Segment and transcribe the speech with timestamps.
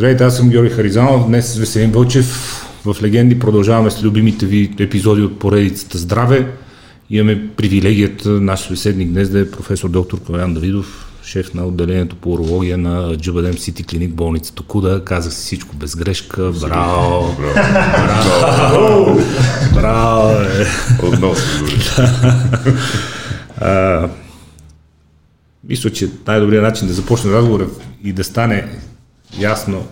[0.00, 1.26] Здравейте, аз съм Георги Харизанов.
[1.26, 2.26] Днес с Веселин Вълчев
[2.84, 6.52] в Легенди продължаваме с любимите ви епизоди от поредицата Здраве.
[7.10, 12.32] Имаме привилегията наш събеседник днес да е професор доктор Калян Давидов, шеф на отделението по
[12.32, 15.04] урология на Джабадем Сити Клиник болница Токуда.
[15.04, 16.52] Казах си всичко без грешка.
[16.60, 17.36] Браво!
[18.40, 19.20] Браво!
[19.74, 20.34] Браво!
[21.02, 21.36] Отново
[25.68, 27.66] Мисля, че най-добрият начин да започне разговора
[28.04, 28.64] и да стане
[29.38, 29.86] ясно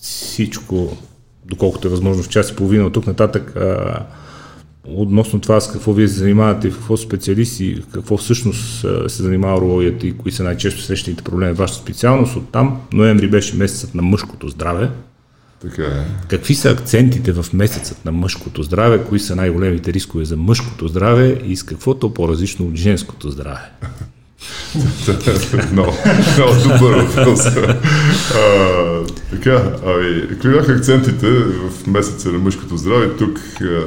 [0.00, 0.96] всичко,
[1.44, 4.06] доколкото е възможно в час и половина от тук нататък, а,
[4.84, 10.06] относно това с какво вие се занимавате, в какво специалисти, какво всъщност се занимава урологията
[10.06, 12.36] и кои са най-често срещаните проблеми в вашата специалност.
[12.36, 14.90] От там ноември беше месецът на мъжкото здраве.
[15.60, 16.06] Така е.
[16.28, 19.04] Какви са акцентите в месецът на мъжкото здраве?
[19.04, 23.70] Кои са най-големите рискове за мъжкото здраве и с какво то по-различно от женското здраве?
[25.72, 25.96] много,
[26.36, 27.46] много добър въпрос.
[27.46, 27.66] А,
[29.30, 33.08] така, ами, какви бяха акцентите в месеца на мъжкото здраве?
[33.18, 33.80] Тук а,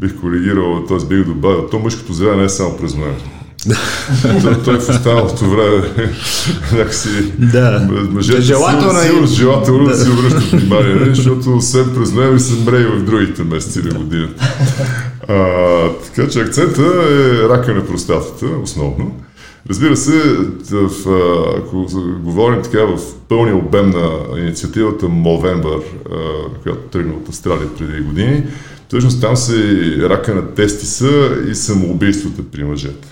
[0.00, 1.06] бих коригирал, т.е.
[1.06, 3.30] бих добавил, то мъжкото здраве не е само през ноември.
[4.42, 5.82] той, той в останалото време
[6.72, 7.88] някакси да.
[8.10, 9.96] мъжете желателно, силно, силно, желателно да.
[9.96, 14.54] си обръщат внимание, защото освен през ноември са мрей в другите месеци на годината.
[15.28, 19.20] А, така че акцента е рака на простатата, основно.
[19.68, 20.22] Разбира се,
[20.70, 20.90] в,
[21.58, 21.86] ако
[22.24, 22.98] говорим така в
[23.28, 25.82] пълния обем на инициативата Movember,
[26.62, 28.44] която тръгна от Австралия преди години,
[28.88, 29.54] всъщност там се
[30.00, 33.08] рака на тестиса и самоубийствата при мъжете.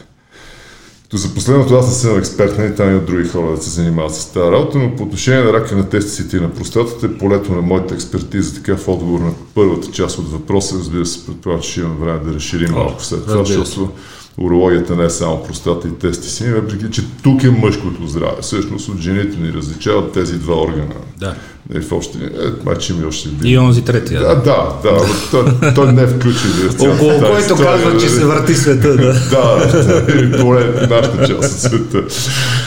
[1.08, 3.70] То за последното аз не съм експерт, не там и от други хора да се
[3.70, 7.18] занимават с тази работа, но по отношение на рака на тестисите и на простатата е
[7.18, 11.62] полето на моята експертиза, така в отговор на първата част от въпроса, разбира се, предполагам,
[11.62, 13.90] че имам време да разширим малко след това, защото
[14.38, 18.36] урологията не е само простата и тести си, въпреки че тук е мъжкото здраве.
[18.40, 20.94] Всъщност от жените ни различават тези два органа.
[21.20, 21.34] Да.
[21.74, 22.28] Е, в общи, е,
[22.64, 24.20] мачи ми още И онзи третия.
[24.20, 25.00] Да, да, да.
[25.30, 26.50] Той, той не е включен
[26.80, 28.96] Около който казва, че се върти света.
[28.96, 32.02] Да, да, поне нашата част от света.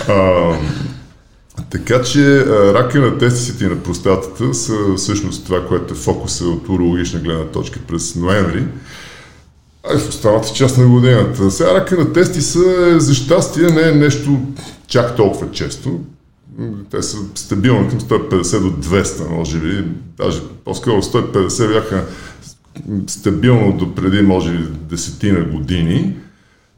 [0.08, 0.52] А,
[1.72, 6.70] така че рака на тестисите и на простатата са всъщност това, което е фокуса от
[6.70, 8.64] урологична гледна точка през ноември.
[9.90, 11.52] А в останалата част на годината.
[11.52, 14.40] Сега рака на тести са, за щастие, не е нещо
[14.88, 16.00] чак толкова често.
[16.92, 19.84] Те са стабилни към 150 до 200, може би.
[20.18, 22.06] Даже по-скоро 150 бяха
[23.08, 26.16] стабилно до преди, може би, десетина години.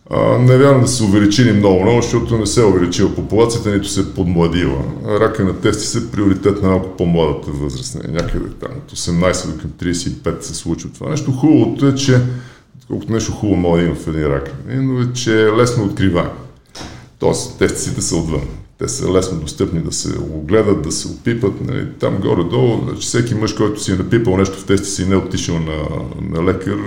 [0.09, 3.87] А, не вярвам да се увеличили много, много, защото не се е увеличила популацията, нито
[3.87, 4.83] се е подмладила.
[5.05, 7.97] Рака на тести са приоритет на малко по-младата възраст.
[8.09, 11.31] Някъде там от 18 до към 35 се случва това нещо.
[11.31, 12.21] Хубавото е, че
[12.87, 16.29] колкото нещо хубаво може да има в един рак, но е, че е лесно откриваем.
[17.19, 18.41] Тоест, тестиците са отвън.
[18.79, 21.61] Те са лесно достъпни да се огледат, да се опипат.
[21.61, 21.87] Нали.
[21.99, 25.13] Там горе-долу, значи всеки мъж, който си е напипал нещо в тести си и не
[25.13, 25.73] е отишъл на,
[26.21, 26.77] на лекар,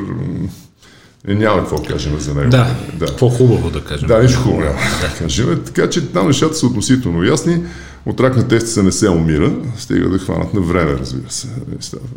[1.28, 2.50] е, няма какво кажем за него.
[2.50, 3.06] Да, да.
[3.06, 4.08] какво хубаво да кажем.
[4.08, 5.62] Да, нищо хубаво няма да кажем.
[5.66, 7.62] Така че там нещата са относително ясни.
[8.06, 11.48] От рак на тестица не се умира, стига да хванат на време, разбира се.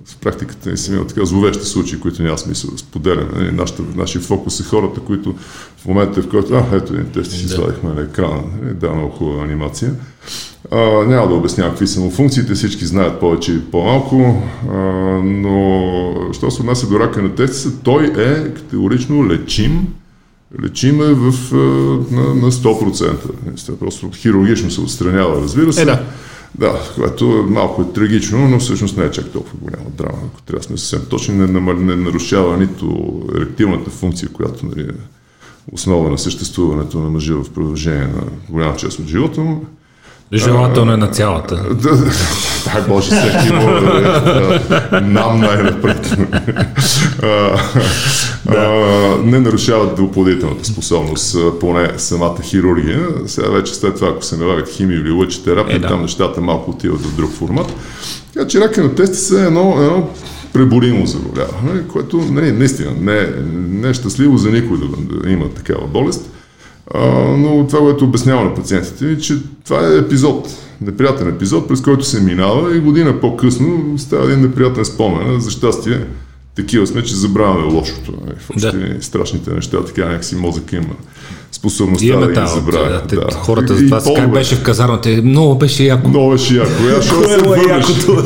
[0.05, 3.29] В практиката ни са така зловещи случаи, които няма смисъл да споделяме.
[3.35, 5.35] Нали, нашата, нашия фокус е хората, които
[5.77, 9.11] в момента, в който, а, ето един тест си сладихме на екрана, нали, да, много
[9.11, 9.93] хубава анимация.
[10.71, 14.77] А, няма да обяснявам какви са му функциите, всички знаят повече и по-малко, а,
[15.23, 19.87] но що се отнася до рака на тестица, той е категорично лечим,
[20.63, 21.33] лечим е в,
[22.11, 23.75] на, на 100%.
[23.79, 25.81] Просто хирургично се отстранява, разбира се.
[25.81, 26.03] Е, да.
[26.59, 30.17] Да, което е малко е трагично, но всъщност не е чак толкова голяма драма.
[30.27, 34.93] Ако трябва да сме съвсем точни, не, не, нарушава нито ерективната функция, която нали, е
[35.71, 39.65] основа на съществуването на мъжа в продължение на голяма част от живота му.
[40.33, 41.55] Желателно е на цялата.
[41.73, 41.95] Да,
[42.65, 43.53] так може всеки
[45.01, 46.17] нам най-напред.
[49.23, 53.07] Не нарушават оплодителната способност, поне самата хирургия.
[53.25, 55.87] Сега вече след това, ако се налагат химия или лъчетерапия, е, да.
[55.87, 57.73] там нещата малко отиват в друг формат.
[58.33, 60.09] Така че рака на тести са едно, едно
[60.53, 63.27] преборимо заболяване, което нали, наистина не,
[63.69, 64.85] не е щастливо за никой да,
[65.19, 66.29] да има такава болест.
[67.37, 70.49] Но това, което обяснява на пациентите ми, че това е епизод,
[70.81, 75.39] неприятен епизод, през който се минава и година по-късно става един неприятен спомен.
[75.39, 76.05] За щастие,
[76.55, 78.13] такива сме, че забравяме лошото.
[78.25, 79.03] Нали, в общи да.
[79.03, 80.95] страшните неща, така някакси мозък има
[81.51, 83.01] способността Имаме да ги забравя.
[83.09, 83.31] Да, да.
[83.31, 85.09] Хората за това как беше в казарната.
[85.09, 86.07] Много беше яко.
[86.07, 86.83] Много беше яко.
[86.83, 87.67] Я ще се върнеш.
[87.67, 88.15] якото?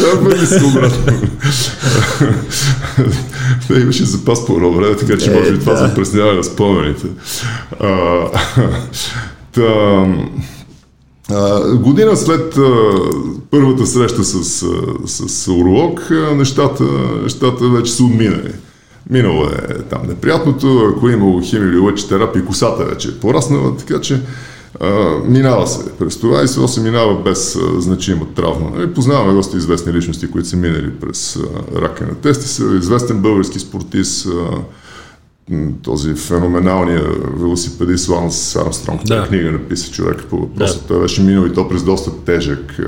[0.00, 1.12] Да бъде се обратно.
[3.82, 7.06] Имаше запас по едно време, така че може би това за пресняване на спомените.
[9.52, 10.06] Та,
[11.74, 12.54] Година след
[13.50, 16.84] първата среща с, а, с уролог, нещата,
[17.22, 18.52] нещата вече са отминали.
[19.10, 23.76] Минало е там неприятното, ако е имало химия или лъч терапия, косата вече е пораснала,
[23.76, 24.20] така че
[24.80, 28.70] а, минава се през това и се минава без а, значима травма.
[28.76, 32.48] Нали, познаваме доста известни личности, които са минали през а, рака на тести.
[32.48, 34.30] Са известен български спортист, а,
[35.82, 37.02] този феноменалния
[37.36, 39.04] велосипедист Ланс Армстронг.
[39.04, 39.26] Да.
[39.28, 40.80] книга написа човек по въпроса.
[40.80, 40.86] Да.
[40.86, 42.78] Той беше минал и то през доста тежък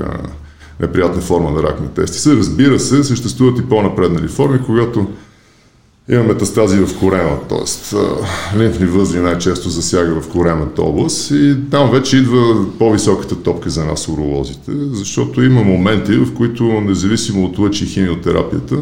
[0.79, 2.19] неприятна форма на рак на тести.
[2.19, 5.07] Се, разбира се, съществуват и по-напреднали форми, когато
[6.09, 7.97] има метастази в корема, т.е.
[8.57, 14.07] лимфни възли най-често засяга в коремната област и там вече идва по-високата топка за нас
[14.07, 18.75] уролозите, защото има моменти, в които независимо от лъчи и химиотерапията,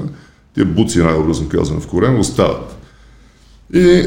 [0.54, 2.85] тия буци, най-образно казано в корема, остават.
[3.73, 4.06] И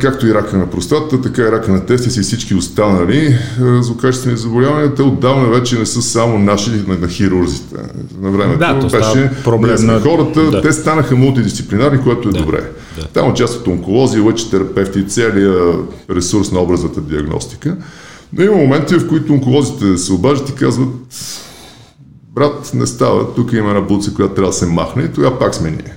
[0.00, 3.38] както и рака на простатата, така и рака на тестис и всички останали
[3.80, 7.76] злокачествени заболявания, те отдавна вече не са само наши на, на хирурзите.
[8.20, 10.62] На времето да, беше проблем на хората, да.
[10.62, 12.38] те станаха мултидисциплинарни, което е да.
[12.38, 12.70] добре.
[12.96, 13.06] Да.
[13.06, 15.76] Там участват онколози, лъчи терапевти, целият
[16.10, 17.76] ресурс на образната диагностика.
[18.32, 20.88] Но има моменти, в които онколозите се обаждат и казват
[22.34, 25.54] брат, не става, тук има една буца, която трябва да се махне и тогава пак
[25.54, 25.94] сме ние.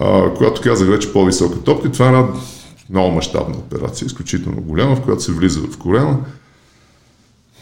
[0.00, 2.26] А, когато казах вече по-висока топка, това е една
[2.90, 6.18] много мащабна операция, изключително голяма, в която се влиза в корема.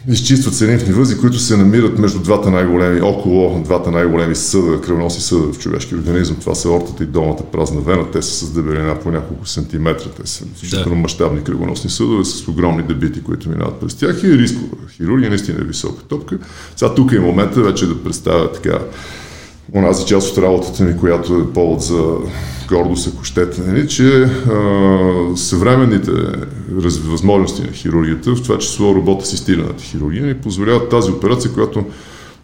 [0.09, 5.21] Изчистват се лимфни възли, които се намират между двата най-големи, около двата най-големи съда, кръвноси
[5.23, 6.37] съда в човешки организъм.
[6.37, 8.11] Това са ортата и долната празна вена.
[8.11, 10.11] Те са с дебелина по няколко сантиметра.
[10.11, 11.03] Те са изключително да.
[11.03, 14.77] мащабни кръвоносни съдове с огромни дебити, които минават през тях и рискова.
[14.97, 16.39] Хирургия наистина е висока топка.
[16.77, 18.79] Сега тук е момента вече да представя така
[19.75, 22.03] онази част от работата ми, която е повод за
[22.69, 26.11] гордост, ако щете, нали, че а, съвременните
[27.05, 31.85] възможности на хирургията, в това число работа асистираната хирургия, ни позволяват тази операция, която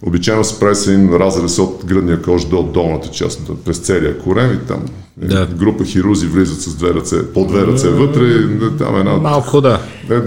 [0.07, 4.53] Обичайно се прави с един разрез от гръдния кош до долната част, през целия корем
[4.53, 4.81] и там
[5.17, 5.47] да.
[5.47, 9.17] група хирузи влизат с две ръце, по две ръце вътре и там една...
[9.17, 9.81] Малко да.
[10.11, 10.21] Е,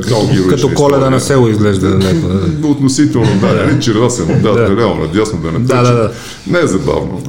[0.49, 1.97] Като коледа на село изглежда.
[1.97, 6.11] Да, Относително, да, нали, червасено, да, да, реално, надясно да не да, да, да.
[6.47, 7.21] Не е забавно.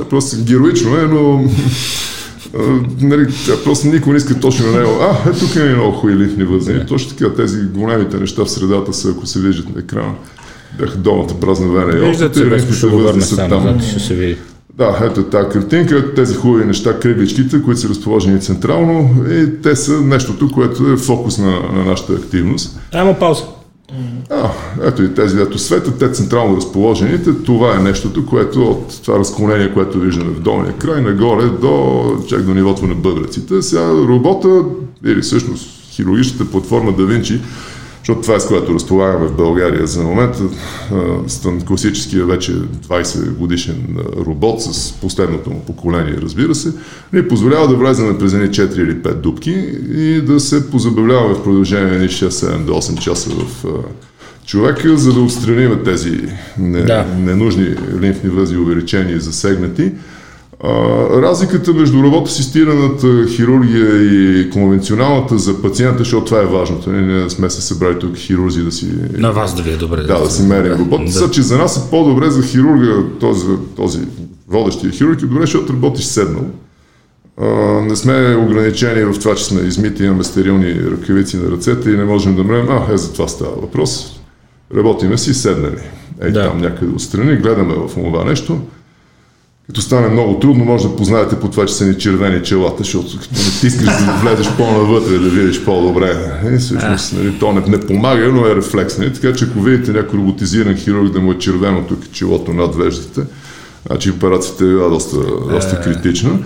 [0.00, 1.44] Е, просто героично е, но
[3.00, 3.26] нали,
[3.64, 4.98] просто никой не иска точно на него.
[5.00, 6.86] А, е, тук е много хубави лифни възни.
[6.86, 10.14] Точно така, тези големите неща в средата са, ако се виждат на екрана
[10.78, 13.80] бяха долната празна вена и Виждате, нещо ще го върне там.
[13.80, 14.36] ще се види.
[14.74, 20.00] Да, ето тази картинка, тези хубави неща, кръгличките, които са разположени централно и те са
[20.00, 22.78] нещото, което е фокус на, на нашата активност.
[22.92, 23.42] Ама пауза.
[24.30, 24.50] А,
[24.82, 29.72] ето и тези, ето светят, те централно разположените, това е нещото, което от това разклонение,
[29.72, 33.62] което виждаме в долния край, нагоре до, чак до нивото на бъбреците.
[33.62, 34.64] Сега робота,
[35.06, 37.40] или всъщност хирургичната платформа Да Винчи,
[38.00, 40.38] защото това е с което разполагаме в България за момента.
[41.66, 46.72] Класическия вече 20 годишен робот с последното му поколение, разбира се,
[47.12, 49.50] ни позволява да влезем през едни 4 или 5 дубки
[49.94, 53.66] и да се позабавляваме в продължение на 6-7 до 8 часа в
[54.46, 56.20] човека, за да отстраним тези
[56.58, 57.06] не, да.
[57.18, 59.92] ненужни лимфни възли, увеличени и засегнати
[60.64, 66.92] разликата между робот-асистираната хирургия и конвенционалната за пациента, защото това е важното.
[66.92, 68.86] Ние не сме се събрали тук хирурзи да си...
[69.12, 69.96] На вас да ви е добре.
[69.96, 71.04] Да, да, да си мерим робот.
[71.04, 71.12] Да.
[71.12, 73.98] Са, че за нас е по-добре за хирурга, този, този
[74.48, 76.44] водещия хирург, е добре, защото работиш седнал.
[77.40, 77.46] А,
[77.80, 82.04] не сме ограничени в това, че сме измити, имаме стерилни ръкавици на ръцете и не
[82.04, 82.66] можем да мрем.
[82.70, 84.20] А, е, за това става въпрос.
[84.76, 85.80] Работиме си седнали.
[86.22, 86.42] Ей, да.
[86.42, 88.60] там някъде отстрани, гледаме в това нещо
[89.70, 93.18] като стане много трудно, може да познаете по това, че са ни червени челата, защото
[93.20, 96.16] като не тискаш да влезеш по-навътре, да видиш по-добре.
[96.54, 98.98] И всъщност нали, то не, не помага, но е рефлекс.
[98.98, 99.12] Нали?
[99.12, 103.20] Така че ако видите някой роботизиран хирург да му е червено тук челото над веждите,
[103.86, 105.16] Значи операцията е доста,
[105.52, 105.82] доста е.
[105.84, 106.30] критична.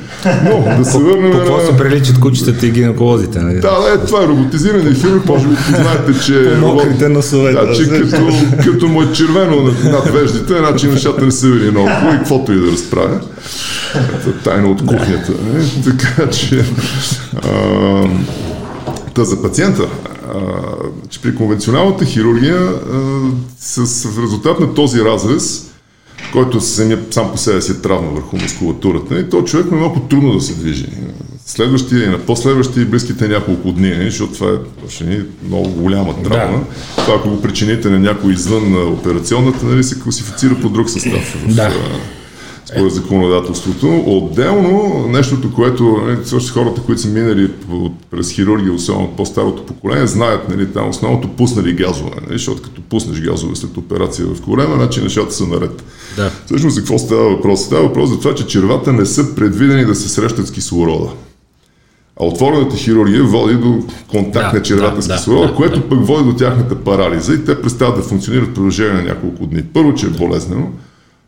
[0.45, 3.39] Но да се върнем какво се приличат кучетата и гинеколозите?
[3.39, 3.61] Нали?
[3.61, 5.27] Да, да, това е роботизиран хирург.
[5.27, 6.57] Може би знаете, че...
[6.61, 7.53] По мокрите носове.
[7.53, 8.33] Да, че като,
[8.65, 12.61] като му е червено над, веждите, значи нещата не са били много хубави, каквото и
[12.61, 13.21] да разправя.
[14.45, 15.33] Тайна от кухнята.
[15.55, 15.83] Не?
[15.85, 16.65] Така че...
[19.15, 19.83] Та за пациента,
[20.29, 20.39] а,
[21.09, 22.99] че при конвенционалната хирургия а,
[23.61, 25.74] с, с резултат на този разрез
[26.33, 30.01] който самия, сам по себе си е травма върху мускулатурата, и то човек е много
[30.01, 30.87] трудно да се движи.
[31.47, 35.07] Следващия и на последващия и близките няколко дни, защото това е точно
[35.49, 36.59] много голяма травма.
[36.59, 37.03] Да.
[37.03, 41.37] Това ако го причините на някой извън операционната, нали, се класифицира по друг състав.
[41.49, 41.73] Да.
[42.67, 44.03] Според законодателството.
[44.07, 47.51] Отделно, нещото, което нали, също хората, които са минали
[48.11, 53.21] през хирургия, особено по-старото поколение, знаят, нали, там основното пуснали газове, нали, защото като пуснеш
[53.21, 55.85] газове след операция в корема, значи нещата са наред.
[56.17, 56.31] Да.
[56.47, 57.61] Всъщност за какво става въпрос?
[57.61, 61.11] Става въпрос за това, че червата не са предвидени да се срещат с кислорода.
[62.21, 63.79] А отворената хирургия води до
[64.09, 65.89] контакт Да, на червата да, с да, кислорода, да, което да.
[65.89, 69.63] пък води до тяхната парализа и те престават да функционират в продължение на няколко дни.
[69.75, 70.67] Първо, че е болезнено,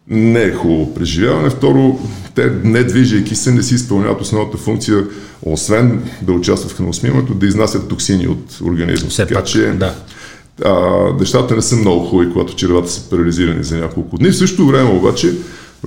[0.08, 1.50] не е хубаво преживяване.
[1.50, 1.98] Второ,
[2.34, 5.04] те не движейки се, не си изпълняват основната функция,
[5.42, 9.08] освен да участват в храносмиването, да изнасят токсини от организма.
[9.08, 9.94] Все Така пак, че да.
[10.64, 10.72] а,
[11.20, 14.30] нещата не са много хубави, когато червата са парализирани за няколко дни.
[14.30, 15.32] В същото време обаче,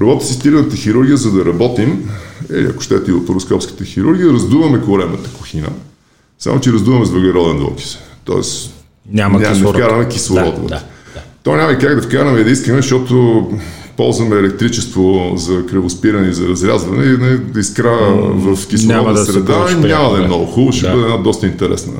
[0.02, 2.10] работа асистираната хирургия, за да работим,
[2.54, 5.70] или ако щете и лапароскопската хирургия, раздуваме коремата кухина,
[6.40, 7.98] само че раздуваме с въглероден двуокис.
[8.26, 8.72] Тоест,
[9.12, 9.76] Няма няма кислород.
[9.76, 10.56] да вкараме кислород.
[10.56, 11.22] Да, да, да.
[11.44, 13.48] То няма как да вкараме и да искаме, защото
[14.00, 17.98] ползваме електричество за кръвоспиране и за разрязване и не, да изкра
[18.34, 20.94] в кислородна да среда няма да е много хубаво, ще Да.
[20.94, 21.94] бъде една доста интересна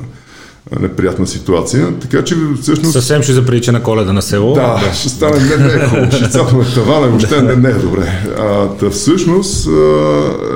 [0.80, 1.98] неприятна ситуация.
[2.00, 4.54] Така че всъщност Съвсем ще заприлича на коледа на село.
[4.54, 8.24] да, ще стане не, не е хубаво, ще цапаме тавана, въобще не, не е добре.
[8.38, 9.70] А, та всъщност, а,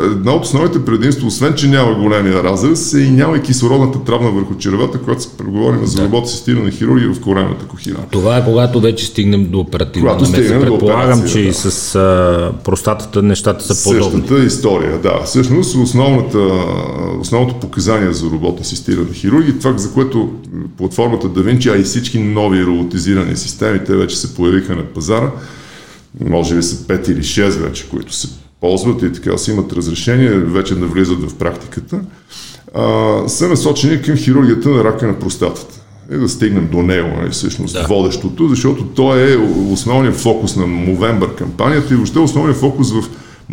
[0.05, 4.31] една от основните предимства, освен че няма големия разрез, е и няма и кислородната травма
[4.31, 7.99] върху червата, когато се преговорим за работа асистирана хирургия в коремната кухина.
[8.11, 10.43] Това е когато вече стигнем до оперативна Когато намеса.
[10.43, 11.55] стигнем до Предполагам, операция, че и да.
[11.55, 14.21] с а, простатата нещата са подобни.
[14.21, 15.21] Същата история, да.
[15.25, 16.39] Всъщност основната,
[17.21, 20.33] основното показание за робот асистирана хирургия, това за което
[20.79, 25.31] платформата DaVinci, а и всички нови роботизирани системи, те вече се появиха на пазара,
[26.21, 28.29] може би са 5 или 6 вече, които се
[28.61, 32.01] ползват и така си имат разрешение, вече навлизат в практиката,
[32.75, 35.81] а, са насочени към хирургията на рака на простатата.
[36.13, 37.81] И да стигнем до него, нали, всъщност Да.
[37.81, 37.87] да.
[37.87, 39.37] водещото, защото то е
[39.71, 43.05] основният фокус на Movember кампанията и въобще основният фокус в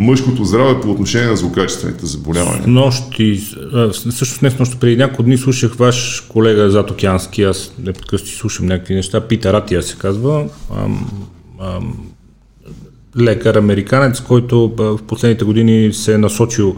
[0.02, 2.68] мъжкото здраве по отношение на злокачествените заболявания.
[2.68, 3.42] Нощи,
[3.74, 8.66] а, всъщност не в нощ, преди няколко дни слушах ваш колега Затокянски, аз непрекъснато слушам
[8.66, 10.46] някакви неща, Питър Атия се казва,
[10.78, 11.12] ам,
[11.62, 11.98] ам,
[13.20, 16.76] лекар американец, който в последните години се е насочил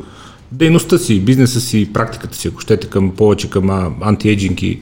[0.51, 4.80] дейността си, бизнеса си, практиката си, ако щете, към повече към а, антиейджинг и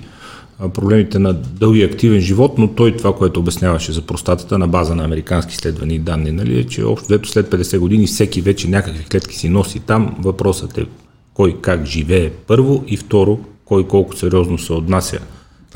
[0.70, 5.03] проблемите на дълги активен живот, но той това, което обясняваше за простатата на база на
[5.03, 9.06] американски изследвания и данни, нали, е, че общо взето след 50 години всеки вече някакви
[9.06, 10.15] клетки си носи там.
[10.20, 10.86] Въпросът е
[11.34, 15.20] кой как живее първо и второ, кой колко сериозно се отнася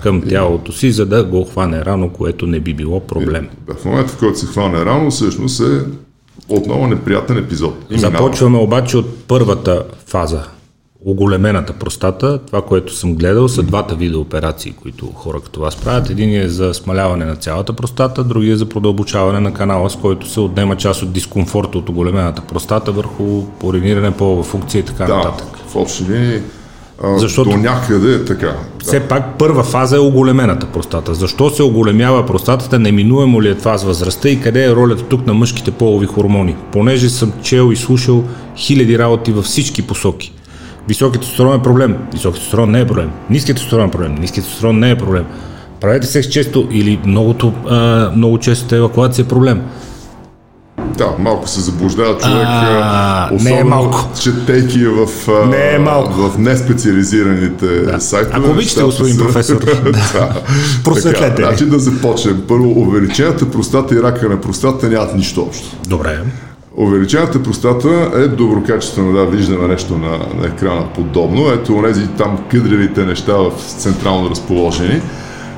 [0.01, 3.49] към тялото си, за да го хване рано, което не би било проблем.
[3.67, 5.79] Да, в момента, в който се хване рано, всъщност е
[6.49, 7.85] отново неприятен епизод.
[7.89, 7.97] И.
[7.97, 10.43] Започваме обаче от първата фаза.
[11.07, 16.09] Оголемената простата, това, което съм гледал, са двата вида операции, които хора като вас правят.
[16.09, 20.29] Един е за смаляване на цялата простата, другия е за продълбочаване на канала, с който
[20.29, 25.15] се отнема част от дискомфорта от оголемената простата върху пориниране, полова функция и така Да,
[25.15, 25.47] нататък.
[25.67, 26.39] в общи линии
[27.17, 28.45] Защото- до някъде е така.
[28.47, 28.55] Да.
[28.79, 31.13] Все пак първа фаза е оголемената простата.
[31.13, 32.79] Защо се оголемява простатата?
[32.79, 36.55] Неминуемо ли е това с възрастта и къде е ролята тук на мъжките полови хормони?
[36.71, 38.23] Понеже съм чел и слушал
[38.57, 40.31] хиляди работи във всички посоки.
[40.87, 41.97] Високият тестостерон е проблем.
[42.13, 43.11] Високият тестостерон не е проблем.
[43.29, 44.15] Ниският тестостерон е проблем.
[44.15, 45.25] Ниският тестостерон не е проблем.
[45.81, 49.61] Правете секс често или многото, а, много често евакуация е проблем.
[50.97, 54.09] Да, малко се заблуждава човек, А, а, не е особено малко.
[54.21, 56.13] четейки в, а, Не е малко.
[56.13, 58.01] в неспециализираните да.
[58.01, 58.37] сайтове.
[58.37, 59.55] Ако обичате, господин професор.
[60.13, 60.35] да.
[60.83, 62.43] Просветлете Така, значи да започнем.
[62.47, 65.67] Първо, увеличената простата и рака на простата нямат нищо общо.
[65.87, 66.19] Добре.
[66.77, 71.51] Увеличената простата е доброкачествена, да, виждаме нещо на, на екрана подобно.
[71.51, 75.01] Ето онези там къдревите неща в централно разположени.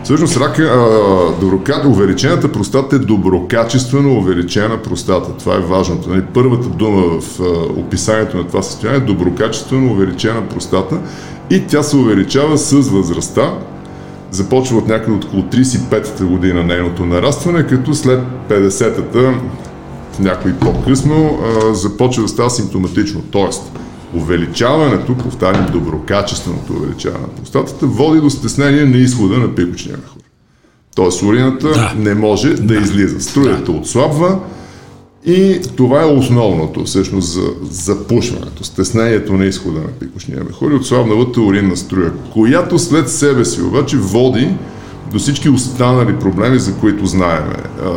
[0.03, 5.37] Всъщност рака, а, доброка, увеличената простата е доброкачествено увеличена простата.
[5.39, 6.09] Това е важното.
[6.09, 7.43] Нали, първата дума в а,
[7.79, 10.99] описанието на това състояние е доброкачествено увеличена простата
[11.49, 13.53] и тя се увеличава с възрастта.
[14.31, 18.19] Започва от някъде от около 35-та година нейното нарастване, като след
[18.49, 19.33] 50-та
[20.19, 23.21] някой по-късно, а, започва да става симптоматично.
[23.31, 23.71] Тоест,
[24.13, 30.21] увеличаването, повтарям, доброкачественото увеличаване на простатата, води до стеснение на изхода на пикочния мехур.
[30.95, 31.93] Тоест, урината Да.
[31.97, 33.21] не може да, излиза.
[33.21, 34.39] Струята отслабва
[35.25, 41.41] и това е основното, всъщност, за запушването, стеснението на изхода на пикочния мехур и отслабналата
[41.41, 44.49] уринна струя, която след себе си обаче води
[45.11, 47.53] до всички останали проблеми, за които знаеме.
[47.85, 47.89] А,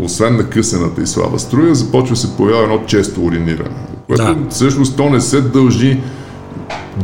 [0.00, 3.70] освен на късената и слаба струя, започва се появява едно често уриниране,
[4.06, 4.36] което Да.
[4.50, 6.00] всъщност то не се дължи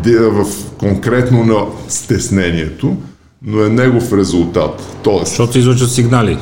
[0.06, 0.44] в
[0.78, 1.56] конкретно на
[1.88, 2.96] стеснението,
[3.42, 4.96] но е негов резултат.
[5.02, 6.38] Тоест, Защото се излъчат сигнали.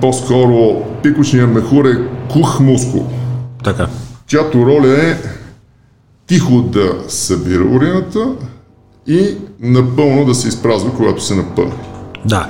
[0.00, 1.98] по-скоро пикочният мехур е
[2.32, 3.06] кух мускул.
[3.64, 3.86] Така.
[4.26, 5.16] чиято роля е
[6.26, 8.26] тихо да събира урината
[9.06, 11.72] и напълно да се изпразва, когато се напълни.
[12.24, 12.48] Да.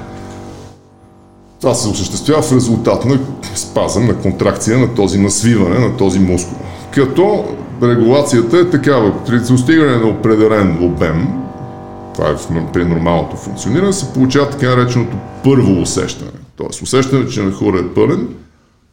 [1.61, 3.19] Това се осъществява в резултат на
[3.55, 6.59] спазъм, на контракция на този насвиване на този мускул.
[6.91, 7.45] Като
[7.83, 11.29] регулацията е такава, при достигане на определен обем,
[12.15, 16.31] това е при нормалното функциониране, се получава така нареченото първо усещане.
[16.57, 18.29] Тоест усещане, че нахура е пълен,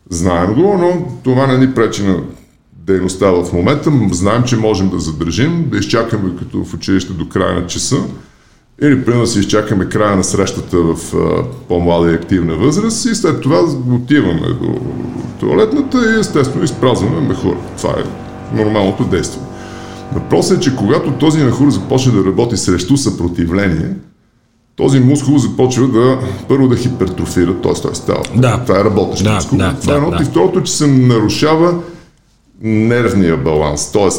[0.09, 2.17] знаем го, но това не ни пречи на
[2.91, 3.91] дейността в момента.
[4.11, 7.97] Знаем, че можем да задържим, да изчакаме като в училище до края на часа
[8.83, 10.95] или примерно да си изчакаме края на срещата в
[11.67, 13.59] по-млада и активна възраст и след това
[13.91, 14.75] отиваме до
[15.39, 17.55] туалетната и естествено изпразваме мехур.
[17.77, 18.03] Това е
[18.57, 19.41] нормалното действие.
[20.13, 23.89] Въпросът е, че когато този мехур започне да работи срещу съпротивление,
[24.75, 27.73] този мускул започва да първо да хипертрофира, т.е.
[27.81, 28.21] той става.
[28.35, 28.63] Да.
[28.65, 29.57] Това е работещ Да, мускул.
[29.57, 30.17] да, това е да, едното.
[30.17, 30.23] да.
[30.23, 31.73] И второто, че се нарушава
[32.63, 34.09] нервния баланс, т.е.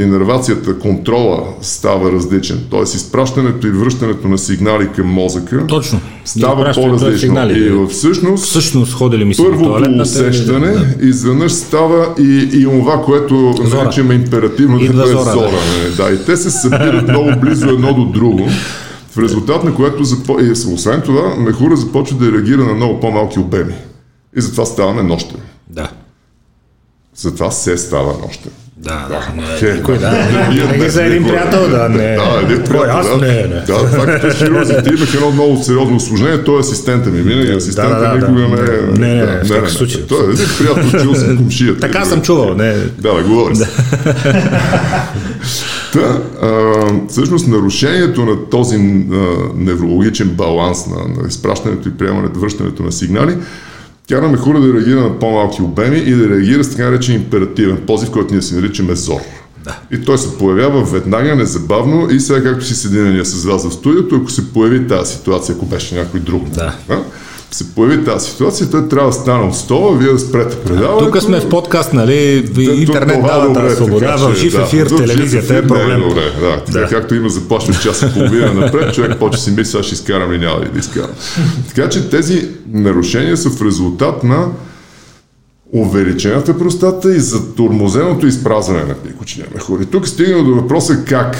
[0.00, 2.82] инервацията, контрола става различен, т.е.
[2.82, 6.00] изпращането и връщането на сигнали към мозъка Точно.
[6.24, 7.50] става по-различно.
[7.50, 11.06] И всъщност Всъщност ходили ми първото усещане да.
[11.06, 13.84] изведнъж става и, и това, което Зора.
[13.84, 15.30] наричаме императивно да е зора, да.
[15.30, 15.58] зора.
[15.96, 18.48] Да, и те се събират много близо едно до друго,
[19.10, 20.38] в резултат на което, запо...
[20.40, 23.74] и освен това, мехура започва да реагира на много по-малки обеми.
[24.36, 25.40] И затова ставаме нощем.
[25.70, 25.88] Да.
[27.16, 28.52] Затова се става нощем.
[28.78, 29.42] Да, да.
[29.42, 30.10] Не, Никой, да.
[30.10, 32.16] Не днес за един приятел, да, не.
[32.16, 33.08] Да, един приятел, аз?
[33.08, 33.16] да.
[33.16, 33.60] Не, не.
[33.66, 37.22] Да, това като хирурзите имах едно много сериозно осложнение, той е асистента ми.
[37.22, 38.48] Винаги асистента да, да, никога да.
[38.48, 39.14] не е...
[39.14, 40.06] Не, не, да, в такъв случай.
[40.06, 41.80] Той е един приятел, чул съм комшията.
[41.80, 42.72] Така съм чувал, не.
[42.72, 43.68] Да, да, говори се.
[45.92, 46.72] Та, а,
[47.08, 48.80] всъщност нарушението на този а,
[49.54, 53.36] неврологичен баланс на, на изпращането и приемането, връщането на сигнали,
[54.08, 58.10] караме хора да реагира на по-малки обеми и да реагира с така наречен императивен позив,
[58.10, 59.20] който ние си наричаме зор.
[59.64, 59.78] Да.
[59.92, 64.16] И той се появява веднага, незабавно и сега както си съединения с вас в студиото,
[64.16, 66.76] ако се появи тази ситуация, ако беше някой друг, Да.
[66.88, 66.98] а,
[67.50, 71.04] се появи тази ситуация, той трябва да стане от стола, вие да спрете предаването.
[71.04, 72.42] Тук сме в подкаст, нали?
[72.42, 75.88] Да, Интернет дава добре, тази свобода, в жив да, ефир, жив телевизията ефир е проблем.
[75.88, 76.64] Не е добре, да.
[76.64, 76.86] Така, Да.
[76.86, 80.38] както има започва час и половина напред, човек почва си мисли, сега ще изкарам или
[80.38, 81.10] няма ли да изкарам.
[81.68, 84.48] Така че тези нарушения са в резултат на
[85.72, 89.80] увеличената простата и затормозеното изпразване на пикочния мехур.
[89.80, 91.36] И тук стигаме до въпроса как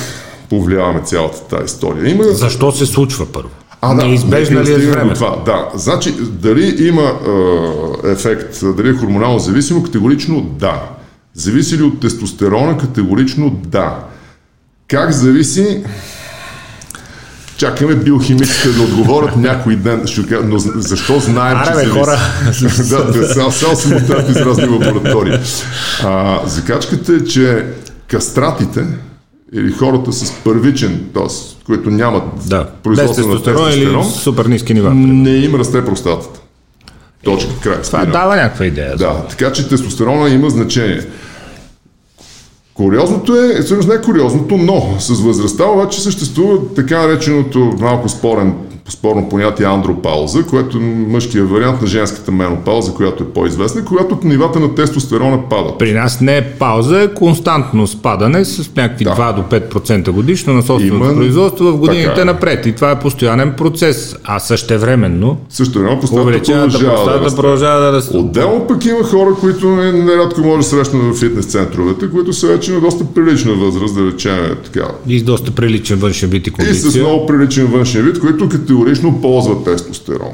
[0.50, 2.10] повлияваме цялата тази история.
[2.10, 3.48] Има Защо се случва първо?
[3.80, 5.14] А, да, Неизбежна ли е време?
[5.14, 5.42] Това.
[5.44, 10.82] Да, значи дали има е, ефект, дали е хормонално зависимо, категорично да.
[11.34, 13.98] Зависи ли от тестостерона, категорично да.
[14.88, 15.84] Как зависи?
[17.56, 20.06] Чакаме биохимиците да отговорят някой ден.
[20.06, 21.98] Ще кажа, но защо знаем, че Аре, бе, зависи?
[21.98, 22.18] хора.
[23.04, 25.38] да, те сега се мутат из разни лаборатории.
[26.04, 27.66] А, закачката е, че
[28.08, 28.84] кастратите
[29.52, 31.26] или хората с първичен, т.е.
[31.66, 32.68] които нямат Да.
[32.82, 34.94] Производство на тестостерон супер ниски нива.
[34.94, 36.40] не им расте простатата.
[37.24, 37.82] Точка, край.
[37.82, 38.12] Това спира.
[38.12, 38.96] дава някаква идея.
[38.96, 41.00] Да, така че тестостерона има значение.
[42.74, 48.54] Куриозното е, всъщност не е куриозното, но с възрастта обаче съществува така нареченото малко спорен,
[48.88, 54.60] спорно понятие андропауза, което е мъжкият вариант на женската менопауза, която е по-известна, когато нивата
[54.60, 55.78] на тестостерона падат.
[55.78, 59.10] При нас не е пауза, е константно спадане с някакви Да.
[59.10, 62.24] 2 до 5% годишно на собственото Има- производство в годините така е.
[62.24, 62.66] напред.
[62.66, 64.16] И това е постоянен процес.
[64.24, 65.36] А същевременно
[65.96, 68.16] простата увеличената продължава да продължава да расте.
[68.16, 72.46] Отделно пък има хора, които не- нерядко може да срещнат в фитнес центровете, които са
[72.46, 74.86] вече на доста прилична възраст, да речем така.
[75.06, 77.02] И с доста приличен външен вид и И с кондиция.
[77.02, 80.32] много приличен външен вид, които категорично ползват тестостерон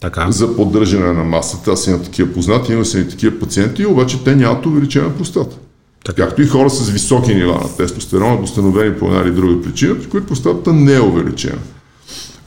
[0.00, 0.30] Така.
[0.30, 1.70] за поддържане на масата.
[1.70, 5.56] Аз имам такива познати, имам си такива пациенти, обаче те нямат увеличена простата.
[6.04, 6.26] Така.
[6.26, 10.08] Както и хора с високи нива на тестостерон, установени по една или друга причина, при
[10.08, 11.58] които простатата не е увеличена.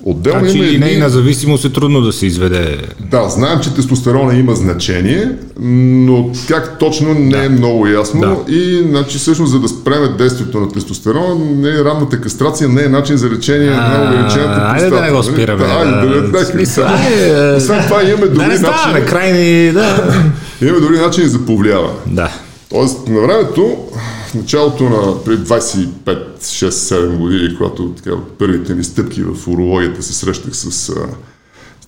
[0.05, 0.85] Отделно Значи има и едни...
[0.85, 2.77] нейна зависимост е трудно да се изведе.
[2.99, 7.45] Да, знаем, че тестостерона има значение, но как точно не Да.
[7.45, 8.21] е много ясно.
[8.21, 8.53] Да.
[8.53, 12.89] И значи, всъщност, за да спреме действието на тестостерона, не е ранната кастрация, не е
[12.89, 14.61] начин за лечение на увеличената.
[14.65, 15.25] Айде да не го нали?
[15.25, 15.65] спираме.
[15.67, 16.31] Да, айде да да,
[16.75, 16.83] Да.
[16.83, 20.13] айде, Освен това имаме Да дори ставаме начини, крайни, да.
[20.61, 21.93] имаме дори начини за повлияване.
[22.07, 22.29] Да.
[22.73, 23.77] Тоест, на времето,
[24.27, 25.87] в началото на преди 25,
[26.39, 31.07] 6, 7 години, когато така, първите ми стъпки в урологията се срещах с, а,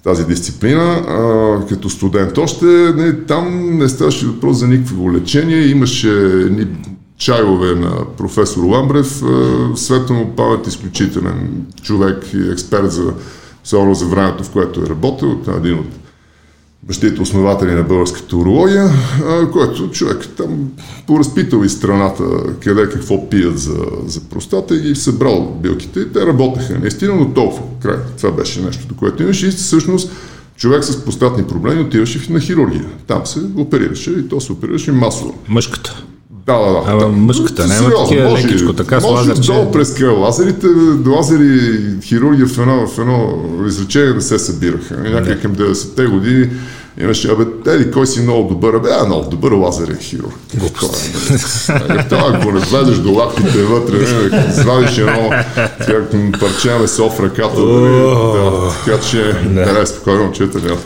[0.04, 6.10] тази дисциплина, а, като студент още, не, там не ставаше въпрос за никакво лечение, имаше
[6.24, 6.68] едни
[7.18, 13.14] чайове на професор Ламбрев, а, светла му памет, изключителен човек и експерт за,
[13.66, 16.05] особено за времето, в което е работил, един от
[16.88, 18.90] бащите основатели на българската урология,
[19.52, 20.72] който човек там
[21.08, 22.24] поразпитал из страната
[22.64, 26.00] къде какво пият за, за простата и ги събрал билките.
[26.00, 27.64] И те работеха наистина, но толкова.
[27.82, 27.98] Край.
[28.18, 30.12] Това беше нещо, което имаше и всъщност
[30.58, 32.86] човек с простатни проблеми отиваше на хирургия.
[33.08, 35.36] Там се оперираше и то се оперираше масово.
[35.48, 36.04] Мъжката.
[36.46, 36.84] Да, да, да.
[36.88, 39.52] Ама мъжката, няма такива лекичко, така с лазер, че...
[39.52, 40.20] Долу през къл.
[40.20, 40.68] Лазерите,
[41.08, 44.98] лазери, хирургия в едно, в едно изречение не се събираха.
[44.98, 46.50] Някъде към 90-те години
[47.02, 48.74] Имаше, абе, еди, кой си много добър?
[48.74, 50.36] Абе, а, много добър лазерен хирург.
[52.10, 55.30] Това, ако не влезеш до лапките вътре, не, извадиш едно
[56.40, 60.80] парче месо в ръката, да, така че, не, спокойно, чета, няма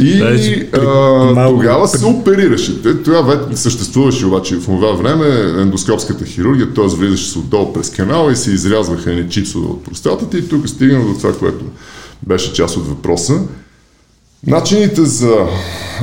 [0.00, 0.66] И
[1.48, 2.82] тогава се оперираше.
[3.04, 5.26] Това вече съществуваше обаче в това време
[5.62, 6.86] ендоскопската хирургия, т.е.
[6.86, 11.04] влизаше се отдолу през канала и се изрязваха едни чипсове от простатата и тук стигна
[11.04, 11.64] до това, което
[12.26, 13.40] беше част от въпроса.
[14.46, 15.34] Начините за...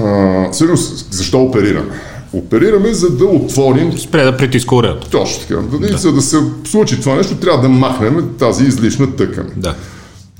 [0.03, 1.89] А, всъщност, защо оперираме?
[2.33, 3.99] Оперираме, за да отворим...
[3.99, 4.97] Спре да притиска.
[5.11, 5.61] Точно така.
[5.77, 5.97] Да.
[5.97, 9.47] За да се случи това нещо, трябва да махнем тази излишна тъкан.
[9.55, 9.75] Да.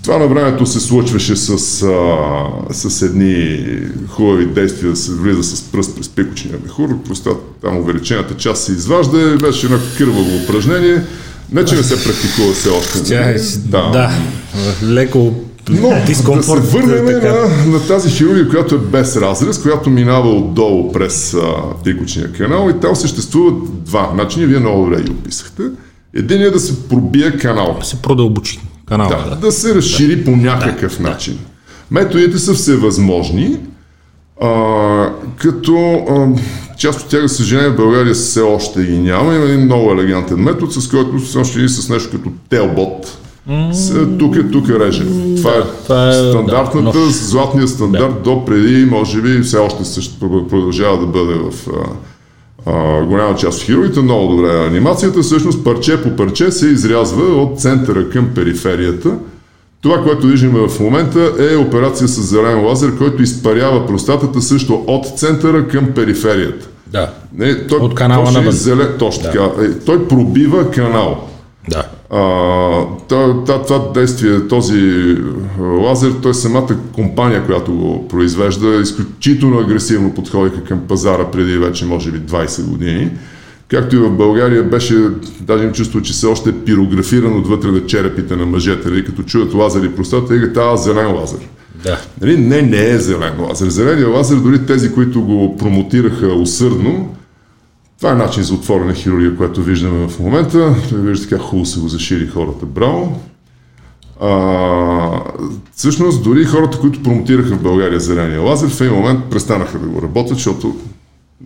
[0.04, 1.50] Това на времето се случваше с,
[1.84, 3.66] а, с едни
[4.10, 8.72] хубави действия, да се влиза с пръст през пикочния мехур, просто там увеличената част се
[8.72, 11.02] изважда, беше едно кърваво упражнение.
[11.52, 13.04] Не, че не се практикува все още.
[13.04, 13.90] Тя е, да.
[13.90, 14.12] да.
[14.84, 15.34] Леко
[15.70, 20.92] но да се върнем на, на тази хирургия, която е без разрез, която минава отдолу
[20.92, 21.38] през
[21.84, 25.64] тикочния канал и там съществуват два начини, вие много добре ги описахте.
[26.14, 27.78] Един е да се пробие канал.
[27.80, 29.10] Да се продълбочи канал.
[29.10, 29.36] Да, да.
[29.36, 30.26] да се разшири да.
[30.26, 31.10] по някакъв да.
[31.10, 31.40] начин.
[31.92, 33.58] Методите са всевъзможни,
[34.42, 36.28] а, като а,
[36.78, 39.36] част от тях, за съжаление, в България все още ги няма.
[39.36, 43.18] Има един много елегантен метод, с който още и с нещо като телбот,
[44.20, 45.36] тук, тук режем.
[45.38, 48.20] Това е, това е стандартната, да, златния стандарт да.
[48.20, 53.60] до преди, може би, все още също продължава да бъде в а, а, голяма част
[53.60, 54.02] от хирургите.
[54.02, 55.22] Много добре анимацията.
[55.22, 59.12] Всъщност парче по парче се изрязва от центъра към периферията.
[59.82, 65.20] Това, което виждаме в момента е операция с зелен лазер, който изпарява простатата също от
[65.20, 66.68] центъра към периферията.
[66.88, 67.10] Да.
[67.34, 69.32] Не, той, от канала на зелен, Точно да.
[69.32, 69.64] така.
[69.64, 71.28] Е, той пробива канал.
[71.70, 71.84] Да.
[72.16, 75.16] А, това, действие, този
[75.60, 82.12] лазер, той самата компания, която го произвежда, изключително агресивно подходиха към пазара преди вече, може
[82.12, 83.12] би, 20 години.
[83.68, 84.96] Както и в България беше,
[85.42, 89.24] даже им чувство, че се още е пирографиран отвътре на черепите на мъжете, нали, като
[89.24, 91.40] чуят лазер и простата, и това зелен лазер.
[91.84, 92.02] Да.
[92.22, 93.70] Нали, не, не е зелен лазер.
[93.70, 97.16] Зеления лазер, дори тези, които го промотираха усърдно,
[97.98, 100.76] това е начин за отворена хирургия, което виждаме в момента.
[100.92, 102.66] Виждате как хубаво се го зашири хората.
[102.66, 103.20] Браво!
[104.22, 105.22] А,
[105.76, 110.02] всъщност, дори хората, които промотираха в България зеления лазер, в един момент престанаха да го
[110.02, 110.76] работят, защото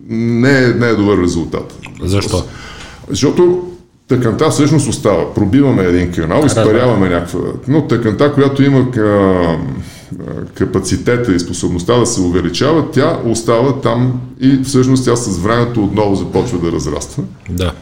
[0.10, 1.80] не е, не е добър резултат.
[2.04, 2.44] Защо?
[3.10, 3.70] Защото
[4.08, 5.34] тъканта всъщност остава.
[5.34, 7.40] Пробиваме един канал, изпаряваме някаква...
[7.68, 8.92] Но тъканта, която има
[10.54, 16.16] капацитета и способността да се увеличава, тя остава там и всъщност тя с времето отново
[16.16, 17.24] започва да разраства.
[17.50, 17.74] Да.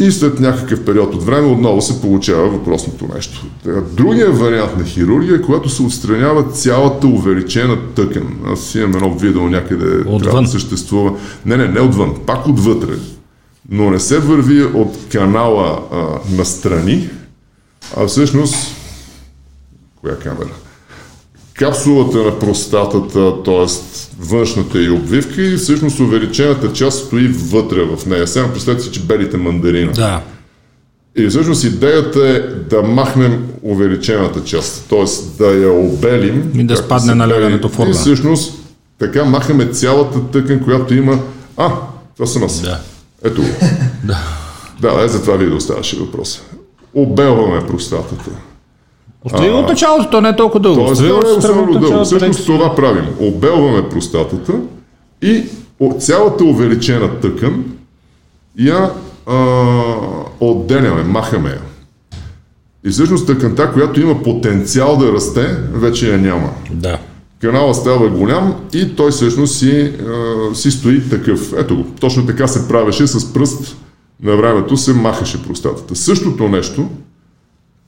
[0.00, 3.46] И след някакъв период от време отново се получава въпросното нещо.
[3.92, 8.38] Другия вариант на хирургия е когато се отстранява цялата увеличена тъкан.
[8.46, 10.20] Аз имам едно видео някъде, отвън.
[10.20, 11.12] трябва да съществува.
[11.46, 12.94] Не, не, не отвън, пак отвътре.
[13.70, 17.08] Но не се върви от канала а, настрани,
[17.96, 18.74] а всъщност...
[20.00, 20.50] Коя камера?
[21.58, 23.66] Капсулата на простатата, т.е.
[24.20, 28.26] външната и обвивка и всъщност увеличената част стои вътре в нея.
[28.26, 29.92] Сега представете си, че белите мандарина.
[29.92, 30.22] Да.
[31.16, 35.04] И всъщност идеята е да махнем увеличената част, т.е.
[35.38, 36.52] да я обелим.
[36.54, 37.90] И да спадне на левенето форма.
[37.90, 38.54] И всъщност
[38.98, 41.18] така махаме цялата тъкан, която има...
[41.56, 41.70] А,
[42.14, 42.62] това съм аз.
[42.62, 42.80] Да.
[43.24, 43.48] Ето го.
[44.04, 44.18] да.
[44.80, 46.42] Да, е, за това видео ставаше въпрос.
[46.94, 48.30] Обелваме простатата.
[49.24, 50.84] Остави от началото, то не е толкова дълго.
[50.84, 52.04] Тоест, не е особено дълго.
[52.04, 53.04] Всъщност това правим.
[53.20, 54.52] Обелваме простатата
[55.22, 55.44] и
[55.98, 57.64] цялата увеличена тъкан
[58.58, 58.90] я
[59.26, 59.36] а,
[60.40, 61.60] отделяме, махаме я.
[62.84, 66.50] И всъщност тъканта, която има потенциал да расте, вече я няма.
[66.70, 66.98] Да.
[67.40, 71.52] Канала става голям и той всъщност си, а, си стои такъв.
[71.58, 73.76] Ето го, точно така се правеше с пръст
[74.22, 75.96] на времето се махаше простатата.
[75.96, 76.88] Същото нещо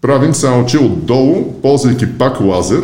[0.00, 2.82] правим, само че отдолу, ползвайки пак лазер.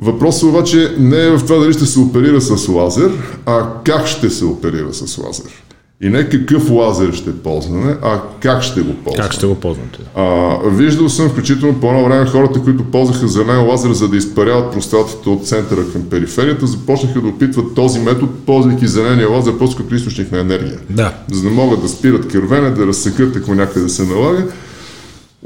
[0.00, 3.10] Въпросът обаче не е в това дали ще се оперира с лазер,
[3.46, 5.66] а как ще се оперира с лазер.
[6.00, 9.22] И не какъв лазер ще ползваме, а как ще го ползваме.
[9.22, 9.98] Как ще го ползвате?
[10.14, 14.72] А, виждал съм, включително по едно време, хората, които ползваха зелен лазер, за да изпаряват
[14.72, 19.94] простатите от центъра към периферията, започнаха да опитват този метод, ползвайки зеления лазер просто като
[19.94, 20.78] източник на енергия.
[20.90, 21.12] Да.
[21.32, 24.46] За да могат да спират кървене, да разсекат, ако някъде се налага.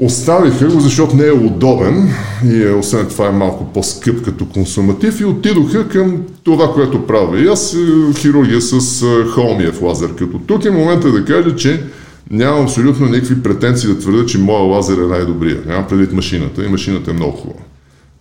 [0.01, 2.13] Оставиха го, защото не е удобен
[2.45, 7.39] и е, освен това е малко по-скъп като консуматив и отидоха към това, което правя
[7.39, 7.77] и аз, е,
[8.19, 10.15] хирургия с е, холмиев лазер.
[10.15, 11.83] Като тук е момента да кажа, че
[12.31, 15.57] нямам абсолютно никакви претенции да твърда, че моя лазер е най-добрия.
[15.67, 17.61] Нямам предвид машината и машината е много хубава.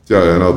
[0.08, 0.52] Тя е една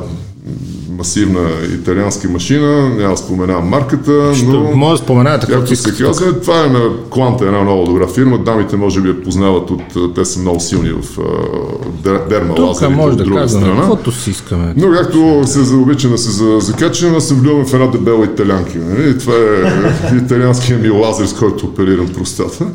[0.97, 1.39] масивна
[1.73, 4.59] италианска машина, няма да споменавам марката, Ще, но...
[4.75, 6.79] може да споменавате Както се казва, това е на
[7.09, 8.37] Quanta, една много добра фирма.
[8.37, 9.81] Дамите може би я познават от...
[10.15, 13.81] Те са много силни в uh, дерма Тук лазерите може да друга казваме страна.
[13.81, 14.73] каквото си искаме.
[14.77, 18.71] Но както се заобича да се за- закачам, аз съм влюбен в една дебела италянка.
[18.77, 19.17] Нали?
[19.19, 22.65] Това е италианския ми лазер, с който оперирам простата.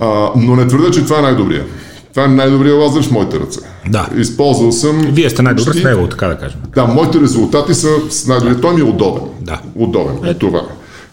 [0.00, 1.64] А, но не твърда, че това е най-добрия.
[2.16, 3.60] Това е най-добрият лазер в моите ръце.
[3.88, 4.08] Да.
[4.16, 5.00] Използвал съм...
[5.12, 6.60] Вие сте най-добър почти- в него, така да кажем.
[6.74, 8.60] да, моите резултати са с най-добри.
[8.60, 9.22] Той ми е удобен.
[9.40, 9.60] Да.
[9.74, 10.62] Удобен е това.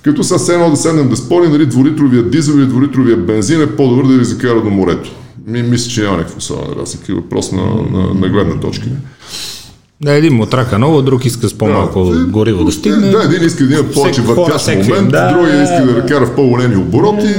[0.02, 4.08] Като са седнал да седнем да спорим, дали дволитровия дизел или дволитровия бензин е по-добър
[4.08, 5.12] да ви закара до морето.
[5.48, 7.16] Ми, мисля, че няма някаква особена разлика.
[7.16, 7.62] Въпрос на,
[7.92, 8.86] на, на гледна точка.
[10.02, 13.10] Да, един му трака много, друг иска с по-малко Да, гориво да стигне.
[13.10, 15.34] Да, един иска да има повече въртящ момент, да.
[15.34, 17.36] другия иска да кара в по-големи обороти.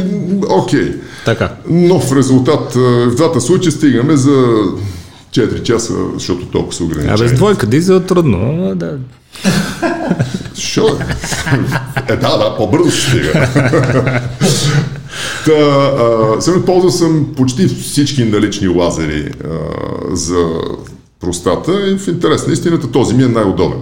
[0.48, 0.92] Окей.
[1.24, 1.52] Така.
[1.70, 4.46] Но в резултат, е, в двата случая стигаме за
[5.30, 8.72] 4 часа, защото толкова са А без двойка дизел е трудно.
[8.74, 8.96] Да.
[10.54, 10.98] Що?
[12.08, 13.48] Е, да, да, по-бързо ще стига.
[15.44, 19.48] Та, а, сега ползвал съм почти всички налични лазери а,
[20.16, 20.46] за
[21.24, 23.78] простата и в интерес на истината този ми е най-удобен.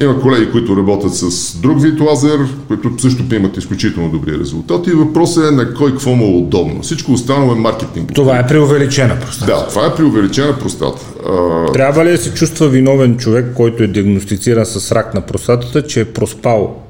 [0.00, 2.38] Има колеги, които работят с друг вид лазер,
[2.68, 6.82] които също имат изключително добри резултати и въпросът е на кой какво му е удобно.
[6.82, 8.12] Всичко останало е маркетинг.
[8.14, 9.46] Това е преувеличена просто.
[9.46, 11.06] Да, това е преувеличена простата.
[11.26, 15.86] А, Трябва ли да се чувства виновен човек, който е диагностициран с рак на простатата,
[15.86, 16.82] че е проспал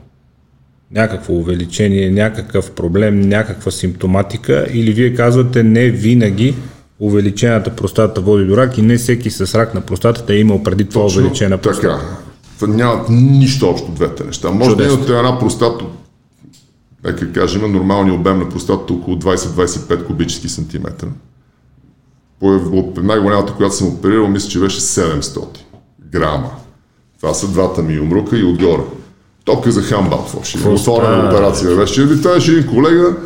[0.95, 6.55] някакво увеличение, някакъв проблем, някаква симптоматика или вие казвате не винаги
[7.01, 10.85] увеличената простата води до рак и не всеки с рак на простатата е имал преди
[10.85, 12.01] това Точно увеличена простата.
[12.61, 12.73] Така.
[12.73, 14.51] Нямат нищо общо двете неща.
[14.51, 14.97] Може Чудесно.
[14.97, 15.85] да имате една простата,
[17.05, 21.09] нека кажем, нормалния обем на простатата около 20-25 кубически сантиметра.
[22.41, 25.59] По най-голямата, която съм оперирал, мисля, че беше 700
[26.11, 26.51] грама.
[27.21, 28.83] Това са двата ми умрука и отгоре.
[29.45, 30.71] Топка за хамбал, ще има?
[30.71, 32.07] Отворена операция беше.
[32.07, 33.17] Ви тази един колега,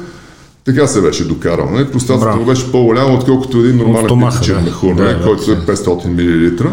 [0.65, 1.71] така се беше докарал.
[1.71, 1.91] Не?
[1.91, 4.61] Простатата му беше по-голяма, отколкото един нормален типичен да.
[4.61, 5.15] мехур, Да, не?
[5.15, 6.71] да, който е 500 мл.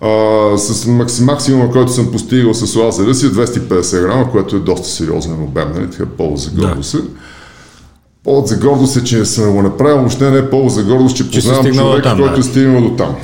[0.00, 4.60] А, с макс, максимума, който съм постигал с лазера си е 250 грама, което е
[4.60, 5.90] доста сериозен обем, нали?
[5.90, 6.98] Така повод за гордост е.
[8.24, 11.24] Повод за гордост е, че съм го направил, въобще не е повод за гордост, че,
[11.24, 12.40] си познавам човек, там, който да.
[12.40, 13.16] е стигнал до там.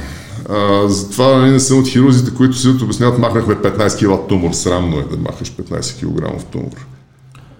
[0.49, 4.53] А, затова нали, не съм от хирурзите, които си обясняват, махнахме 15 кг тумор.
[4.53, 6.87] Срамно е да махаш 15 кг тумор.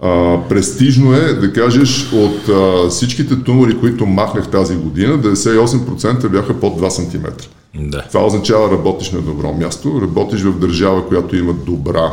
[0.05, 6.61] А, престижно е да кажеш от а, всичките тумори, които махнах тази година, 98% бяха
[6.61, 7.27] под 2 см.
[7.75, 8.05] Да.
[8.09, 12.13] Това означава работиш на добро място, работиш в държава, която има добра,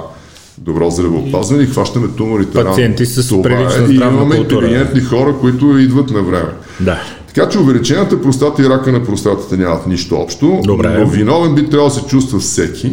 [0.57, 2.63] добро здравеопазване и хващаме туморите.
[2.63, 3.23] Пациенти рано.
[3.23, 3.91] с прилична е.
[3.91, 4.65] И имаме култура.
[4.65, 6.49] интелигентни хора, които идват на време.
[6.79, 7.01] Да.
[7.27, 10.99] Така че увеличената простата и рака на простатата нямат нищо общо, Добре.
[10.99, 12.91] но виновен би трябвало да се чувства всеки,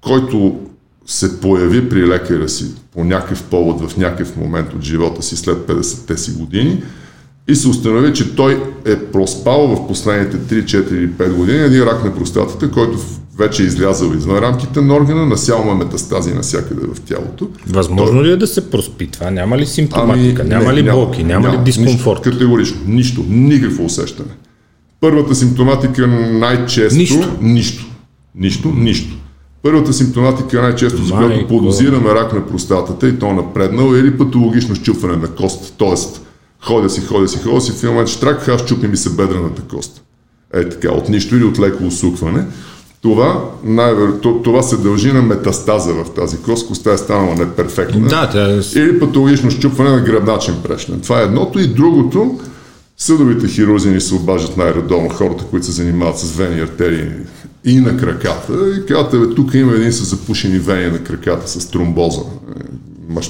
[0.00, 0.56] който
[1.06, 5.56] се появи при лекаря си по някакъв повод в някакъв момент от живота си след
[5.56, 6.82] 50-те си години
[7.48, 11.82] и се установи, че той е проспал в последните 3, 4 или 5 години един
[11.82, 12.98] рак на простатата, който
[13.38, 17.48] вече е излязъл извън рамките на органа, насял има метастази навсякъде в тялото.
[17.66, 19.30] Възможно ли е да се проспи това?
[19.30, 20.42] Няма ли симптоматика?
[20.42, 21.24] Ами, няма не, ли болки?
[21.24, 22.18] Няма, ли дискомфорт?
[22.18, 22.80] Нищо, категорично.
[22.86, 23.24] Нищо.
[23.28, 24.30] Никакво усещане.
[25.00, 26.98] Първата симптоматика най-често...
[26.98, 27.36] Нищо.
[27.40, 27.86] Нищо.
[28.34, 28.72] Нищо.
[28.76, 29.16] Нищо.
[29.64, 34.74] Първата симптоматика най-често, за която подозираме рак на простатата и то напреднал, е или патологично
[34.74, 35.74] щупване на кост.
[35.76, 36.20] Тоест,
[36.60, 39.62] ходя си, ходя си, ходя си, в един момент штрак, аз щупи ми се бедрената
[39.62, 40.02] кост.
[40.54, 42.44] Е така, от нищо или от леко усукване.
[43.02, 43.50] Това,
[44.44, 48.80] това се дължи на метастаза в тази кост, костта е станала неперфектна Да, тя е...
[48.80, 51.00] или патологично щупване на гръбначен прешен.
[51.00, 52.38] Това е едното и другото.
[52.96, 57.08] Съдовите хирузи ни се обаждат най-редовно хората, които се занимават с вени артерии
[57.64, 58.52] и на краката.
[58.78, 62.20] И казвате, бе, тук има един с запушени вени на краката с тромбоза.
[62.20, 62.64] Е,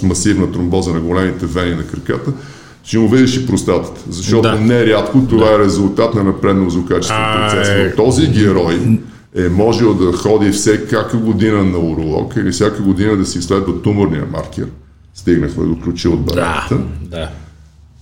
[0.02, 2.32] Масивна тромбоза на големите вени на краката.
[2.84, 4.00] Ще му видиш и простатата.
[4.10, 4.60] Защото Да.
[4.60, 7.68] нерядко това е резултат на напреднал злокачествен А, процес.
[7.68, 7.94] е.
[7.98, 8.98] Но този герой
[9.36, 14.26] е можел да ходи всяка година на уролог или всяка година да си изследва туморния
[14.32, 14.66] маркер
[15.14, 16.78] Стигнахме до ключи от Да, бараката.
[17.02, 17.28] да.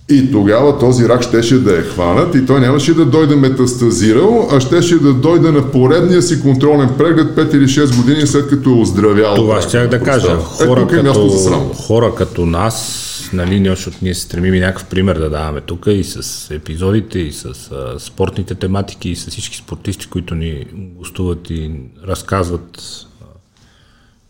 [0.09, 4.59] И тогава този рак щеше да е хванат и той нямаше да дойде метастазирал, а
[4.59, 8.73] щеше да дойде на поредния си контролен преглед 5 или 6 години след като е
[8.73, 9.35] оздравял.
[9.35, 10.35] Това щях на да кажа.
[10.37, 11.69] Хора, е, е за срам.
[11.69, 15.61] като, хора като нас, нали, ние, защото ние се стремим и някакъв пример да даваме
[15.61, 20.65] тук и с епизодите, и с а, спортните тематики, и с всички спортисти, които ни
[20.73, 21.71] гостуват и
[22.07, 22.77] разказват
[23.21, 23.25] а,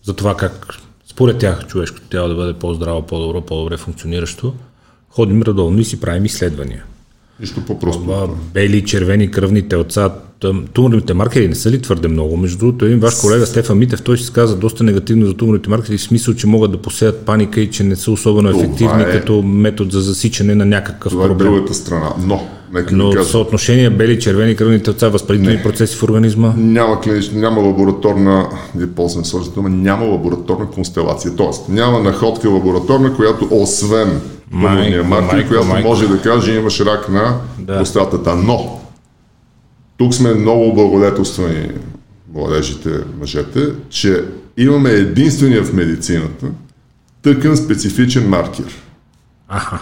[0.04, 4.54] за това как според тях човешкото тяло да бъде по-здраво, по-добро, по-добре функциониращо.
[5.16, 6.84] Ходим редовно и си правим изследвания.
[7.40, 8.02] Нищо по-просто.
[8.02, 10.12] Това бели, червени кръвни телца,
[10.74, 12.38] туморните маркери не са ли твърде много?
[12.38, 15.98] Между другото, един ваш колега Стефан Митев, той си каза доста негативно за туморните маркери,
[15.98, 19.12] в смисъл, че могат да посеят паника и че не са особено Това ефективни е-
[19.12, 21.54] като метод за засичане на някакъв Това е проблем.
[21.54, 22.14] другата страна.
[22.26, 27.40] Но, нека Но кажа, съотношение бели, червени кръвни телца, възпалителни процеси в организма, няма, клинична,
[27.40, 31.36] няма лабораторна, не ползвам сложната дума, няма лабораторна констелация.
[31.36, 34.22] Тоест, няма находка лабораторна, която освен
[34.54, 35.88] туморния маркер, майко, която майко.
[35.88, 37.78] може да каже имаш рак на Да.
[37.78, 38.36] простатата.
[38.36, 38.82] Но,
[39.98, 41.70] тук сме много облагодетелствани
[42.34, 42.90] младежите,
[43.20, 44.24] мъжете, че
[44.58, 46.46] имаме единствения в медицината
[47.22, 48.66] тъкан специфичен маркер.
[49.48, 49.80] аха,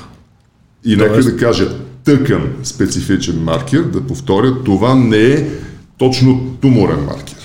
[0.85, 1.69] И нека Тоест- да кажа
[2.03, 5.47] тъкан специфичен маркер, да повторя, това не е
[5.97, 7.35] точно туморен маркер.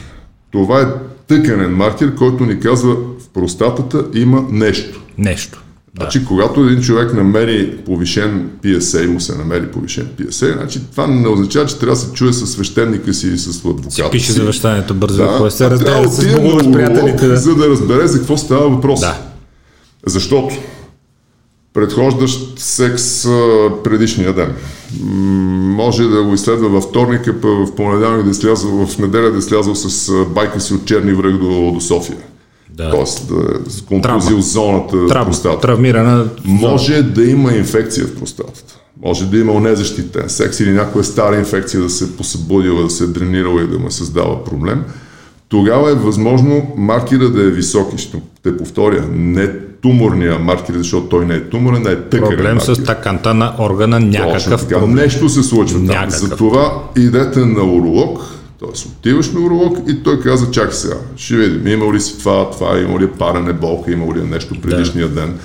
[0.51, 0.87] Това е
[1.27, 5.01] тъканен маркер, който ни казва в простатата има нещо.
[5.19, 5.63] нещо.
[5.99, 6.03] Да.
[6.05, 11.29] Значи, когато един човек намери повишен PSA, му се намери повишен PSA, значи това не
[11.29, 14.33] означава, че трябва да се чуе с свещеника си или с адвоката Пише си.
[14.33, 17.37] завещанието бързо, Да, да, се разделя с много с приятелите.
[17.37, 19.01] за да разбере за какво става въпрос.
[19.01, 19.19] Да.
[20.07, 20.55] Защото
[21.75, 23.23] предхождащ секс
[23.85, 24.53] предишния ден.
[25.77, 29.39] Може да го изследва във вторник, а в понеделник да е слязал, в неделя да
[29.39, 32.17] е слязал с байка си от Черни връх до, до София.
[32.71, 32.91] Да.
[32.91, 35.61] Тоест да е контузил зоната в Травма, простата.
[35.61, 36.25] травмирана.
[36.45, 38.75] Може да има инфекция в простатата.
[39.03, 43.07] Може да има незащитен секс или някоя стара инфекция да се посъбудила, да се е
[43.07, 44.85] дренирала и да му създава проблем.
[45.49, 49.51] Тогава е възможно маркера да е висок и ще те повторя, не
[49.83, 52.75] туморния маркер, защото той не е туморен, а е тъканен Проблем маркер.
[52.75, 54.79] с таканта на органа, Точно някакъв така.
[54.81, 54.95] проблем.
[54.97, 55.87] Нещо се случва там.
[55.87, 56.19] Някакъв.
[56.19, 58.21] Затова идете на уролог,
[58.61, 58.89] т.е.
[58.89, 62.79] отиваш на уролог и той каза, чакай сега, ще видим, има ли си това, това,
[62.81, 65.39] има ли парене, болка, има ли нещо предишния ден.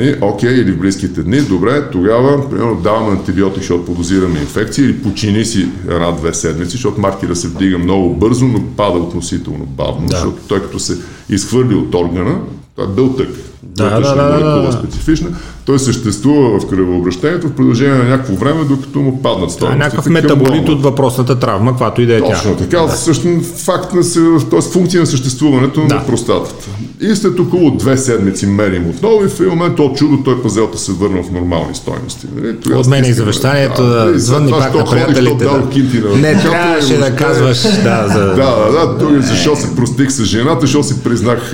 [0.00, 5.02] И, окей, или в близките дни, добре, тогава, примерно, даваме антибиотик, защото подозираме инфекция, или
[5.02, 10.16] почини си една-две седмици, защото маркера се вдига много бързо, но пада относително бавно, Да.
[10.16, 10.96] защото той като се
[11.28, 12.38] изхвърли от органа,
[12.76, 13.28] той е белтък,
[13.76, 14.72] Да, да, да, молекула да, да.
[14.72, 15.28] специфична,
[15.64, 19.84] той съществува в кръвообращението в продължение на някакво време, докато му паднат е стойностите.
[19.84, 22.26] някакъв към метаболит от въпросната травма, каквато и да е тя.
[22.26, 24.02] Точно така, всъщност факт на
[24.50, 24.60] т.е.
[24.60, 25.94] функция на съществуването Да.
[25.94, 26.66] на простатата.
[27.00, 30.78] И след около две седмици мерим отново и в един момент от чудо той пазелта
[30.78, 32.26] се върна в нормални стойности.
[32.36, 32.56] Нали?
[32.60, 35.44] Тогава От мен и стискаме, завещанието да нали, звънни пак на приятелите.
[35.44, 35.68] то Да.
[35.70, 38.20] кинти на Не трябваше и да казваш, да, за...
[38.20, 41.52] Да, да, да, тук защо се простих с жената, защо си признах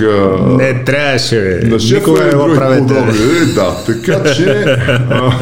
[0.57, 2.87] Не трябваше, на шефа Никога не го други правете.
[2.87, 3.17] подобни.
[3.41, 4.77] Е, Да, така че
[5.09, 5.33] а,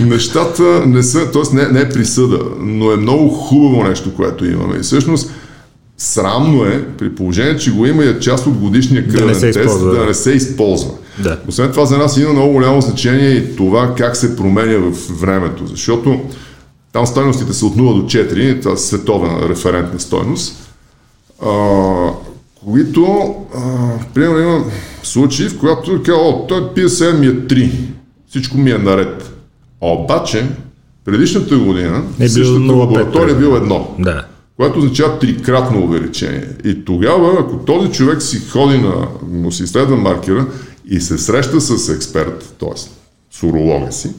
[0.00, 1.56] нещата не са, т.е.
[1.56, 4.76] Не, не е присъда, но е много хубаво нещо, което имаме.
[4.76, 5.30] И всъщност
[5.98, 9.80] срамно е, при положение, че го има и е част от годишния кръвен се тест,
[9.80, 10.04] да да.
[10.04, 10.90] не се използва.
[11.18, 11.38] Да.
[11.48, 15.66] Освен това, за нас има много голямо значение и това как се променя в времето,
[15.66, 16.20] защото
[16.92, 20.56] там стойностите са от 0 до 4, това е световна референтна стойност,
[21.46, 21.50] а,
[22.64, 23.60] които, а,
[24.14, 24.64] примерно, има
[25.08, 27.70] случаи, в която казва, о, той PSM ми е 3,
[28.28, 29.34] всичко ми е наред.
[29.80, 30.46] Обаче,
[31.04, 34.24] предишната година, Е същата 0,5, лаборатория е бил едно Да.
[34.56, 36.48] което означава трикратно увеличение.
[36.64, 40.46] И тогава, ако този човек си ходи на, му си изследва маркера
[40.90, 42.78] и се среща с експерт, т.е.
[43.30, 44.10] с уролога си,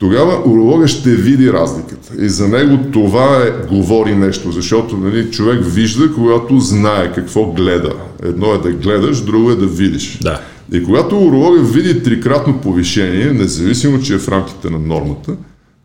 [0.00, 2.24] тогава уролога ще види разликата.
[2.24, 7.92] И за него това е, говори нещо, защото нали, човек вижда, когато знае какво гледа.
[8.22, 10.18] Едно е да гледаш, друго е да видиш.
[10.22, 10.40] Да.
[10.72, 15.32] И когато уролога види трикратно повишение, независимо, че е в рамките на нормата,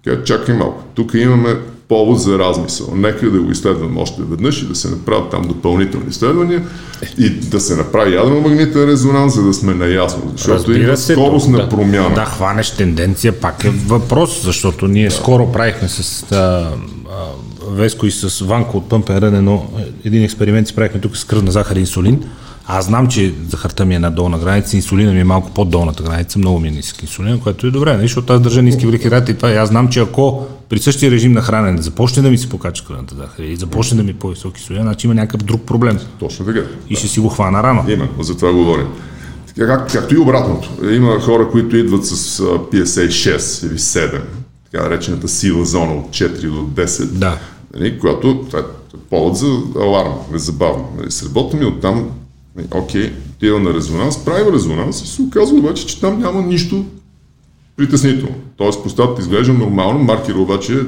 [0.06, 1.56] казва, чакай малко, тук имаме
[1.88, 2.88] повод за размисъл.
[2.96, 6.64] Нека да го изследваме още веднъж и да се направят там допълнителни изследвания
[7.18, 10.32] и да се направи ядрено-магнитен резонанс, за да сме наясно.
[10.38, 12.16] Защото има се, скорост на да, промяна.
[12.16, 16.70] Да, хванеш тенденция, пак е въпрос, защото ние скоро правихме с а, а,
[17.72, 19.66] Веско и с Ванко от Пъмпен Рън едно,
[20.06, 22.24] един експеримент си правихме тук с кръвна захар и инсулин.
[22.68, 26.04] Аз знам, че захарта ми е на долна граница, инсулина ми е малко под долната
[26.04, 28.02] граница, много ми е нисък инсулин, което е добре, нали?
[28.02, 29.52] защото аз държа ниски въглехидрати и това.
[29.52, 32.86] И аз знам, че ако при същия режим на хранене започне да ми се покача
[32.86, 36.46] кръвната захар и започне да ми е по-висок инсулин, значи има някакъв друг проблем Точно
[36.46, 36.60] така.
[36.90, 37.86] и ще си го хвана рано.
[37.88, 38.88] Именно, за това говорим.
[39.58, 40.70] Как, както и обратното.
[40.92, 44.22] Има хора, които идват с PSA 6 или 7,
[44.72, 47.38] така наречената сила зона от 4 до 10, Да.
[47.76, 48.64] нали, която това е
[49.10, 49.48] повод за
[49.82, 50.90] аларм, незабавно.
[50.98, 52.10] Нали, сработа ми оттам,
[52.56, 56.86] нали, окей, отива на резонанс, правим резонанс и се оказва обаче, че там няма нищо
[57.78, 58.36] притеснително.
[58.58, 60.84] Тоест простатата изглежда нормално, маркера обаче е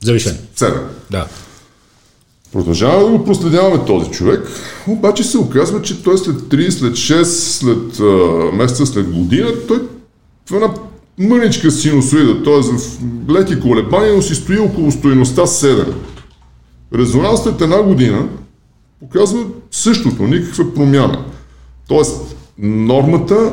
[0.00, 0.38] Завишен.
[0.56, 0.80] 7.
[1.10, 1.26] Да.
[2.52, 4.48] Продължаваме да го проследяваме този човек,
[4.86, 9.78] обаче се оказва, че той след 3, след 6, след а, месеца, след година, той
[10.50, 10.74] в една
[11.18, 12.60] мъничка синусоида, т.е.
[12.60, 12.98] в
[13.30, 15.94] леки колебания, но си стои около стоеността 7.
[16.94, 18.28] Резонанс след една година
[19.00, 21.24] показва същото, никаква промяна.
[21.88, 23.52] Тоест, нормата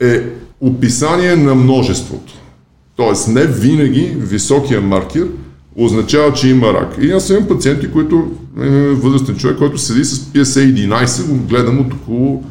[0.00, 0.22] е
[0.60, 2.32] описание на множеството.
[2.96, 5.28] Тоест, не винаги високия маркер
[5.76, 6.96] означава, че има рак.
[7.00, 11.80] И аз имам пациенти, които е възрастен човек, който седи с PSA 11, го гледам
[11.80, 12.44] от около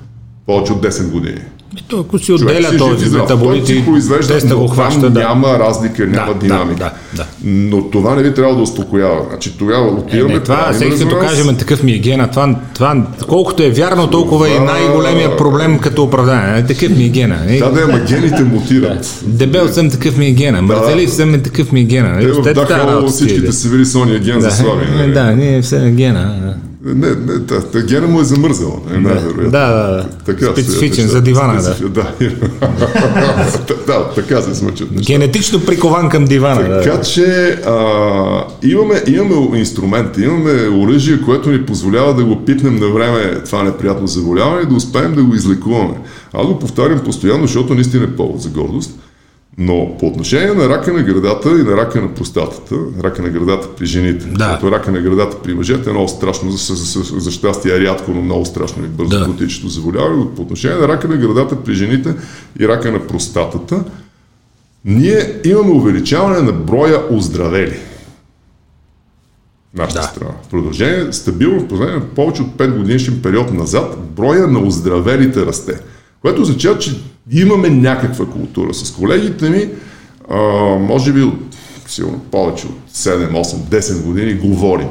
[0.46, 1.42] повече от 10 години.
[1.78, 3.10] И то, ако си отделя жив и този.
[3.10, 5.20] Той метаболит произвежда, теста го хваща, да.
[5.20, 6.76] няма разлика, няма Да, динамика.
[6.76, 7.26] да, да, да.
[7.44, 9.22] Но това не би трябвало да успокоява.
[9.30, 10.34] Значи тогава Е, отиваме...
[10.34, 12.96] не, това, всеки като кажем такъв ми е гена, това, това,
[13.28, 16.60] колкото е вярно, толкова е Това- най-големия проблем като оправдание.
[16.60, 17.40] Е, такъв ми е гена.
[17.48, 19.20] Е, Да, да, ама гените мутират.
[19.24, 20.62] Дебел съм, такъв ми е гена.
[20.62, 22.20] Мързелив съм, е такъв ми е гена.
[22.44, 24.54] Те Е, в работа всичките са били с ония ген за да.
[24.54, 24.86] слаби.
[24.86, 25.14] Е, нали?
[25.14, 26.56] Да, ние все е гена.
[26.86, 27.38] Не, не,
[27.74, 28.76] да, гена му е замързала.
[28.92, 29.52] Не, най-вероятно.
[29.52, 30.10] Да, да, да.
[30.26, 31.90] Така стоят Специфичен за дивана, да.
[31.90, 32.12] Да.
[33.88, 35.14] да, така се смъчат нещата.
[35.14, 36.70] Генетично прикован към дивана.
[36.70, 36.82] Да.
[36.82, 37.24] Така че
[37.66, 43.64] а, имаме, имаме инструменти, имаме оръжие, което ни позволява да го пипнем на време това
[43.64, 45.94] неприятно заболяване и да успеем да го излекуваме.
[46.34, 48.92] Аз го повтарям постоянно, защото наистина е повод за гордост.
[49.64, 53.68] Но по отношение на рака на градата и на рака на простатата, рака на градата
[53.78, 54.46] при жените, Да.
[54.46, 57.80] защото рака на градата при мъжете е много страшно, за, за, за, за щастие е
[57.80, 59.26] рядко, но много страшно и бързо Да.
[59.26, 60.26] протичащо заболяване.
[60.36, 62.14] По отношение на рака на градата при жените
[62.60, 63.84] и рака на простатата,
[64.86, 67.78] ние имаме увеличаване на броя оздравели.
[69.78, 70.08] Нашата Да.
[70.08, 70.32] страна.
[70.44, 75.80] В продължение, стабилно в продължение повече от 5 годишен период назад, броя на оздравелите расте.
[76.22, 77.02] Което означава, че
[77.32, 78.74] имаме някаква култура.
[78.74, 79.70] С колегите ми,
[80.32, 80.38] а,
[80.80, 81.36] може би от
[81.88, 84.88] сигурно повече от 7, 8, 10 години говорим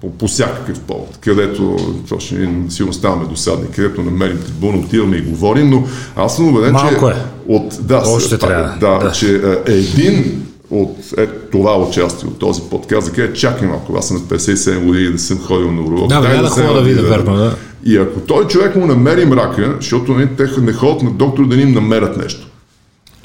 [0.00, 1.76] по, по всякакъв повод, където,
[2.08, 5.84] то ще ни сигурно ставаме досадни, където намерим трибуна, отиваме и говорим, но
[6.16, 7.22] аз съм убеден, Малко че е.
[7.48, 8.76] от, да, Още с- трябва.
[8.80, 9.12] Да, Да.
[9.12, 9.34] че
[9.66, 14.16] е, един от е, това участие от този подкаст, да каже, чакай малко, аз съм
[14.16, 16.08] на 57 години да съм ходил на уролог.
[16.08, 17.56] Да, Дай да ходя да видя, да- верно, да.
[17.84, 21.56] И ако той човек му намери мрака, защото не, те не ходят на доктор да
[21.56, 22.45] ни им намерят нещо.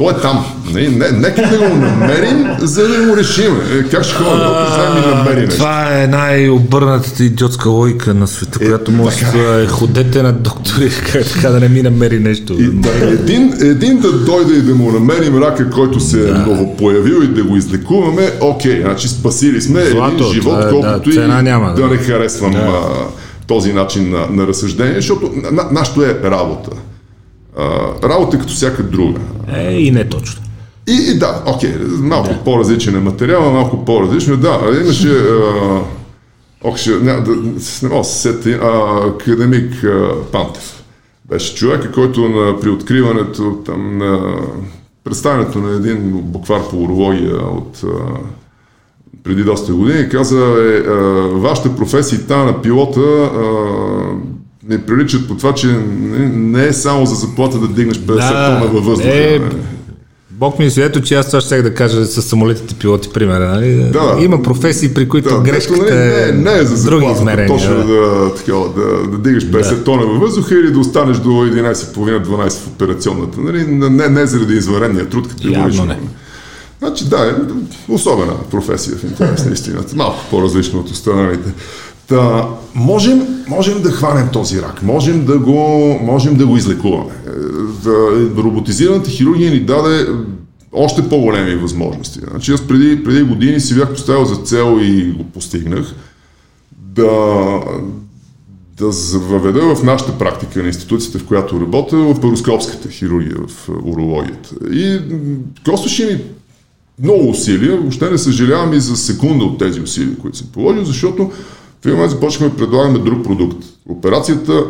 [0.02, 0.46] Той е там.
[0.74, 3.62] Не, не, нека да го намерим, за да го решим.
[3.72, 5.56] Е, как ще за да ми намери нещо?
[5.56, 10.92] Това е най-обърнатата идиотска логика на света, която може да е ходете на доктори,
[11.34, 12.54] така да не ми намери нещо.
[12.54, 17.24] И да, един, един да дойде и да му намерим рака, който се е новопоявил
[17.24, 21.22] и да го излекуваме, окей, значи спасили сме Злато, един живот, това е, колкото да,
[21.22, 21.88] и няма, да да.
[21.88, 22.72] не харесвам а,
[23.48, 26.72] този начин на, на разсъждение, защото на, нашето е работа.
[27.58, 27.64] А,
[28.10, 29.20] работа е като всяка друга.
[29.56, 30.42] Е, и не точно.
[30.88, 34.38] И, и да, окей, малко по-различен е материал, малко по-различно.
[34.38, 35.10] Да, имаше...
[35.10, 35.82] А,
[36.64, 40.84] ох, ще, не, да, не мога да се сети, а, академик а, Пантев.
[41.30, 44.36] Беше човека, който на, при откриването там, на
[45.04, 47.88] представянето на един буквар по урология от а,
[49.24, 50.94] преди доста години каза, е, а,
[51.28, 53.32] вашата професия тази на пилота а,
[54.70, 58.72] не приличат по това, че не, не е само за заплата да дигнеш 50 тона
[58.74, 59.34] във въздуха.
[59.36, 59.56] е, нали?
[60.30, 63.48] Бог ми е свидетел, че аз това ще да кажа с самолетите пилоти, примера.
[63.48, 63.76] Нали?
[63.76, 64.18] Да.
[64.22, 67.48] Има професии, при които Да, грешката нали, е не, не е за други заплата, измерения.
[67.48, 67.84] точно да.
[67.84, 69.84] да, такова, да, да дигаш 50 да.
[69.84, 73.42] тона във въздуха или да останеш до 11.30-12 в операционната.
[73.42, 73.66] Нали?
[73.68, 75.86] Не, не заради извънредния труд, лично.
[75.86, 76.00] не.
[76.80, 77.32] Значи да, е
[77.92, 79.96] особена професия в интерес на истината.
[79.96, 81.50] Малко по-различно от останалите.
[82.12, 87.12] Та, можем, можем да хванем този рак, можем да го, можем да го излекуваме.
[87.26, 87.32] Е,
[88.44, 90.08] роботизираната хирургия ни даде
[90.74, 92.20] още по-големи възможности.
[92.32, 95.96] Значи аз преди, преди години си бях поставил за цел и го постигнах
[96.78, 97.10] да,
[98.78, 104.50] да въведа в нашата практика на институцията, в която работя, лапароскопската хирургия в урологията.
[104.72, 105.00] И
[105.66, 106.20] костваше ми
[107.04, 111.32] много усилия, въобще не съжалявам и за секунда от тези усилия, които съм положил, защото
[111.82, 113.58] в един момент започнахме да предлагаме друг продукт.
[113.90, 114.64] Операцията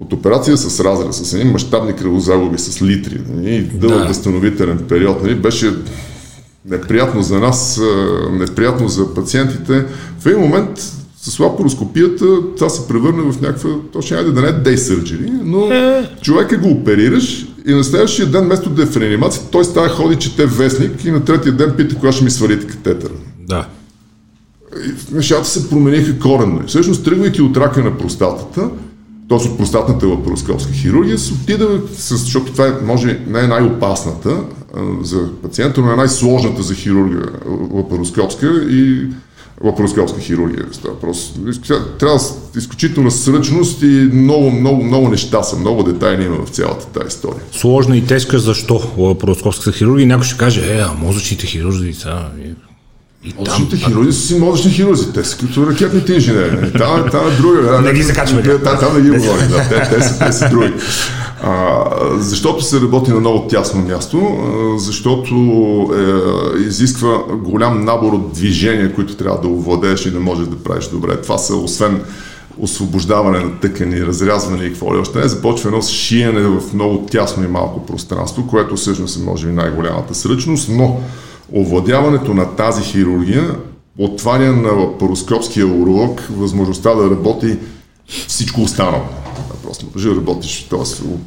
[0.00, 4.08] от операция с разрез, с едни мащабни кръвозагуби, с литри, нали, и дълъг Да.
[4.08, 5.72] възстановителен период, нали, беше
[6.70, 7.80] неприятно за нас,
[8.32, 9.84] неприятно за пациентите.
[10.18, 10.68] В един момент
[11.22, 12.26] с лапароскопията
[12.56, 15.68] това се превърне в някаква, точно айде да не е day surgery, но
[16.22, 20.16] човека го оперираш и на следващия ден, вместо да е в реанимация, той става ходи,
[20.16, 23.10] чете вестник и на третия ден пита кога ще ми свалите катетър.
[23.48, 23.66] Да.
[25.12, 26.60] Нещата се промениха коренно.
[26.64, 28.70] И всъщност, тръгвайки от рака на простатата,
[29.28, 29.34] т.е.
[29.34, 34.36] от простатната лапароскопска хирургия, се отида, защото това е, може не е най-опасната
[35.02, 37.22] за пациента, но е най-сложната за хирурга
[37.72, 39.06] лапароскопска и
[39.64, 40.66] лапароскопска хирургия.
[40.72, 41.40] Става просто.
[41.98, 42.20] Трябва
[42.56, 47.42] изключителна сръчност и много, много, много неща са, много детайли има в цялата тази история.
[47.52, 50.06] Сложна и тежка, защо лапароскопска хирургия?
[50.06, 52.24] Някой ще каже, е, а мозъчните хирурзи са...
[53.24, 56.72] И Мозъчните там, хирузи са си мозъчни хирузи, те са като ракетните инженери.
[56.78, 57.80] Там, там е друга.
[57.80, 58.42] Не ги закачваме.
[58.42, 60.72] Там, там не ги говорим, да, те, те, са, те са други.
[61.44, 61.84] А,
[62.18, 64.38] защото се работи на много тясно място,
[64.76, 65.34] защото
[66.56, 70.88] е, изисква голям набор от движения, които трябва да овладееш и да можеш да правиш
[70.88, 71.16] добре.
[71.16, 72.00] Това са, освен
[72.58, 77.44] освобождаване на тъкани, разрязване и какво ли още не, започва едно шиене в много тясно
[77.44, 81.00] и малко пространство, което всъщност е може би най-голямата сръчност, но
[81.54, 83.56] овладяването на тази хирургия
[83.98, 87.58] отваря на лапароскопския уролог възможността да работи
[88.28, 89.02] всичко останало.
[89.62, 90.78] Просто може да работиш, т.е.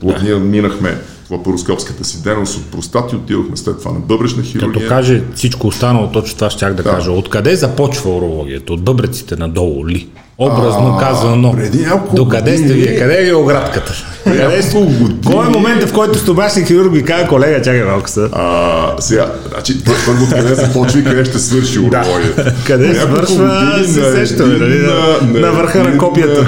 [0.05, 0.97] от ние минахме
[1.31, 4.73] лапароскопската си дейност от простати, отидохме след това на бъбречна хирургия.
[4.73, 6.89] Като каже всичко останало, точно това щях да, да.
[6.89, 7.11] кажа.
[7.11, 8.73] Откъде започва урологията?
[8.73, 10.07] От бъбреците надолу ли?
[10.37, 11.51] Образно казано.
[11.51, 12.99] Преди няколко До къде сте вие?
[12.99, 13.93] Къде е оградката?
[14.23, 14.87] Къде сте?
[15.25, 18.29] Кой е момента, в който стобашник хирург ви казва, колега, чакай малко са?
[18.31, 22.43] А, сега, значи, първо къде започва и къде ще свърши урологията.
[22.43, 22.53] Да.
[22.65, 24.77] къде свършва, се сещаме, нали?
[24.77, 26.47] На, на, на върха на копията.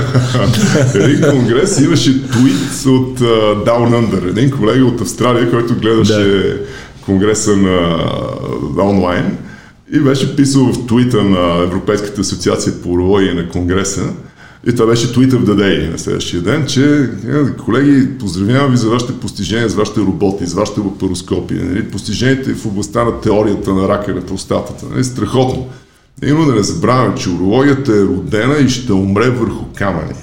[0.95, 6.57] един конгрес имаше твит от uh, Down Under, един колега от Австралия, който гледаше да.
[7.05, 9.37] конгреса на онлайн
[9.93, 14.09] и беше писал в твита на Европейската асоциация по урология на Конгреса,
[14.67, 18.89] и това беше Twitter the Day на следващия ден, че е, колеги, поздравявам ви за
[18.89, 23.87] вашите постижения, за вашите роботи, за вашите лапароскопи, нали, постиженията в областта на теорията на
[23.87, 24.85] рака на простатата.
[24.91, 25.67] Нали, страхотно.
[26.23, 30.13] Именно да не забравяме, че урологията е родена и ще умре върху камъни.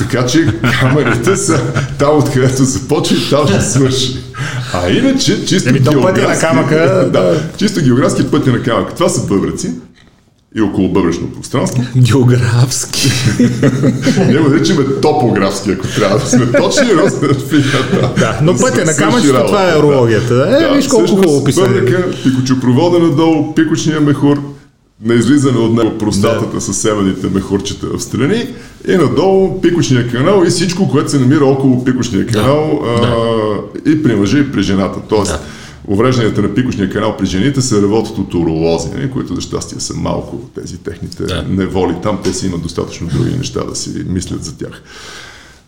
[0.00, 0.46] Така че
[0.80, 1.60] камъните са
[1.98, 4.16] там, откъдето започва и там ще свърши.
[4.72, 6.26] А иначе, чисто Еми, географски...
[6.26, 7.08] на камъка...
[7.12, 8.94] Да, чисто географски пътя на камъка.
[8.94, 9.70] Това са бъбреци
[10.56, 11.82] и около бъбречно пространство.
[11.96, 13.10] Географски.
[14.26, 16.88] Ние го наричаме топографски, ако трябва да сме точни.
[18.18, 20.68] да, но пътя на камъчето, това е урологията.
[20.72, 21.84] Е, виж колко хубаво писане.
[22.24, 24.42] пикочопровода надолу, пикочния мехур,
[25.04, 26.60] на излизане от него простатата да.
[26.60, 28.46] с северните мехурчета в страни
[28.88, 32.90] и надолу пикочния канал и всичко, което се намира около пикочния канал да.
[32.90, 33.90] А, да.
[33.90, 35.00] и при мъжа и при жената.
[35.08, 35.40] Тоест, да.
[35.88, 39.94] уврежданията на пикочния канал при жените се работят от уролози, нали, които за щастие са
[39.94, 41.44] малко тези техните да.
[41.48, 41.94] неволи.
[42.02, 44.82] Там те си имат достатъчно други неща да си мислят за тях.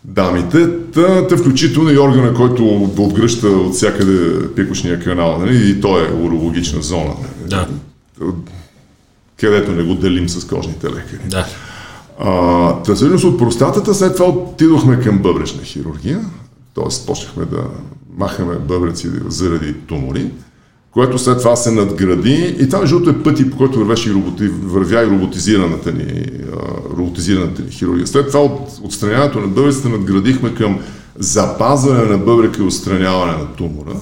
[0.04, 5.98] Дамите, та, та включително и органа, който отгръща от всякъде пикочния канал, нали, и то
[5.98, 7.12] е урологична зона.
[7.46, 7.66] Да
[9.42, 11.28] където не го делим с кожните лекари.
[11.30, 11.46] Да.
[12.20, 16.20] А, та всъщност от простатата след това отидохме към бъбречна хирургия,
[16.74, 17.06] т.е.
[17.06, 17.64] почнахме да
[18.18, 20.30] махаме бъбреци заради тумори,
[20.90, 24.48] което след това се надгради и там жълто е пъти, по който вървеше и роботи,
[24.48, 26.26] вървя и роботизираната ни,
[26.96, 28.06] роботизираната ни хирургия.
[28.06, 30.78] След това от отстраняването на бъбреците надградихме към
[31.18, 33.94] запазване на бъбрека и отстраняване на тумора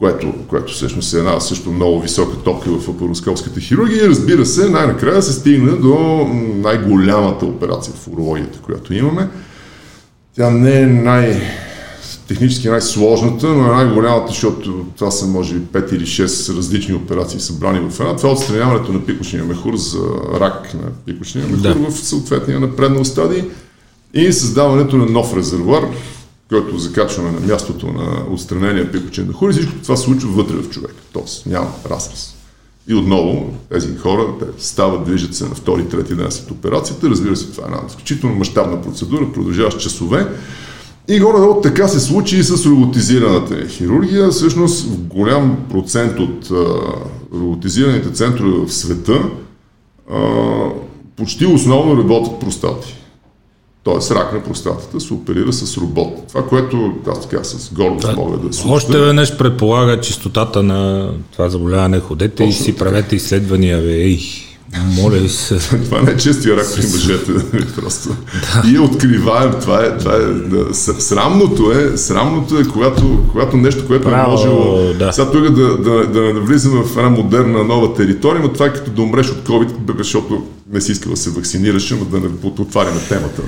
[0.00, 4.08] което, което всъщност е една също много висока топка в лапароскопската хирургия.
[4.08, 9.28] Разбира се, най-накрая се стигна до най-голямата операция в урологията, която имаме.
[10.36, 11.40] Тя не е най-
[12.28, 17.40] технически най-сложната, но е най-голямата, защото това са може би 5 или 6 различни операции
[17.40, 18.16] събрани в една.
[18.16, 20.00] Това е отстраняването на пикочния мехур за
[20.40, 21.90] рак на пикочния мехур да.
[21.90, 23.44] в съответния напреднал стадий
[24.14, 25.82] и създаването на нов резервуар,
[26.50, 30.70] който закачваме на мястото на отстранения пикочен мехур и всичко това се случва вътре в
[30.70, 31.02] човека.
[31.12, 32.34] Тоест няма разрез.
[32.88, 37.10] И отново тези хора те стават, движат се на втори, трети ден след операцията.
[37.10, 40.26] Разбира се, това е една изключително мащабна процедура, продължава с часове.
[41.08, 44.28] И горе-долу така се случи и с роботизираната хирургия.
[44.28, 46.50] Всъщност в голям процент от
[47.34, 49.22] роботизираните центрове в света
[51.16, 52.99] почти основно работят простати.
[53.90, 56.28] Тоест рак на простатата се оперира с робот.
[56.28, 61.10] Това, което аз така с гордост да, мога да се Още веднъж предполага чистотата на
[61.32, 62.00] това заболяване.
[62.00, 62.84] Ходете Точно и си така.
[62.84, 63.80] правете изследвания.
[63.80, 63.92] Бе.
[63.92, 64.20] Ей,
[65.02, 65.58] Моля ви се.
[65.84, 67.32] Това не е честия рак при мъжете.
[67.76, 68.08] Просто.
[68.66, 69.52] И е откриваем.
[69.60, 74.30] Това е, това е да, срамното е, срамното е, когато, когато нещо, което е Браво,
[74.30, 74.92] можело.
[74.98, 75.12] да.
[75.12, 78.72] Сега тук да, да, да, да влизаме в една модерна нова територия, но това е
[78.72, 82.28] като да умреш от COVID, защото не си искал да се вакцинираш, но да не
[82.44, 83.42] отваряме темата.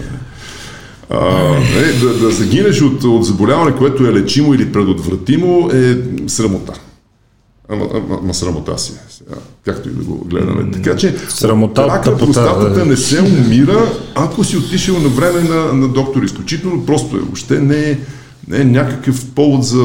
[1.15, 5.97] А, не, да, да загинеш от, от заболяване, което е лечимо или предотвратимо, е
[6.29, 6.73] срамота.
[7.69, 8.93] Ама, ама, ама срамота си.
[8.93, 10.71] е Сега, както и да го гледаме.
[10.71, 12.85] Така че Срамота простатата да.
[12.85, 16.23] не се умира, ако си отишъл на време на, на доктор.
[16.23, 17.21] Изключително просто е.
[17.21, 17.99] Въобще не е,
[18.49, 19.85] не е някакъв повод за...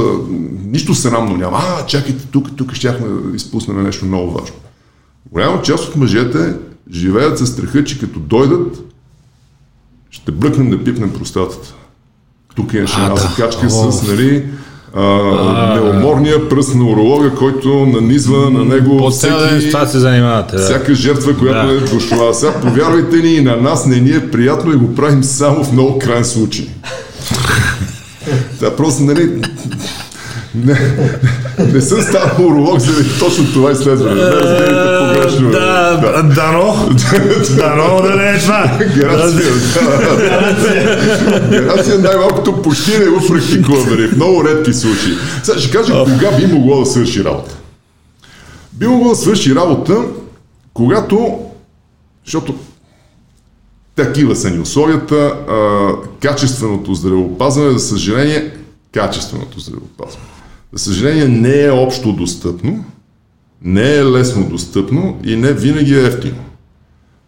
[0.66, 1.58] Нищо срамно няма.
[1.62, 4.56] А, чакайте, тук, тук щяхме да изпуснем нещо много важно.
[5.32, 6.54] Голяма част от мъжете
[6.92, 8.80] живеят със страха, че като дойдат,
[10.12, 11.74] ще бръкнем да пипнем простатата.
[12.56, 13.22] Тук имаше една да.
[13.22, 14.46] закачка с, нали,
[14.96, 15.04] а,
[15.76, 20.56] неуморния пръст на уролога, който нанизва на него всеки, това се занимавате.
[20.56, 20.64] Да.
[20.64, 21.74] всяка жертва, която Да.
[21.74, 22.34] е дошла.
[22.34, 25.72] Сега повярвайте ни, и на нас не ни е приятно и го правим само в
[25.72, 26.68] много крайен случай.
[28.60, 29.42] Да, просто, нали,
[30.66, 30.80] не,
[31.74, 34.16] не съм станал уролог заради точно това изследване.
[34.16, 35.52] Не разберете погрешно.
[35.52, 36.90] Да, да, дано.
[37.56, 38.80] Дано да не е това.
[38.96, 39.52] Гаранция.
[41.50, 44.08] Гаранция най-малкото почти не го практикуваме.
[44.08, 45.14] В много редки случаи.
[45.44, 47.56] Сега ще кажа кога би могло да свърши работа.
[48.74, 49.98] Би могло да свърши работа,
[50.74, 51.40] когато,
[52.26, 52.56] защото
[53.96, 55.90] такива са ни условията, а,
[56.22, 58.52] качественото здравеопазване, за съжаление,
[58.92, 60.37] качественото здравеопазване.
[60.74, 62.86] За съжаление не е общо достъпно,
[63.62, 66.44] не е лесно достъпно и не винаги е ефтино.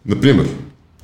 [0.06, 0.48] Например,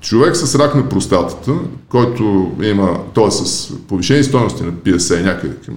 [0.00, 1.52] човек с рак на простатата,
[1.88, 3.30] който има, т.е.
[3.30, 5.74] с повишени стоености на PSA някъде към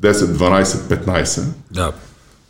[0.00, 1.92] 10, 12, 15, Да.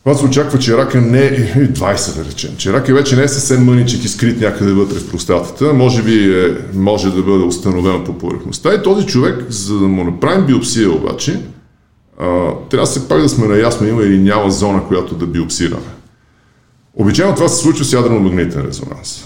[0.03, 3.29] когато се очаква, че рака не е 20, да речем, че рака вече не е
[3.29, 8.05] съвсем мъничък и скрит някъде вътре в простатата, може би е, може да бъде установен
[8.05, 11.41] по повърхността и този човек, за да му направим биопсия обаче,
[12.21, 12.27] а,
[12.71, 15.83] трябва се пак да сме наясно има или няма зона, която да биопсираме.
[16.95, 19.25] Обичайно това се случва с ядрено-магнитен резонанс.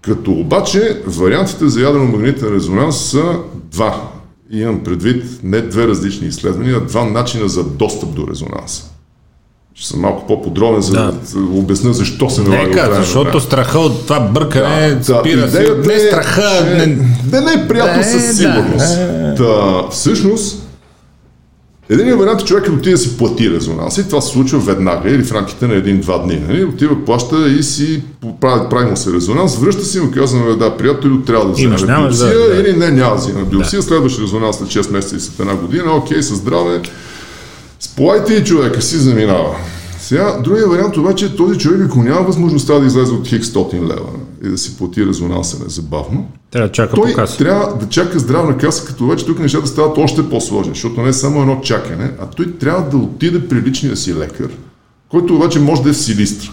[0.00, 3.22] Като обаче вариантите за ядрено-магнитен резонанс са
[3.54, 4.02] два.
[4.50, 8.84] Имам предвид не две различни изследвания, а два начина за достъп до резонанса.
[9.74, 11.40] Ще съм малко по-подробен, за да, Да.
[11.52, 12.62] обясня защо се налага.
[12.62, 15.58] от Нека, на защото страха от това бъркане Да, спира се.
[15.58, 16.86] идеята Не е, страха, че- не,
[17.24, 18.32] Да не е приятно Да, със да.
[18.34, 18.96] сигурност.
[19.36, 20.61] Да, всъщност,
[22.00, 25.10] един вариант е човек да отиде да си плати резонанс и това се случва веднага
[25.10, 26.42] или в рамките на един-два дни.
[26.48, 26.64] Нали?
[26.64, 28.02] Отива, плаща и си
[28.40, 31.76] прави, прави му се резонанс, връща си и му казваме, да, приятел, трябва да вземе
[31.76, 32.60] биопсия да, да.
[32.60, 35.92] или не, няма да вземе биопсия, следващ резонанс след 6 месеца и след една година,
[35.92, 36.80] окей, със здраве,
[37.80, 39.56] сполайте и човека си заминава.
[40.00, 43.82] Сега, другия вариант обаче е този човек, ако няма възможността да излезе от хикс 100
[43.82, 44.08] лева
[44.44, 47.38] и да си плати резонанса незабавно, трябва да чака той по каса.
[47.38, 51.12] трябва да чака здравна каса, като вече тук нещата стават още по-сложни, защото не е
[51.12, 54.50] само едно чакане, а той трябва да отиде при личния си лекар,
[55.08, 56.50] който обаче може да е в Силистра.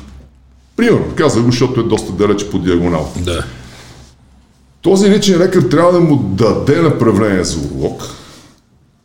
[0.75, 3.13] Примерно, каза го, защото е доста далеч по диагонал.
[3.25, 3.45] Да.
[4.81, 8.03] Този личен лекар трябва да му даде направление за уролог.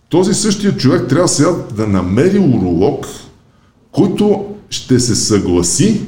[0.08, 3.06] Този същия човек трябва сега да намери уролог,
[3.92, 6.00] който ще се съгласи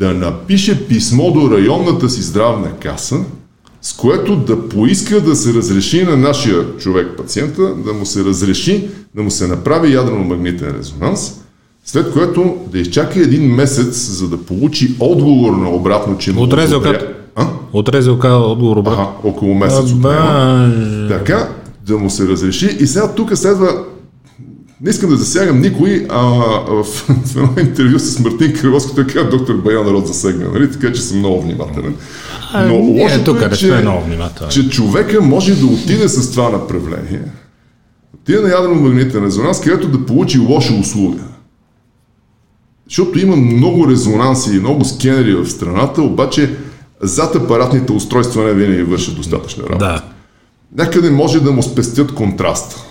[0.00, 3.16] да напише писмо до районната си здравна каса,
[3.82, 8.88] с което да поиска да се разреши на нашия човек, пациента, да му се разреши
[9.14, 11.32] да му се направи ядрено-магнитен резонанс,
[11.84, 16.52] след което да изчака един месец, за да получи отговор на обратно, че му От
[16.52, 16.84] РЗОК?
[16.84, 17.46] одобря- А?
[17.72, 19.02] От РЗОК отговор обратно.
[19.02, 20.72] Ага, около месец отнема.
[21.08, 21.48] Така,
[21.86, 22.76] да му се разреши.
[22.80, 23.84] И сега тук следва
[24.82, 26.20] не искам да засягам никой, а
[26.68, 30.72] в, в едно интервю с Мартин Криловски той каза доктор Баян народ засегна, нали?
[30.72, 31.94] така че съм много внимателен.
[32.54, 34.52] Но ние лошото тук е, не че, сме много внимателни.
[34.52, 37.22] че човека може да отиде с това направление,
[38.14, 41.22] отиде на ядрено-магнитен резонанс, където да получи лоша услуга.
[42.88, 46.56] Защото има много резонанси и много скенери в страната, обаче
[47.00, 49.78] зад апаратните устройства не винаги вършат достатъчна работа.
[49.84, 50.02] Да,
[50.84, 52.84] Някъде може да му спестят контраст.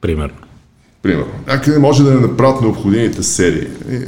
[0.00, 0.34] примерно.
[1.04, 1.26] Примерно.
[1.46, 3.66] Някъде може да не направят необходимите серии.
[3.90, 3.98] И,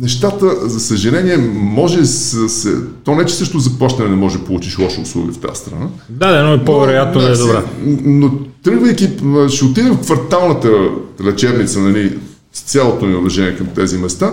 [0.00, 2.68] нещата, за съжаление, може с, с,
[3.04, 5.86] то не, че също заплащане не може да получиш лоша услуга в тази страна.
[6.08, 7.62] Да, да, но е по-вероятно да е си- добра.
[8.04, 8.30] Но
[8.62, 9.10] тръгвайки,
[9.48, 10.70] ще отидем в кварталната
[11.24, 12.18] лечебница, нали,
[12.52, 14.32] с цялото ми уважение към тези места,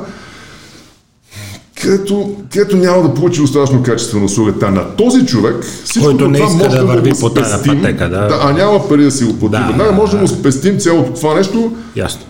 [1.82, 4.54] където, където няма да получи достатъчно качествена услуга.
[4.60, 8.28] Та на този човек, всичко Който не иска може да върви по тази пътека, да.
[8.28, 8.40] да.
[8.42, 9.58] А няма пари да си го плати.
[9.58, 10.22] Да, веднага да, може да да.
[10.22, 12.22] му спестим цялото това нещо, Ясно.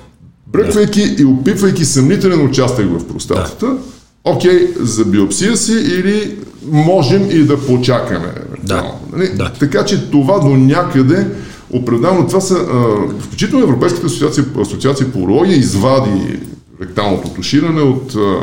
[0.48, 3.78] бръквайки и опитвайки съмнителен участък в простатата,
[4.24, 6.36] окей, за биопсия си или
[6.72, 8.34] можем и да почакаме.
[8.64, 8.92] Да.
[9.14, 9.30] Нали?
[9.36, 9.52] Да.
[9.60, 11.28] Така че това до някъде
[11.74, 12.86] определено това са, а,
[13.22, 16.40] включително Европейската асоциация, асоциация по урология извади
[16.82, 18.36] ректалното туширане от а,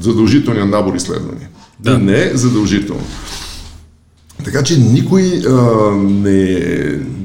[0.00, 1.48] задължителния набор изследвания.
[1.80, 1.98] Да.
[1.98, 3.04] Не е задължително.
[4.44, 6.60] Така че никой а, не,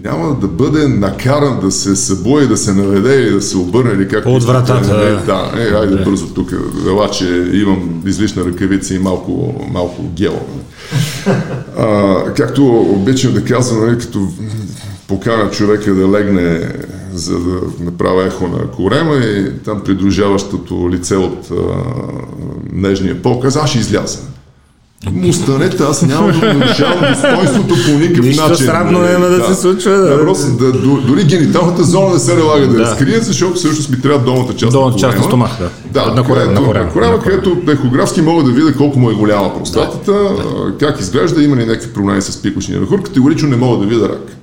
[0.03, 4.07] няма да бъде накаран да се събуе, да се наведе или да се обърне или
[4.07, 5.21] както От вратата, Не, да.
[5.25, 6.53] да, е, айде бързо тук,
[6.87, 10.39] ела, че имам излишна ръкавица и малко, малко гел.
[11.77, 14.27] А, както обичам да казвам, нали, като
[15.07, 16.73] покана човека да легне
[17.13, 21.55] за да направя ехо на корема и там придружаващото лице от а,
[22.73, 24.19] нежния пол каза, аз ще изляза.
[25.11, 28.65] Му станете, аз няма да нарушавам достоинството по никакъв Нищо начин.
[28.65, 30.07] срамно няма да се случва, да.
[30.07, 32.95] Да, просто, да, до- дори гениталната зона не се налага да, Да.
[32.95, 35.47] скрие, защото всъщност ми трябва долната част Долната на част на корема.
[35.49, 36.01] стомах, да.
[36.01, 39.09] Да, На корема, където- на корема, на корема, където ехографски мога да видя колко му
[39.09, 43.03] е голяма простатата, а, как изглежда, има ли някакви проблеми с пикочния мехур.
[43.03, 44.35] Категорично не мога да видя рак.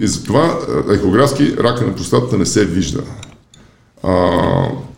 [0.00, 0.58] И затова
[0.90, 3.02] ехографски рака на простатата не се вижда.
[4.02, 4.40] А,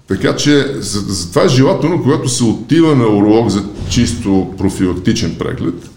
[0.09, 5.91] така че за, затова е желателно, когато се отива на уролог за чисто профилактичен преглед,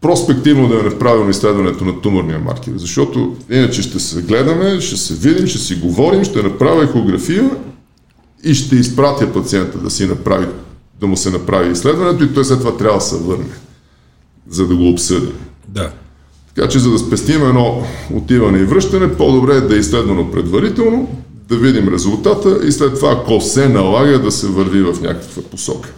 [0.00, 5.14] проспективно да е направено изследването на туморния маркер, защото иначе ще се гледаме, ще се
[5.14, 7.50] видим, ще си говорим, ще направя ехография
[8.44, 10.46] и ще изпратя пациента да си направи,
[11.00, 13.44] да му се направи изследването и той след това трябва да се върне,
[14.48, 15.32] за да го обсъдим.
[15.68, 15.92] Да.
[16.60, 17.82] Така че за да спестим едно
[18.14, 21.08] отиване и връщане, по-добре е да е изследвано предварително,
[21.48, 25.88] да видим резултата и след това, ако се налага, да се върви в някаква посока.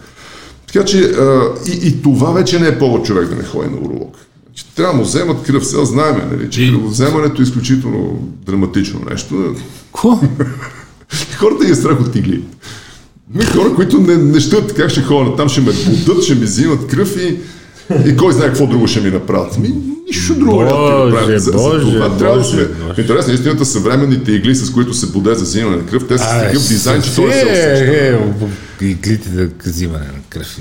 [0.67, 3.77] Така че а, и, и това вече не е повод човек да не ходи на
[3.77, 4.17] уролог.
[4.45, 5.65] Значи, трябва да му вземат кръв.
[5.65, 9.55] Сега знаем, нали, че кръвоземането е изключително драматично нещо.
[9.91, 10.19] Ко?
[11.37, 12.43] Хората ги е страх от тигли.
[13.35, 15.71] Ми хора, които не, не щат как ще ходя там, ще ме
[16.05, 17.37] будат, ще ми взимат кръв и,
[18.09, 19.59] и кой знае какво друго ще ми направят.
[19.59, 19.73] Ми,
[20.15, 21.41] нищо друго няма да ти Боже, направят.
[21.41, 22.65] За, за Боже, това трябва да Боже, сме.
[22.65, 22.93] Боже.
[22.93, 26.17] В интерес на истината, съвременните игли, с които се буде за взимане на кръв, те
[26.17, 27.85] са с такъв дизайн, че той не се усеща.
[28.81, 30.57] Е, е, иглите за взимане на кръв.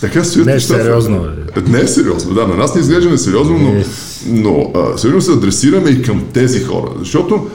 [0.00, 1.70] Така стоят Не е сериозно, бе.
[1.70, 2.46] Не е сериозно, да.
[2.46, 3.84] На нас не изглежда несериозно, но,
[4.26, 6.90] но а, сериозно се адресираме и към тези хора.
[6.98, 7.50] Защото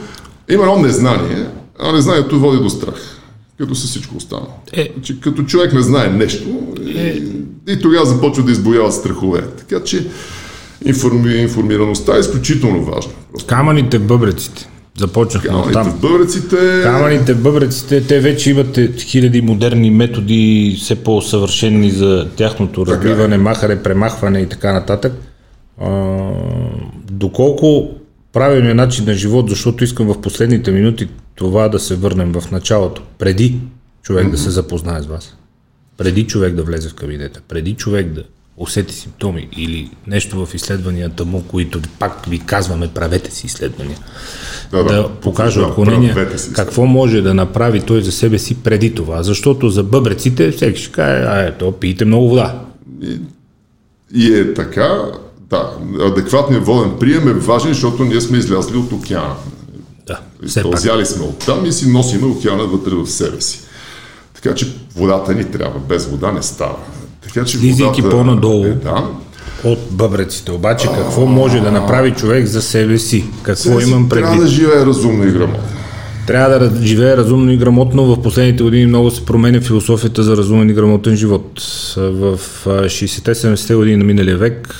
[0.50, 1.46] има едно незнание,
[1.78, 2.94] а незнанието води до страх.
[3.58, 4.52] Като с всичко останало.
[4.72, 4.90] Е.
[4.94, 6.48] Значи, като човек не знае нещо
[6.86, 7.22] и,
[7.68, 9.42] и тогава започва да избоява страхове.
[9.58, 10.06] Така че
[10.84, 13.12] информи, информираността е изключително важна.
[13.46, 14.68] Камъните бъбреците.
[14.98, 15.98] Започнахме камъните в там.
[16.00, 16.82] бъбреците...
[16.82, 22.86] Камъните в бъбреците, те вече имат е, хиляди модерни методи, все по-съвършени за тяхното е.
[22.86, 25.12] разбиване, махане, премахване и така нататък.
[25.80, 26.30] А,
[27.10, 27.90] доколко
[28.32, 33.02] правилният начин на живот, защото искам в последните минути това да се върнем в началото,
[33.18, 33.58] преди
[34.02, 35.36] човек да се запознае с вас,
[35.96, 38.22] преди човек да влезе в кабинета, преди човек да
[38.58, 43.98] усети симптоми или нещо в изследванията му, които пак ви казваме, правете си изследвания,
[44.70, 48.94] Да, да, да покаже да, отклонения, какво може да направи той за себе си преди
[48.94, 49.22] това.
[49.22, 52.60] Защото за бъбреците всеки ще каже, а ето, пийте много вода.
[54.14, 55.02] И е така,
[55.50, 59.34] да, адекватният воден прием е важен, защото ние сме излязли от океана.
[60.06, 60.74] Да, все пак.
[60.74, 63.60] Изпълзяли сме от там и си носиме океана вътре в себе си.
[64.34, 65.80] Така че водата ни трябва.
[65.80, 66.76] Без вода не става.
[67.22, 68.64] Така че Слизайки водата по-надолу.
[68.64, 69.06] Е, да.
[69.64, 70.52] От бъбреците.
[70.52, 73.24] Обаче какво може да направи човек за себе си?
[73.42, 74.42] Какво имам Трябва предвид?
[74.42, 75.62] да живее разумно и грамотно.
[76.26, 78.04] Трябва да живее разумно и грамотно.
[78.04, 81.62] В последните години много се променя философията за разумен и грамотен живот.
[81.96, 84.74] В а, 60-70-те години на миналия век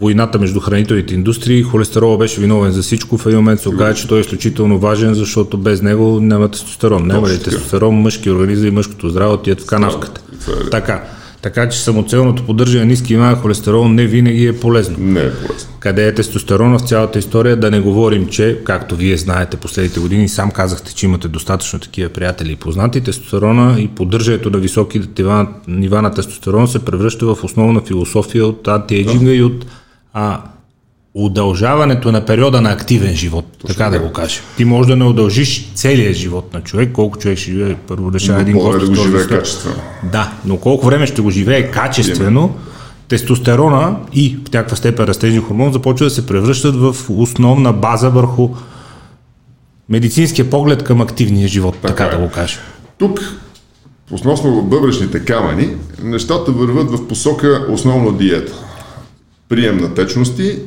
[0.00, 3.18] войната между хранителните индустрии, холестерола беше виновен за всичко.
[3.18, 7.06] В един момент се оказа, че той е изключително важен, защото без него няма тестостерон.
[7.06, 10.20] Няма ли тестостерон, мъжки организъм и мъжкото здраве отият в канавката.
[10.48, 10.70] Е.
[10.70, 11.04] Така.
[11.42, 14.96] Така че самоцелното поддържане на ниски нива на холестерол не винаги е полезно.
[14.98, 15.68] Не е полезно.
[15.80, 20.28] Къде е тестостерона в цялата история, да не говорим, че, както вие знаете последните години,
[20.28, 25.00] сам казахте, че имате достатъчно такива приятели и познати, тестостерона и поддържането на високи
[25.68, 29.66] нива, на тестостерон се превръща в основна философия от антиейджинга и от
[30.18, 30.40] а,
[31.14, 34.42] удължаването на периода на активен живот, така да го кажем.
[34.56, 38.40] Ти можеш да не удължиш целия живот на човек, колко човек ще живее, първо решава
[38.40, 38.92] един Но по-добре гост.
[38.92, 39.76] да го живее след- качествено.
[40.04, 42.54] да, но колко време ще го живее качествено,
[43.08, 48.48] тестостерона и в някаква степен растежен хормон започва да се превръщат в основна база върху
[49.88, 52.10] медицинския поглед към активния живот, така, Така е.
[52.10, 52.58] да го кажа.
[52.98, 53.20] Тук,
[54.12, 55.68] относно бъбречните камъни,
[56.02, 58.52] нещата върват в посока основно диета.
[59.48, 60.58] Прием на течности,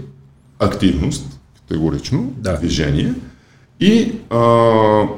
[0.59, 1.25] активност,
[1.57, 2.57] категорично, Да.
[2.57, 3.13] движение
[3.79, 4.39] И а,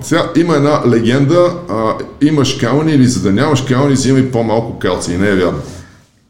[0.01, 5.17] сега има една легенда, а, имаш камъни или за да нямаш камъни, взимай по-малко калци.
[5.17, 5.61] Не е вярно.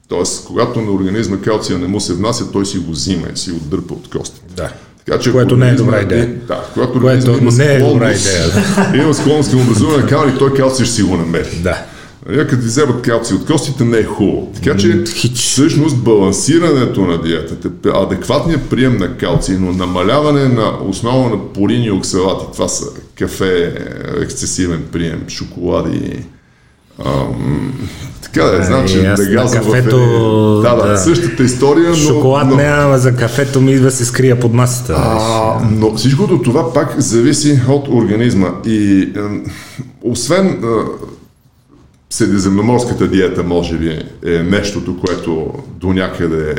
[0.08, 3.52] Тоест, когато на организма калция не му се внася, той си го взима и си
[3.52, 4.56] го дърпа от костите.
[4.56, 4.70] Да.
[5.06, 6.36] Така, че Което не е добра идея.
[6.48, 8.46] Да, когато Което не е добра идея,
[9.04, 11.60] има склонност към образуване на камъни, той калций ще си го намери.
[11.64, 11.86] Да.
[12.30, 14.52] Нали, Като ти вземат калци от костите не е хубаво.
[14.56, 15.04] Така че
[15.36, 21.92] всъщност балансирането на диетата, адекватният прием на калци, но намаляване на основа на полини и
[21.92, 22.86] оксалати, това са
[23.20, 23.74] кафе,
[24.22, 26.24] ексцесивен прием, шоколади,
[27.06, 27.74] ам,
[28.22, 29.98] така да е, значи да в кафето,
[30.64, 30.98] Да, да, да.
[30.98, 31.96] същата история, но...
[31.96, 32.56] Шоколад но...
[32.56, 34.94] не, ама за кафето ми идва се скрия под масата.
[34.98, 38.50] А, но всичкото това пак зависи от организма.
[38.66, 39.44] И ем,
[40.02, 40.58] освен е,
[42.14, 43.90] средиземноморската диета, може би,
[44.26, 46.56] е нещото, което до някъде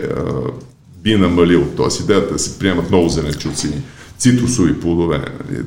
[1.03, 1.67] би намалил.
[1.77, 3.69] Тоест идеята да се приемат много зеленчуци,
[4.19, 5.21] цитрусови плодове.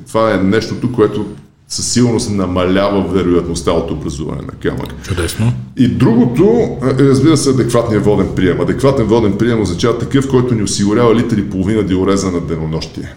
[0.08, 1.26] Това е нещото, което
[1.68, 5.04] със сигурност намалява вероятността от образуване на камък.
[5.04, 5.54] Чудесно.
[5.78, 8.62] И другото е, разбира се, адекватният воден прием.
[8.62, 13.16] Адекватен воден прием означава такъв, който ни осигурява литър и половина диореза на денонощие.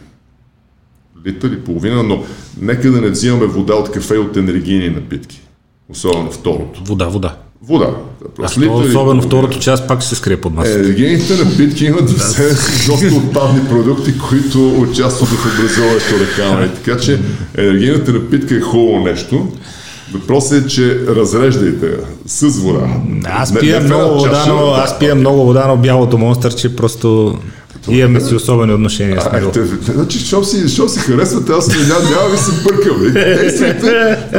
[1.27, 2.25] Литър и половина, но
[2.61, 5.43] нека да не взимаме вода от кафе и от енергийни напитки.
[5.93, 6.81] Особено второто.
[6.85, 7.35] Вода, вода.
[7.63, 7.91] Вода.
[8.25, 10.79] А Просто и особено второто част пак се скрие под масата.
[10.79, 16.69] Енергийните напитки имат в себе си доста отпадни продукти, които участват в образуването на камъни.
[16.75, 17.21] Така че
[17.59, 19.49] енергийната напитка е хубаво нещо.
[20.13, 21.87] Въпросът е, че разреждайте
[22.27, 22.87] с вода.
[23.25, 26.77] Аз Не- пия не една много вода, но аз пия много вода, но бялото монстърче
[26.77, 27.39] просто
[27.89, 29.53] имаме си особени отношения с него.
[29.95, 32.97] значи, що си, що си харесвате, аз не, няма, ви се бъркам.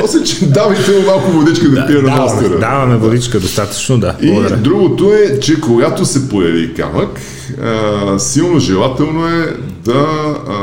[0.01, 2.59] после, че давайте му малко водичка да, пие на мастера.
[2.59, 4.15] даваме водичка достатъчно, да.
[4.21, 4.57] И Благодаря.
[4.57, 7.19] другото е, че когато се появи камък,
[7.63, 10.07] а, силно желателно е да
[10.49, 10.55] а,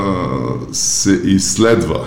[0.72, 2.00] се изследва.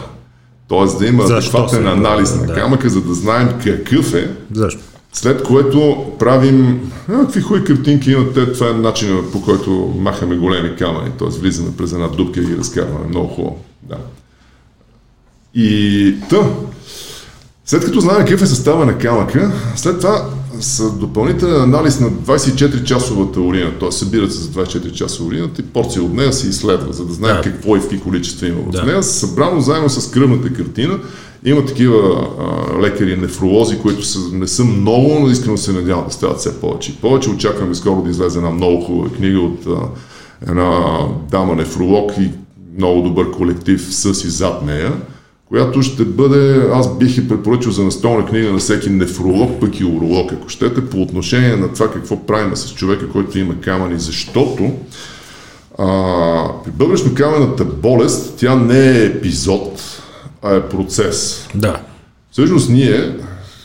[0.68, 2.54] Тоест да има адекватен анализ на да.
[2.54, 4.30] камъка, за да знаем какъв е.
[4.54, 4.80] Защо?
[5.14, 6.92] След което правим...
[7.10, 11.28] А, какви хубави картинки имат те, това е начинът по който махаме големи камъни, т.е.
[11.28, 13.08] влизаме през една дупка и ги разкарваме.
[13.08, 13.64] Много хубаво.
[13.84, 13.98] Да.
[15.56, 16.38] И та,
[17.66, 20.30] след като знаем какъв е състава на камъка, след това
[20.62, 23.92] с допълнителен анализ на 24-часовата урина, т.е.
[23.92, 27.36] събират се за 24 часа урината и порция от нея се изследва, за да знаем
[27.36, 27.42] Да.
[27.42, 28.84] какво и в какви количества има в Да.
[28.84, 29.04] нея.
[29.04, 31.00] Събрано заедно с кръвната картина,
[31.46, 31.98] има такива
[32.40, 36.60] а, лекари, нефролози, които са, не са много, но искрено се надявам да стават все
[36.62, 36.96] повече.
[37.02, 39.80] Повече очакваме скоро да излезе една много хубава книга от а,
[40.50, 40.98] една
[41.32, 42.30] дама нефролог и
[42.78, 44.94] много добър колектив с и зад нея,
[45.52, 49.86] която ще бъде, аз бих и препоръчал за настолна книга на всеки нефролог, пък и
[49.86, 54.72] уролог, ако щете, по отношение на това какво правим с човека, който има камъни, защото
[55.78, 55.86] а,
[56.64, 59.82] при бъбречно-камената болест тя не е епизод,
[60.44, 61.48] а е процес.
[61.56, 61.82] Да.
[62.32, 63.16] Всъщност ние,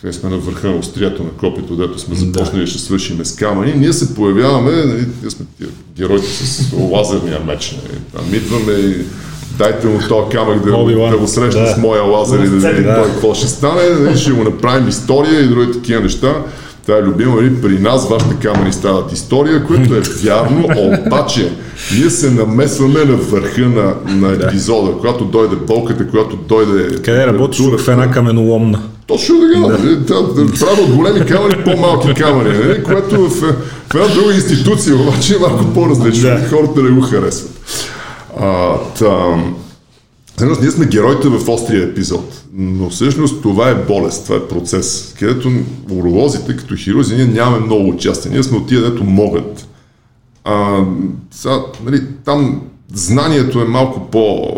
[0.07, 2.67] ние сме на върха на острията на копито, дето сме започнали да.
[2.67, 5.47] ще свършиме с камъни, ние се появяваме, нали, ние сме
[5.97, 7.77] героите с лазерния меч.
[7.83, 8.97] Нали, там идваме и
[9.59, 11.11] дайте му този камък да, Оби-Лан.
[11.11, 11.75] да го срещна Да.
[11.75, 12.95] с моя лазер и да видим Да.
[12.95, 16.35] той какво ще стане, нали, ще го направим история и други такива неща.
[16.87, 20.69] Това е любимо, нали, при нас вашите камъни стават история, което е вярно,
[21.07, 21.53] обаче
[21.99, 27.61] ние се намесваме на върха на, на епизода, когато дойде болката, когато дойде Къде работиш
[27.61, 28.83] в една каменоломна?
[29.07, 29.97] Точно така, да.
[29.97, 32.83] да, да правят от големи камъни по-малки камъни, нали?
[32.83, 36.29] което в, в една друга институция обаче е малко по-различно.
[36.29, 36.49] Да.
[36.49, 37.51] Хората не го харесват.
[38.41, 39.57] А, там,
[40.37, 45.15] Всъщност ние сме героите в острия епизод, но всъщност това е болест, това е процес,
[45.19, 45.51] където
[45.91, 49.69] уролозите като хирузи ние нямаме много участие, ние сме от тия, дето могат.
[50.45, 50.85] А,
[51.31, 52.63] сега, нали, там
[52.95, 54.49] знанието е малко по...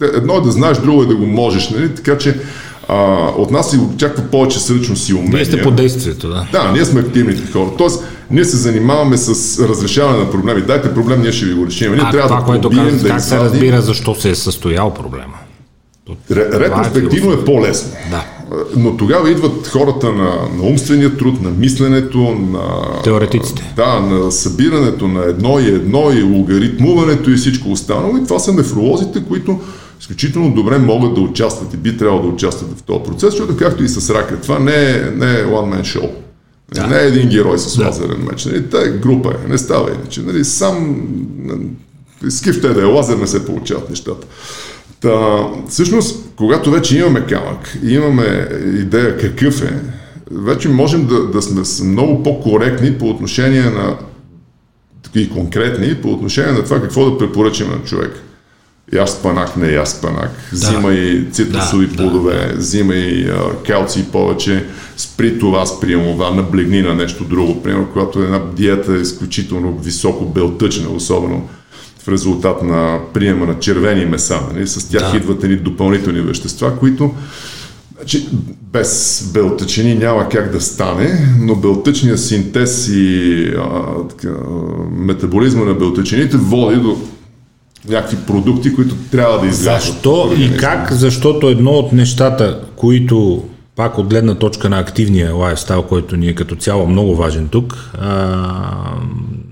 [0.00, 1.94] Едно е да знаеш, друго е да го можеш, нали?
[1.94, 2.40] така че
[2.88, 5.36] а, от нас се очаква повече сръчност и умения.
[5.36, 6.46] Вие сте по действието, да.
[6.52, 7.70] Да, ние сме активните хора.
[7.78, 10.62] Тоест, ние се занимаваме с разрешаване на проблеми.
[10.62, 11.92] Дайте проблем, ние ще ви го решим.
[11.92, 14.94] Ние А трябва това, да което казвате, да как се разбира защо се е състоял
[14.94, 15.34] проблема?
[16.30, 17.90] Ре- Ретроспективно е по-лесно.
[18.10, 18.24] Да.
[18.76, 23.02] Но тогава идват хората на, на умствения труд, на мисленето, на...
[23.04, 23.72] Теоретиците.
[23.76, 28.16] Да, на събирането на едно и едно и логаритмуването и всичко останало.
[28.16, 29.60] И това са нефролозите, които
[30.00, 33.84] изключително добре могат да участват и би трябвало да участват в този процес, защото както
[33.84, 36.10] и с рака, това не е, не е one man show.
[36.74, 36.86] Да.
[36.86, 38.44] Не е един герой с лазерен меч.
[38.44, 38.70] Нали?
[38.70, 39.48] Та е група, е.
[39.48, 40.22] не става иначе.
[40.22, 40.44] Нали?
[40.44, 41.06] Сам
[42.28, 44.26] с кифте да е лазер не се получават нещата.
[45.00, 49.80] Та, всъщност, когато вече имаме камък и имаме идея какъв е,
[50.30, 53.96] вече можем да, да сме много по-коректни по отношение на
[55.14, 58.22] и конкретни по отношение на това какво да препоръчаме на човек.
[58.92, 60.56] Яш спанак, не яш спанак, да.
[60.56, 62.58] взимай цитрусови да, плодове, да, да.
[62.58, 63.30] взимай
[63.66, 64.64] калци повече,
[64.96, 67.62] спри това, спри това, наблегни на нещо друго.
[67.62, 71.48] Примерно, когато една диета е изключително високо белтъчна, особено
[71.98, 74.66] в резултат на приема на червени меса, нали?
[74.66, 75.16] с тях да.
[75.16, 77.14] идват едни допълнителни вещества, които
[77.98, 78.28] Значи,
[78.72, 84.34] без белтъчини няма как да стане, но белтъчният синтез и а, така,
[84.90, 86.98] метаболизма на белтъчините води до
[87.88, 89.82] някакви продукти, които трябва да излязат.
[89.82, 90.92] Защо и как?
[90.92, 93.44] Защото едно от нещата, които
[93.76, 97.90] пак от гледна точка на активния лайфстайл, който ни е като цяло много важен тук,
[98.00, 98.52] а,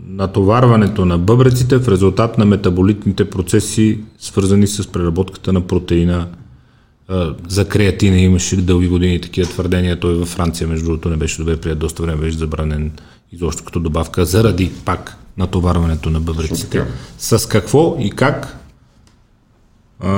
[0.08, 6.26] натоварването на бъбреците в резултат на метаболитните процеси, свързани с преработката на протеина,
[7.48, 10.00] за креатина имаше дълги години такива твърдения.
[10.00, 12.92] Той във Франция, между другото, не беше добре прият, доста време беше забранен
[13.32, 16.84] изобщо като добавка, заради пак натоварването на бъбреците.
[17.18, 18.56] С какво и как
[20.00, 20.10] а,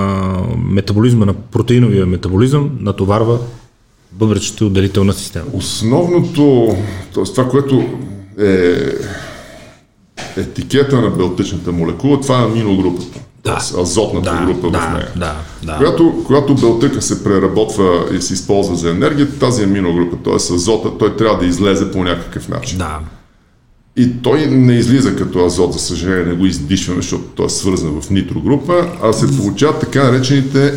[0.58, 3.38] метаболизма на протеиновия метаболизъм натоварва
[4.12, 5.46] бъбречната отделителна система.
[5.52, 6.74] Основното,
[7.14, 7.24] т.е.
[7.24, 7.84] това, което
[8.40, 8.76] е
[10.36, 13.80] етикета на белтъчната молекула, това е аминогрупата да.
[13.80, 15.08] азотната да, група да, в нея.
[15.16, 15.76] Да, да.
[15.76, 20.34] Когато, когато белтъка се преработва и се използва за енергия, тази аминогрупа, т.е.
[20.34, 22.78] азота, той трябва да излезе по някакъв начин.
[22.78, 22.98] Да.
[23.96, 28.00] И той не излиза като азот, за съжаление, не го издишваме, защото той е свързан
[28.00, 30.72] в нитрогрупа, а се получават така наречените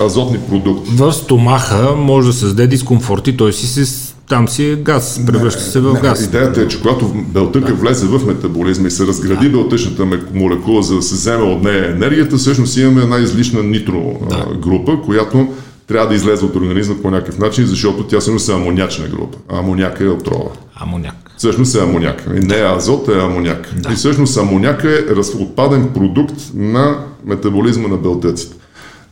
[0.00, 0.90] азотни продукти.
[0.94, 5.80] В стомаха може да създаде дискомфорти, той си се там си е газ, превръща се
[5.80, 6.24] в газ.
[6.24, 7.74] Идеята е, че когато белтъка да.
[7.74, 9.58] влезе в метаболизма и се разгради да.
[9.58, 14.46] белтъчната молекула, за да се вземе от нея енергията, всъщност имаме една излишна нитро да.
[14.56, 15.48] група, която
[15.86, 19.38] трябва да излезе от организма по някакъв начин, защото тя всъщност е амонячна група.
[19.48, 20.50] Амоняка е отрова.
[20.74, 21.23] Амоняк.
[21.36, 22.28] Всъщност е амоняк.
[22.36, 23.74] И не е азот, е амоняк.
[23.82, 23.92] Да.
[23.92, 28.56] И всъщност амоняка е отпаден продукт на метаболизма на белтъците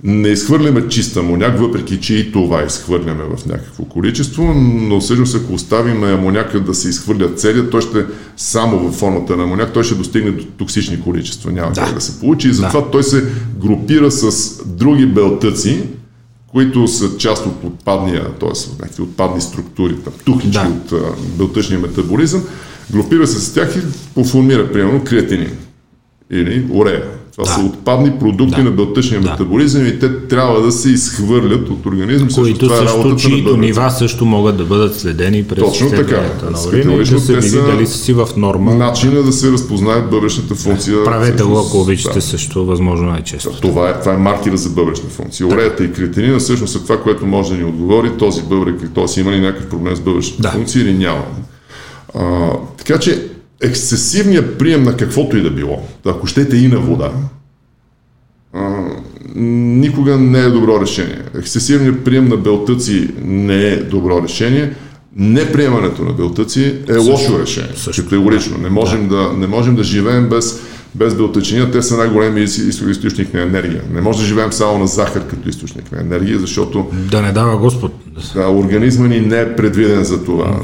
[0.04, 5.52] не изхвърляме чист амоняк, въпреки че и това изхвърляме в някакво количество, но всъщност ако
[5.52, 8.06] оставим амоняка да се изхвърля целият, той ще
[8.36, 11.84] само във формата на амоняк, той ще достигне до токсични количества, няма да.
[11.84, 12.90] как да се получи и затова да.
[12.90, 13.24] той се
[13.60, 15.82] групира с други белтъци,
[16.52, 18.82] които са част от отпадния, т.е.
[18.82, 20.68] някакви отпадни структури, тухички да.
[20.68, 22.44] от белтъчния метаболизъм,
[22.92, 23.80] групира се с тях и
[24.14, 25.56] поформира, примерно, креатинин
[26.30, 27.21] или урея.
[27.32, 27.50] Това да.
[27.50, 28.64] са отпадни продукти да.
[28.64, 29.30] на белтъчния да.
[29.30, 32.28] метаболизъм и те трябва да се изхвърлят от организма.
[32.34, 36.16] Които това е също, чието нива също могат да бъдат следени през Точно така.
[36.16, 38.74] на и да се види дали са си в норма.
[38.74, 41.04] Начина да се разпознае бъбречната функция.
[41.04, 42.22] Правете го, ако обичате да.
[42.22, 43.60] също, възможно най-често.
[43.60, 45.46] Това е, това е маркера за бъбречна функция.
[45.46, 49.20] Уреята и кретинина всъщност е това, което може да ни отговори този бъбрек, т.е.
[49.20, 50.48] има ли някакъв проблем с бъбречната да.
[50.48, 51.22] функция или няма.
[52.14, 53.31] А, така че
[53.62, 57.12] ексцесивният прием на каквото и да било, ако щете и на вода,
[59.34, 61.18] никога не е добро решение.
[61.38, 64.72] Ексцесивният прием на белтъци не е добро решение.
[65.16, 68.58] Неприемането на белтъци е също, лошо решение, също, категорично.
[68.58, 69.16] Не можем да.
[69.16, 70.60] да, не можем да живеем без
[70.94, 73.82] без белтъчина, те са най-големи източник на енергия.
[73.92, 76.86] Не може да живеем само на захар като източник на енергия, защото...
[77.10, 77.92] Да не дава Господ.
[78.34, 80.60] Да, организма ни не е предвиден за това.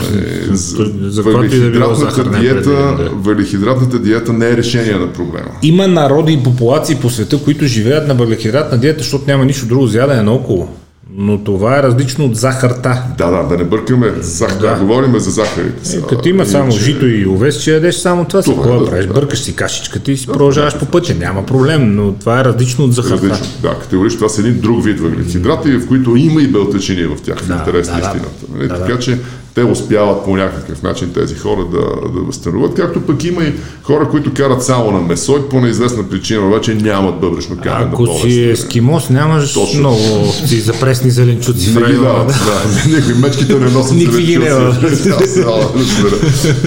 [0.51, 3.11] За, за въглехидратната, да диета, да.
[3.14, 5.49] въглехидратната диета не е решение на проблема.
[5.62, 9.87] Има народи и популации по света, които живеят на въглехидратна диета, защото няма нищо друго
[9.87, 10.68] за ядене наоколо.
[11.17, 13.03] Но това е различно от захарта.
[13.19, 14.61] Да, да, да не бъркаме захар.
[14.61, 14.77] Да.
[14.81, 15.97] Говорим за захарите.
[15.97, 16.79] Е, като има само че...
[16.79, 19.07] жито и овес, че ядеш само това, това какво да, правиш?
[19.07, 19.13] Да.
[19.13, 21.15] Бъркаш си кашичката и си да, продължаваш да, по пътя.
[21.15, 23.29] Няма проблем, но това е различно от захарта.
[23.29, 23.47] Различно.
[23.63, 27.39] Да, категорично това са един друг вид въглехидрати, в които има и белтъчини в тях,
[27.39, 28.47] в интерес да, на истината.
[28.55, 28.69] Нали?
[28.69, 29.19] Да, така че
[29.59, 33.53] те успяват по някакъв начин тези хора да, да възстановят, както пък има и
[33.83, 38.07] хора, които карат само на месо и по неизвестна причина вече нямат бъбрешно камен Ако
[38.07, 39.81] си ескимос, нямаш Точно.
[39.81, 42.03] много си за пресни зеленчуци в района.
[42.03, 42.89] Да, да.
[42.89, 44.33] Никакви мечките не носят зеленчуци.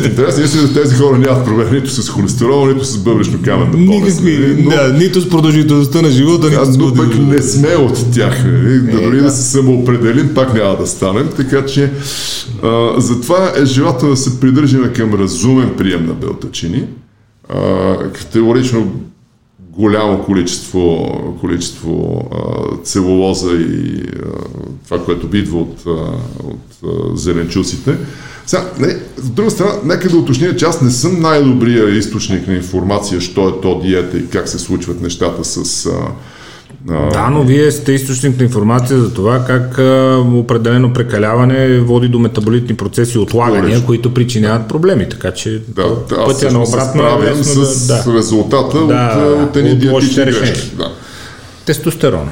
[0.06, 4.70] Интересно, е, тези хора нямат проблем нито с холестерол, нито с бъбрешно камен Никакви, но...
[4.70, 8.44] да, нито с продължителността на живота, нито с но пък не сме от тях.
[8.46, 8.74] Нали?
[8.74, 11.92] Е, дори да се самоопределим, пак няма да станем, така че
[12.64, 16.88] а, затова е желателно да се придържаме към разумен прием на белтачини.
[18.13, 18.91] категорично
[19.71, 21.07] голямо количество,
[21.41, 24.27] количество а, целулоза и а,
[24.86, 25.89] това, което идва от, а,
[26.43, 27.97] от а, зеленчуците.
[28.45, 32.53] Сега, не, с друга страна, нека да уточня, че аз не съм най-добрия източник на
[32.53, 35.91] информация, що е то диета и как се случват нещата с а,
[36.86, 42.19] да, но вие сте източник на информация за това как а, определено прекаляване води до
[42.19, 43.86] метаболитни процеси отлагания, Говориш.
[43.86, 45.09] които причиняват проблеми.
[45.09, 49.75] Така че да, да, пътя на обратно е с, да, резултата да, от, от едни
[49.75, 50.75] диетични грешки.
[50.77, 50.91] Да.
[51.65, 52.32] Тестостерона.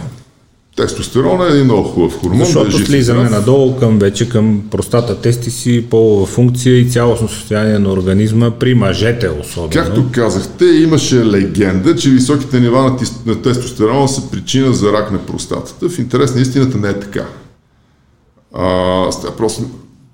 [0.79, 2.45] Тестостерон е един много хубав хормон.
[2.45, 3.31] Защото да е слизаме здрав.
[3.31, 8.73] надолу към вече към простата тести си, полова функция и цялостно състояние на организма при
[8.73, 9.69] мъжете особено.
[9.85, 15.17] Както казахте, имаше легенда, че високите нива на, на тестостерона са причина за рак на
[15.17, 15.89] простатата.
[15.89, 17.25] В интерес на истината не е така.
[18.53, 19.63] А, просто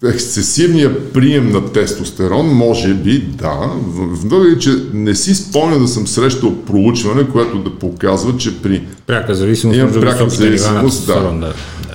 [0.04, 6.56] ексцесивния прием на тестостерон, може би, да, въпреки че не си спомня да съм срещал
[6.56, 8.84] проучване, което да показва, че при...
[9.08, 11.14] Пряка зависимост между пряка зависимост, да.
[11.14, 11.32] да.
[11.32, 11.54] да.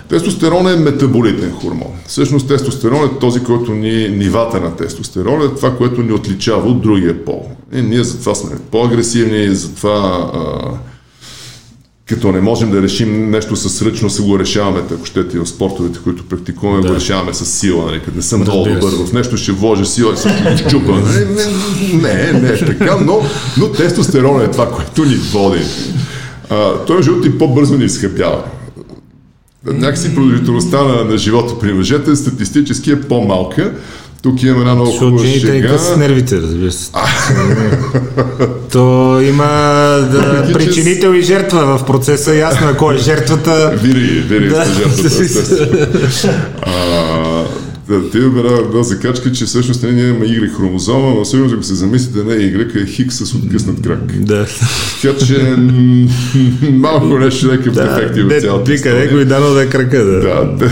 [0.09, 1.93] Тестостерон е метаболитен хормон.
[2.07, 6.83] Всъщност тестостерон е този, който ни, нивата на тестостерон е това, което ни отличава от
[6.83, 7.51] другия пол.
[7.73, 10.90] И ние затова сме по-агресивни, затова а,
[12.11, 15.99] като не можем да решим нещо с ръчно, се го решаваме, ако щете в спортовете,
[16.05, 16.89] които практикуваме, да.
[16.89, 17.87] го решаваме с сила.
[17.87, 18.01] Нали?
[18.01, 20.33] Като не съм много добър в нещо, ще вложа сила и съм
[20.69, 20.93] щупа.
[20.93, 23.23] Не, не, не, не е така, но,
[23.59, 25.63] но тестостерон е това, което ни води.
[26.51, 28.43] А, той жълт и по-бързо ни изхъпява.
[29.67, 33.73] Някакси продължителността на, на живота при мъжете статистически е по-малка,
[34.23, 35.79] тук имаме една много хубава шега.
[35.79, 36.91] с нервите, разбира се.
[38.73, 39.45] То има
[40.13, 42.35] да, причинител и жертва в процеса.
[42.35, 43.73] Ясно е кой е жертвата.
[43.83, 44.65] Вири, вири да.
[44.65, 45.69] жертвата.
[47.91, 51.75] Да, те една, една закачка, че всъщност ние имаме Y хромозома, но всъщност ако се
[51.75, 54.19] замислите, не е Y, е Хикс с откъснат крак.
[54.21, 54.47] Да.
[55.03, 55.57] Така че
[56.73, 60.05] малко нещо някакъв да, дефекти в цялата Вика, него и дано да е крака.
[60.05, 60.45] Да.
[60.45, 60.71] да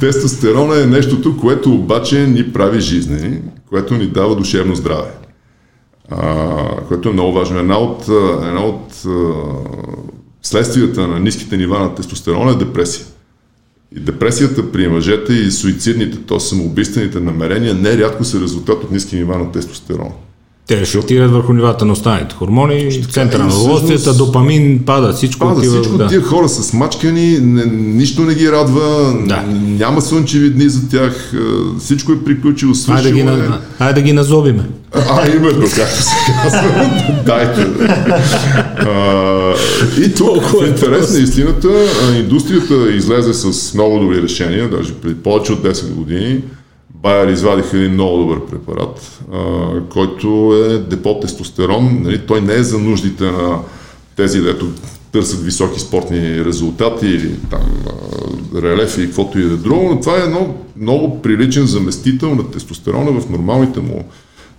[0.00, 3.38] тестостерона е нещото, което обаче ни прави жизнени,
[3.68, 5.10] което ни дава душевно здраве.
[6.10, 6.56] А,
[6.88, 7.58] което е много важно.
[7.58, 8.08] Една от,
[8.48, 9.04] една от
[10.42, 13.06] следствията на ниските нива на тестостерона е депресия.
[13.96, 16.40] И депресията при мъжете и суицидните, т.е.
[16.40, 20.10] самоубийствените намерения, нерядко са резултат от ниски нива на тестостерон.
[20.66, 25.80] Те рефлектират върху нивата на останалите хормони, центъра на удоволствията, допамин пада, всичко пада, отива.
[25.80, 26.08] Всичко да.
[26.08, 29.42] тия хора са смачкани, не, нищо не ги радва, да.
[29.78, 31.32] няма слънчеви дни за тях,
[31.78, 34.64] всичко е приключило, свършило Айде да ги, на, айде да ги назобиме.
[34.92, 36.90] А, именно, както се казва.
[37.26, 37.66] Дайте.
[38.78, 39.54] А,
[40.00, 41.68] и тук, в интерес на истината,
[42.16, 46.40] индустрията излезе с много добри решения, даже преди повече от 10 години.
[46.94, 49.38] Байер извадиха един много добър препарат, а,
[49.88, 52.00] който е депо тестостерон.
[52.02, 53.58] Нали, той не е за нуждите на
[54.16, 54.66] тези, дето
[55.12, 57.60] търсят високи спортни резултати или там
[58.62, 62.50] релефи и каквото и да е друго, но това е едно много приличен заместител на
[62.50, 64.04] тестостерона в нормалните му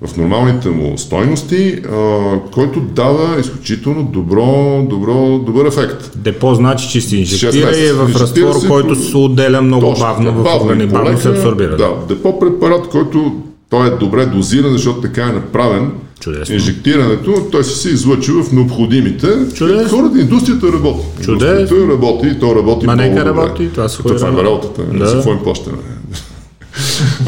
[0.08, 6.12] в нормалните му стойности, а, който дава изключително добро, добро, добър ефект.
[6.16, 10.06] Депо значи, че си инжектира и е в разтвор, се, който се отделя много точно,
[10.06, 11.78] бавно в органи, бавно се абсорбира.
[11.78, 13.36] Да, депо препарат, който
[13.70, 15.92] той е добре дозиран, защото така е направен.
[16.20, 16.56] Чудесно.
[16.56, 19.28] Инжектирането, той си се излъчи в необходимите.
[19.54, 19.98] Чудесно.
[19.98, 21.06] Хората, индустрията работи.
[21.24, 21.60] Чудесно.
[21.60, 25.16] Индустрията работи и то работи Ма нека работи, това се Това е работата, да.
[25.16, 25.78] не им плащаме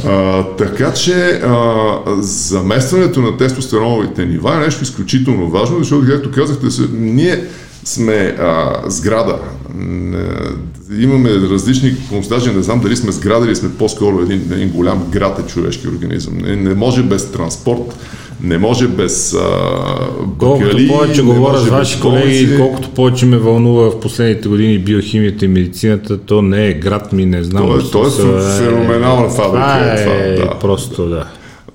[0.07, 6.67] а, така че а, заместването на тестостероновите нива е нещо изключително важно, защото, както казахте,
[6.93, 7.43] ние
[7.85, 9.39] сме а, сграда.
[10.97, 11.95] Имаме различни,
[12.29, 15.87] даже не знам дали сме сграда или сме по-скоро един, един голям град е човешки
[15.87, 16.37] организъм.
[16.37, 17.95] Не, не може без транспорт,
[18.43, 19.39] не може без а,
[20.37, 25.47] Колкото повече говоря с ваши колеги, колкото повече ме вълнува в последните години биохимията и
[25.47, 27.67] медицината, то не е град ми, не знам.
[27.67, 28.09] То, то е
[28.57, 29.95] феноменална фабрика.
[30.03, 30.59] Това е, това, да.
[30.59, 31.25] просто да.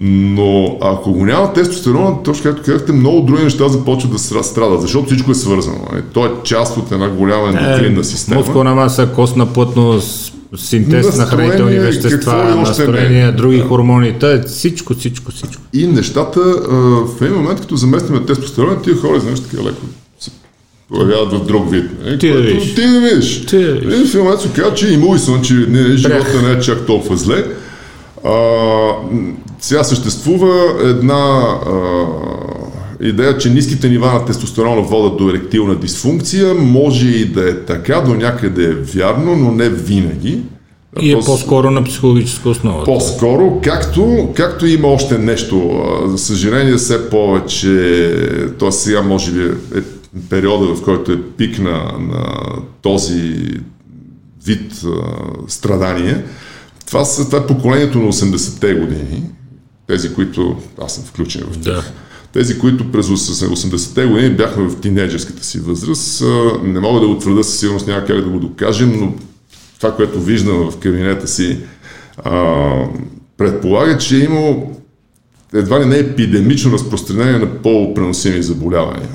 [0.01, 5.07] Но ако го няма тестостерона, точно както казахте, много други неща започват да страдат, защото
[5.07, 5.79] всичко е свързано.
[5.93, 6.03] Нали?
[6.13, 8.41] То е част от една голяма ендокринна е, система.
[8.41, 15.63] Мускулна маса, костна плътност, синтез на хранителни вещества, настроения, други хормони, тъй, всичко, всичко, всичко.
[15.73, 19.81] И нещата, в един момент, като заместиме тестостерона, тия хора, знаеш, така леко
[20.21, 20.31] се
[20.89, 21.91] появяват в друг вид.
[22.05, 22.75] Е, ти да видиш.
[22.75, 23.47] Ти да видиш.
[23.47, 23.95] Ти да видиш.
[23.95, 26.87] И в един момент се казва, че има и слънчеви дни, живота не е чак
[26.87, 27.45] толкова зле.
[28.25, 28.33] А,
[29.61, 32.07] сега съществува една а,
[33.01, 36.55] идея, че ниските нива на тестостерона водят до еректилна дисфункция.
[36.55, 40.43] Може и да е така, до някъде е вярно, но не винаги.
[41.01, 42.85] И е по-скоро на психологическа основа.
[42.85, 45.83] По-скоро, както, както има още нещо.
[46.07, 48.15] За съжаление, все повече,
[48.59, 48.73] т.е.
[48.73, 49.43] сега може би
[49.79, 49.83] е
[50.31, 52.25] периода, в който е пик на, на
[52.83, 53.35] този
[54.45, 54.91] вид а,
[55.49, 56.25] страдание.
[56.87, 59.23] Това, това е поколението на 80-те години,
[59.87, 61.75] тези, които аз съм включен в тях.
[61.75, 61.85] Да.
[62.39, 66.23] Тези, които през 80-те години бяхме в тинейджерската си възраст,
[66.63, 69.15] не мога да го твърда със сигурност, няма как да го докажем, но
[69.81, 71.59] това, което виждам в кабинета си,
[73.37, 74.73] предполага, че е имало
[75.55, 79.09] едва ли не епидемично разпространение на полупреносими заболявания.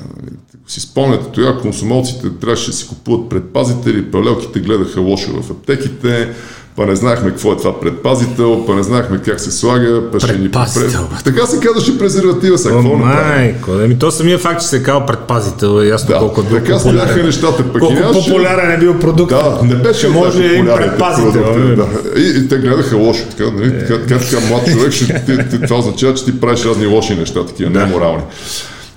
[0.66, 6.32] си спомняте, тогава консумолците трябваше да си купуват предпазители, паралелките гледаха лошо в аптеките,
[6.76, 10.32] па не знаехме какво е това предпазител, па не знаехме как се слага, па ще
[10.32, 11.16] ни бе.
[11.24, 15.80] Така се казваше презерватива, сега какво майко, ами то самия факт, че се казва предпазител
[15.80, 17.26] е ясно Да, колко е бил така популярен.
[17.26, 19.30] нещата, пък колко нямаше- популярен е бил продукт.
[19.30, 21.32] Да, не беше може и най-популярните предпазител.
[21.44, 22.10] продукти, Да.
[22.14, 22.20] Да.
[22.20, 23.22] И, и, те гледаха лошо.
[23.30, 23.78] Така, нали?
[23.78, 27.14] така, така, така млад човек, ще, ти, ти, това означава, че ти правиш разни лоши
[27.14, 27.78] неща, такива Да.
[27.80, 28.22] неморални.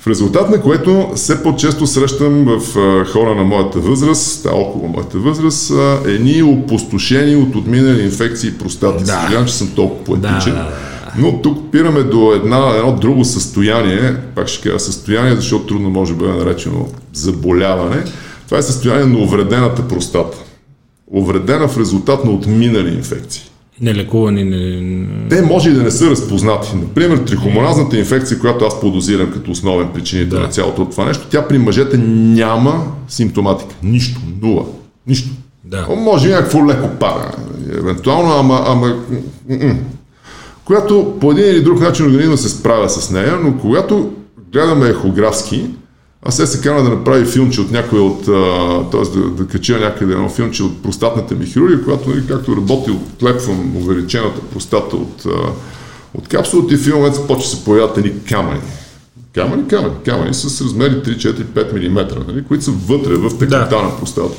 [0.07, 4.87] В резултат на което все по-често срещам в а, хора на моята възраст, да, около
[4.87, 9.03] моята възраст, а, едни опустошени от отминали инфекции и простати.
[9.03, 9.11] Да.
[9.11, 10.53] Съжалявам, че съм толкова поетичен.
[10.53, 10.71] Да, да,
[11.17, 16.13] Но тук пираме до една, едно друго състояние, пак ще кажа състояние, защото трудно може
[16.13, 18.03] да бъде наречено заболяване.
[18.45, 20.37] Това е състояние на увредената простата.
[21.07, 23.49] Увредена в резултат на отминали инфекции.
[23.81, 25.07] Нелекувани, не...
[25.29, 26.75] Те може и да не са разпознати.
[26.75, 30.45] Например, трихомоназната инфекция, която аз подозирам като основен причинител Да.
[30.45, 33.75] на цялото това нещо, тя при мъжете няма симптоматика.
[33.83, 34.21] Нищо.
[34.41, 34.65] Нула.
[35.07, 35.29] Нищо.
[35.63, 35.87] Да.
[35.97, 37.31] Може някакво леко пара,
[37.77, 38.95] евентуално, ама, ама
[40.65, 44.11] която по един или друг начин организма се справя с нея, но когато
[44.53, 45.65] гледаме ехографски,
[46.27, 48.25] аз сега се кана да направи филмче от някой от,
[48.91, 49.17] т.е.
[49.19, 53.77] да, да кача някъде едно филмче от простатната ми хирургия, когато, нали, както работи, отклепвам
[53.77, 55.49] увеличената простата от, а,
[56.13, 58.59] от капсулата и филмът почва да се появяват едни камъни.
[59.35, 63.75] Камъни, камъни, камъни с размери 3, 4, 5 мм, нали, които са вътре в тъканта
[63.75, 63.83] Да.
[63.83, 64.37] на простата.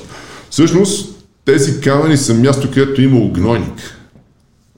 [0.50, 3.98] Всъщност, тези камъни са място, където има огнойник.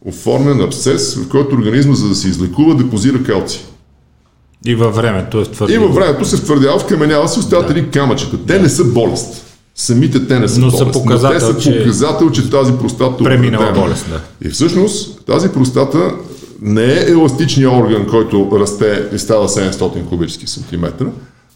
[0.05, 3.67] Оформен абсцес, в който организма, за да се излекува, депозира калци.
[4.65, 5.75] И във времето е твърде.
[5.75, 7.73] И във времето се втвърдява, вкаменява се, остават да.
[7.73, 8.37] едни камъчета.
[8.47, 9.45] Те не са болест.
[9.75, 10.93] Самите те не са Но са болест.
[10.93, 14.49] показател, но те са че- показател, че тази простата е Преминала болест, да.
[14.49, 16.11] И всъщност тази простата
[16.63, 21.07] не е еластичният орган, който расте и става 700 кубически сантиметра,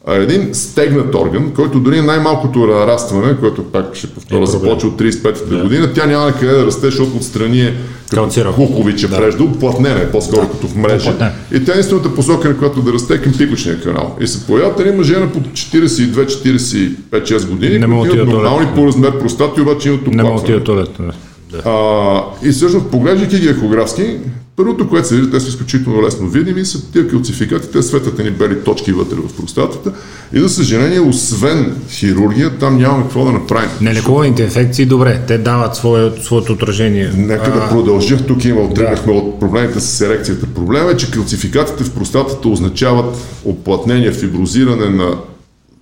[0.07, 4.89] а е един стегнат орган, който дори най-малкото нарастване, което пак ще повторя, Е започва
[4.89, 7.75] от 35-та година, тя няма къде да расте, защото отстрани е
[8.15, 8.53] Калцирал.
[8.53, 9.17] Куковича Да.
[9.17, 11.11] прежда, уплътнена е по-скоро като в мрежа.
[11.53, 14.17] И тя е единствената посока, на която да расте е към пикличния канал.
[14.21, 18.87] И се появяват едни мъже на по 42-45-6 години, Не които имат да нормални по
[18.87, 20.61] размер простати, обаче имат Не мога да оплакване.
[20.61, 20.91] туалет.
[21.01, 21.13] Да.
[21.53, 21.63] Да.
[21.65, 24.17] А, и всъщност, поглеждайки ги ехографски,
[24.57, 28.31] първото, което се вижда, те са изключително лесно видими, са тия калцификати, те светят ни
[28.31, 29.93] бели точки вътре в простатата.
[30.33, 33.71] И за съжаление, освен хирургия, там нямаме какво да направим.
[33.81, 37.13] Нелекуваните инфекции, добре, те дават свое, своето отражение.
[37.17, 38.27] Нека да продължа.
[38.27, 40.47] Тук има, отръгнахме от проблемите с ерекцията.
[40.47, 45.17] Проблема е, че калцификатите в простатата означават оплътнение, фиброзиране на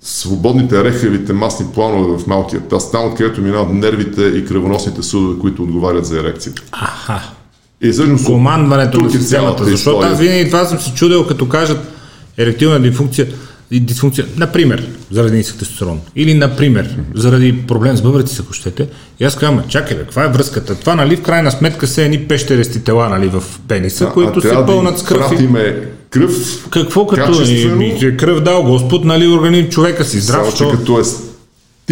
[0.00, 5.62] свободните рехавите масни планове в малкия таз, там откъдето минават нервите и кръвоносните съдове, които
[5.62, 6.62] отговарят за ерекцията.
[6.72, 7.41] Аха.
[7.82, 9.64] И всъщност Командването на е системата.
[9.64, 11.78] Защото аз винаги това съм се чудил, като кажат
[12.38, 13.26] еректилна дисфункция,
[13.72, 16.00] дисфункция, например, заради нисък тестостерон.
[16.16, 18.86] Или, например, заради проблем с бъбреци, ако щете.
[19.20, 20.74] И аз казвам, «Ма, чакай, бе, каква е връзката?
[20.74, 24.98] Това, нали, в крайна сметка са едни пещерести тела, нали, в пениса, които се пълнат
[24.98, 25.30] с кръв.
[25.30, 27.40] пратиме кръв, Какво като
[27.76, 31.02] ми, кръв дал Господ, нали, организм човека си здрав, само, че като е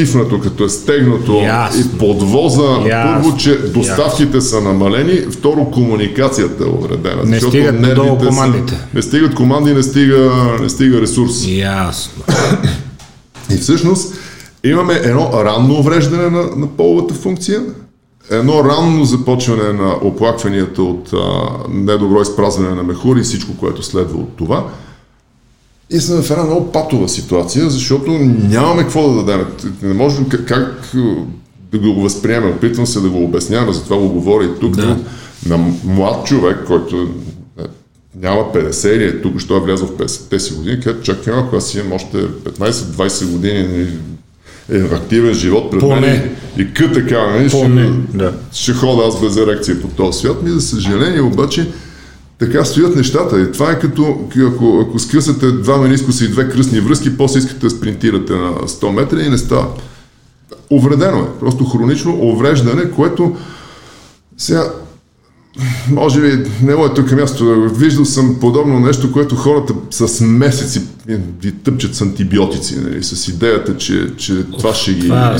[0.00, 1.80] стифнато, като е стегнато Ясно.
[1.80, 3.14] и подвоза, Ясно.
[3.14, 7.22] първо, че доставките са намалени, второ, комуникацията е увредена.
[7.24, 8.78] Не стигат нервите надолу са- командите.
[8.94, 10.30] Не стигат команди, не стига,
[10.62, 11.46] не стига ресурс.
[11.48, 12.22] Ясно.
[13.50, 14.14] И всъщност
[14.64, 17.62] имаме едно ранно увреждане на, на половата функция,
[18.30, 21.18] едно ранно започване на оплакванията от а,
[21.70, 24.64] недобро изпразване на мехури и всичко, което следва от това.
[25.90, 28.10] И сме в една много патова ситуация, защото
[28.48, 29.46] нямаме какво да дадем.
[29.82, 30.92] Не можем как, как
[31.72, 32.50] да го възприемем.
[32.50, 34.76] Опитвам се да го обяснявам, затова го говоря и тук.
[34.76, 34.96] Да.
[35.46, 37.08] На млад човек, който
[37.58, 37.62] е,
[38.20, 41.56] няма 50 или е тук, що е влязъл в 50-те си години, където чакай малко,
[41.56, 43.88] аз имам още 15-20 години нали,
[44.72, 46.00] е, активен живот пред Поне.
[46.00, 48.32] мен и, къ така, нали, ще, да.
[48.52, 50.42] ще хода аз без ерекция по този свят.
[50.42, 51.68] Ми, за съжаление, обаче,
[52.40, 53.40] така стоят нещата.
[53.40, 57.60] И това е като, ако, ако скъсате два менискуса и две кръстни връзки, после искате
[57.60, 59.66] да спринтирате на 100 метра и не става.
[60.70, 61.40] Увредено е.
[61.40, 63.36] Просто хронично увреждане, което
[64.38, 64.72] сега
[65.90, 67.70] може би не е тук място.
[67.74, 70.82] Виждал съм подобно нещо, което хората с месеци
[71.42, 75.06] ви тъпчат с антибиотици, нали, с идеята, че, че това ще ги...
[75.08, 75.36] Това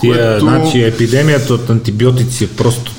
[0.00, 2.92] тия, значи епидемията от антибиотици е просто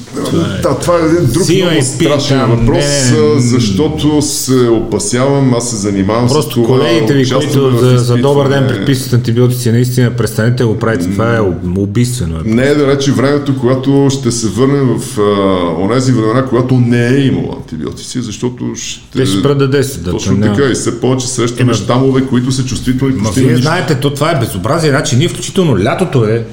[0.63, 3.39] да, това е един друг много страшен там, въпрос, не, не, не.
[3.39, 6.67] защото се опасявам, аз се занимавам Просто с това.
[6.67, 11.11] колегите ви, които за, за добър ден предписват антибиотици, наистина престанете да го правите.
[11.11, 11.39] Това е
[11.77, 12.39] убийствено.
[12.45, 17.19] Не е далече времето, когато ще се върнем в а, онези времена, когато не е
[17.19, 19.17] имало антибиотици, защото ще...
[19.17, 20.03] Те ще спрат да действат.
[20.03, 20.55] Да, Точно няма.
[20.55, 24.39] така и все повече срещаме щамове, които са чувствителни Ма вие знаете, то това е
[24.39, 24.89] безобразие.
[24.89, 26.45] Значи ние включително лятото е,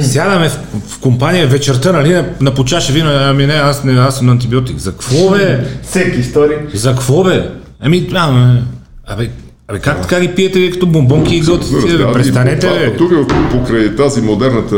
[0.00, 0.58] сядаме в,
[0.88, 4.26] в компания вечерта, нали, на, на по чаша вино, ами не, аз, не, аз съм
[4.26, 4.78] на антибиотик.
[4.78, 5.66] За какво бе?
[5.82, 6.56] Всеки истории.
[6.74, 7.50] За какво бе?
[7.80, 8.62] Ами, а, ме,
[9.06, 9.30] абе,
[9.68, 12.96] абе, как така ги пиете вие като бомбонки и да, Престанете, бе.
[12.96, 13.12] Тук
[13.50, 14.76] покрай тази модерната,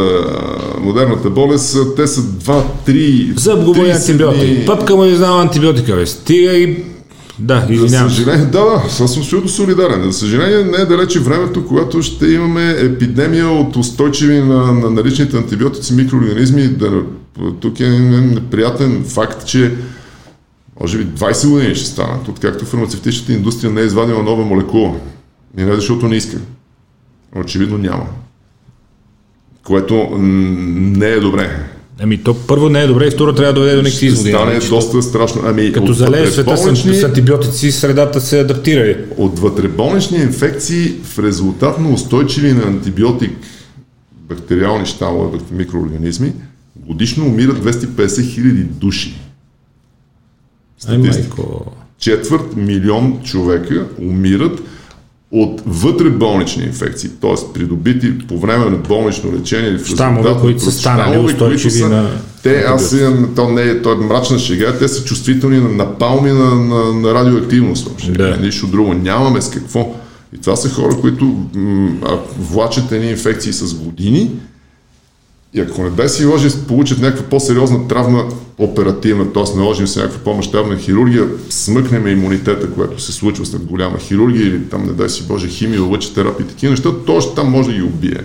[0.81, 4.67] модерната болест, те са 2-3 Зъб го боли антибиотик.
[4.67, 6.07] Пъпка му издава антибиотика, бе.
[6.07, 6.85] Стига и...
[7.41, 8.11] Да, За извинявам.
[8.11, 8.17] се.
[8.17, 10.03] съжаление, да, да, аз съм абсолютно солидарен.
[10.03, 15.37] За съжаление, не е далече времето, когато ще имаме епидемия от устойчиви на, на наличните
[15.37, 16.69] антибиотици микроорганизми.
[16.69, 17.03] Да,
[17.61, 19.75] тук е неприятен факт, че
[20.81, 24.95] може би 20 години ще станат, откакто фармацевтичната индустрия не е извадила нова молекула.
[25.59, 26.37] И не защото не иска.
[27.37, 28.07] Очевидно няма.
[29.65, 31.70] Което не е добре.
[32.03, 34.31] Ами то първо не е добре и второ трябва да доведе до някакви изводи.
[34.31, 34.69] стане нали?
[34.69, 35.43] доста страшно.
[35.45, 38.97] Ами, Като от залееш света с, вътrebолнични- с антибиотици, средата се адаптира.
[39.17, 43.31] От вътреболнични инфекции в резултат на устойчиви на антибиотик
[44.29, 46.33] бактериални щамове, микроорганизми,
[46.77, 49.15] годишно умират 250 хиляди души.
[50.79, 51.43] Статистика.
[51.99, 54.63] Четвърт милион човека умират
[55.33, 57.53] от вътреболнични инфекции, т.е.
[57.55, 62.11] придобити по време на болнично лечение или в Щамове, които са станали устойчиви на
[62.43, 66.31] Те, аз имам, то не е, то е мрачна шега, те са чувствителни на напалми
[66.31, 67.85] на, на, на радиоактивност.
[67.85, 68.13] въобще.
[68.13, 68.37] Да.
[68.37, 68.95] Нищо друго.
[68.95, 69.95] Нямаме с какво.
[70.37, 71.25] И това са хора, които
[71.55, 71.91] м,
[72.39, 74.31] влачат едни инфекции с години
[75.55, 78.25] и ако не дай си лъжи, получат някаква по-сериозна травма
[78.59, 79.59] оперативна, т.е.
[79.59, 84.87] наложим се някаква по-мащабна хирургия, смъкнем имунитета, което се случва след голяма хирургия или там,
[84.87, 87.83] не дай си Боже, химия, лъчетерапия и такива неща, то още там може да ги
[87.83, 88.21] убие.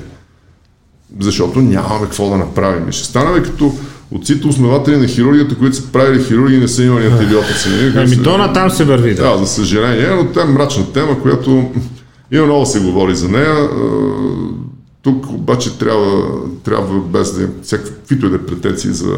[1.20, 2.90] Защото нямаме какво да направим.
[2.90, 3.74] И Ще станаме като
[4.12, 7.70] отците основатели на хирургията, които са правили хирургии и не са имали антибиотици.
[7.70, 7.94] нали?
[7.96, 9.16] Ами то на там се върви.
[9.16, 9.32] Да.
[9.32, 11.72] Да, за съжаление, но това е мрачна тема, която
[12.32, 13.70] има много се говори за нея.
[15.06, 16.24] Е, Тук обаче трябва,
[16.64, 19.18] трябва без да всякаквито и да е претенции за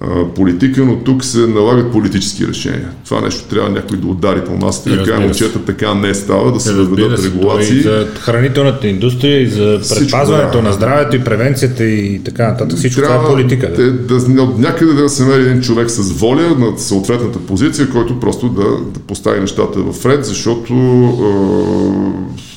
[0.00, 2.90] а, политика, но тук се налагат политически решения.
[3.04, 6.52] Това нещо трябва някой да удари по масата и да каже, момчета, така не става,
[6.52, 7.78] да се въведат регулации.
[7.78, 10.62] И за хранителната индустрия, и за Всичко, предпазването да.
[10.62, 12.78] на здравето и превенцията и така нататък.
[12.78, 13.68] Всичко това е Трябва политика.
[13.68, 13.74] Да.
[13.74, 18.48] Те, да, някъде да се намери един човек с воля на съответната позиция, който просто
[18.48, 20.72] да, да постави нещата в ред, защото
[22.38, 22.51] е,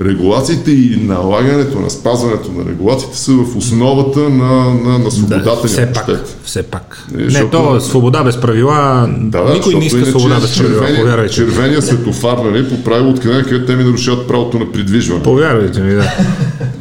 [0.00, 5.68] регулациите и налагането на спазването на регулациите са в основата на, на, на свободата ни.
[5.68, 6.06] все пак,
[6.44, 7.04] все пак.
[7.12, 10.40] Не, Не, защото- то е свобода без правила, Да, да, никой не иска иначе свобода
[10.40, 11.34] без правила, червения, повярвайте.
[11.34, 15.22] червения светофар, нали, по правило откъде, къде те ми нарушават правото на придвижване.
[15.22, 16.02] Повярвайте ми, да.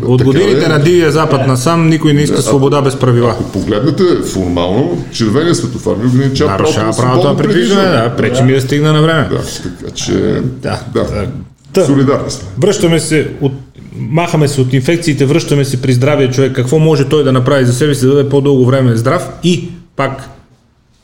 [0.03, 0.67] От Така годините е.
[0.67, 3.29] на Дивия Запад насам никой не иска свобода без правила.
[3.31, 6.57] Ако погледнете формално, червения светофар ми ограничава
[6.97, 9.27] правото на придвижване, да, пречи ми да стигна на време.
[9.31, 9.41] Да,
[9.77, 10.13] така че...
[10.61, 10.79] Да.
[10.93, 11.27] да.
[11.73, 11.85] Та.
[11.85, 12.49] Солидарни сме.
[12.57, 13.53] Връщаме се от
[13.95, 16.53] махаме се от инфекциите, връщаме се при здравия човек.
[16.55, 20.29] Какво може той да направи за себе си, да бъде по-дълго време здрав и пак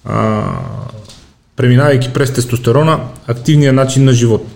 [0.06, 0.44] а,
[1.56, 4.48] преминавайки през тестостерона, активния начин на живот.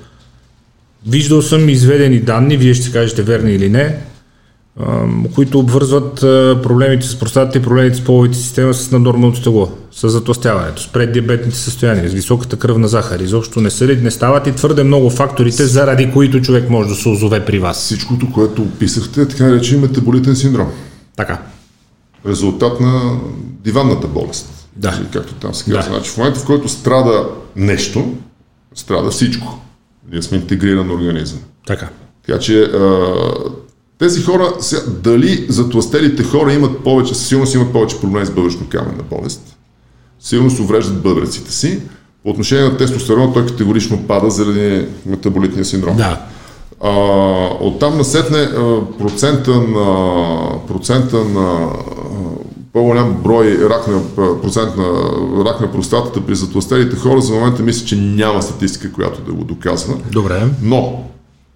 [1.08, 3.98] Виждал съм изведени данни, вие ще кажете верни или не,
[5.36, 6.16] които обвързват
[6.64, 11.58] проблемите с простатата и проблемите с половите система с наднормалното тегло, с затластяването, с преддиабетните
[11.58, 13.20] състояния, с високата кръвна захар.
[13.20, 16.96] Изобщо не са ли, не стават и твърде много факторите, заради които човек може да
[16.96, 17.78] се озове при вас.
[17.78, 20.68] Всичкото, което описахте, е така наречен метаболитен синдром.
[21.18, 21.42] Така.
[22.28, 23.20] Резултат на
[23.64, 24.68] диванната болест.
[24.76, 24.98] Да.
[25.00, 25.82] Или както там се казва.
[25.82, 25.88] Да.
[25.88, 28.14] Значи в момента, в който страда нещо,
[28.76, 29.62] страда всичко.
[30.12, 31.40] Ние сме интегриран организъм.
[31.68, 31.90] Така.
[32.26, 32.72] Така че
[34.00, 39.04] тези хора, сега, дали затластелите хора имат повече, със сигурност имат повече проблеми с бъбречно-каменна
[39.10, 39.58] болест,
[40.20, 41.80] сигурно се увреждат бъбреците си.
[42.24, 45.98] По отношение на тестостерона, той категорично пада заради метаболитния синдром.
[45.98, 46.22] Да.
[46.84, 46.90] А,
[47.60, 48.50] оттам насетне
[49.00, 51.70] процента на, процента на
[52.74, 54.02] по-голям брой рак на,
[54.42, 54.86] процент на
[55.46, 59.44] рак на простатата при затластелите хора, за момента мисля, че няма статистика, която да го
[59.44, 59.94] доказва.
[60.12, 60.48] Добре.
[60.64, 61.04] Но,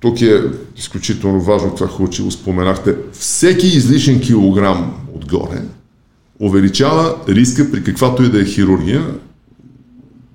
[0.04, 0.42] тук е
[0.78, 2.96] изключително важно това хубаво, че го споменахте.
[3.12, 5.62] Всеки излишен килограм отгоре
[6.40, 9.06] увеличава риска при каквато и да е хирургия,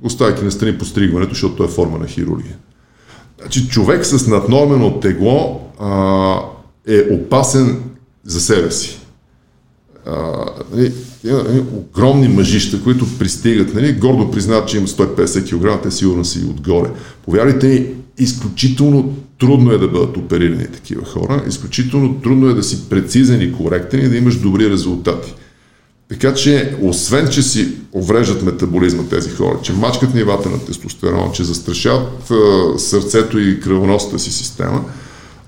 [0.03, 2.57] оставяйки на страни постригването, защото то е форма на хирургия.
[3.41, 6.41] Значи човек с наднормено тегло а,
[6.87, 7.83] е опасен
[8.25, 9.01] за себе си.
[10.07, 10.45] А,
[11.25, 16.25] нали, нали, огромни мъжища, които пристигат, нали, гордо признават, че имат 150 кг, те сигурно
[16.25, 16.89] са и отгоре.
[17.25, 17.87] Повярвайте ми,
[18.19, 23.53] изключително трудно е да бъдат оперирани такива хора, изключително трудно е да си прецизен и
[23.53, 25.35] коректен и да имаш добри резултати.
[26.09, 31.45] Така че, освен, че си увреждат метаболизма тези хора, че мачкат нивата на тестостерон, че
[31.45, 34.85] застрашават а, сърцето и кръвоносната си система,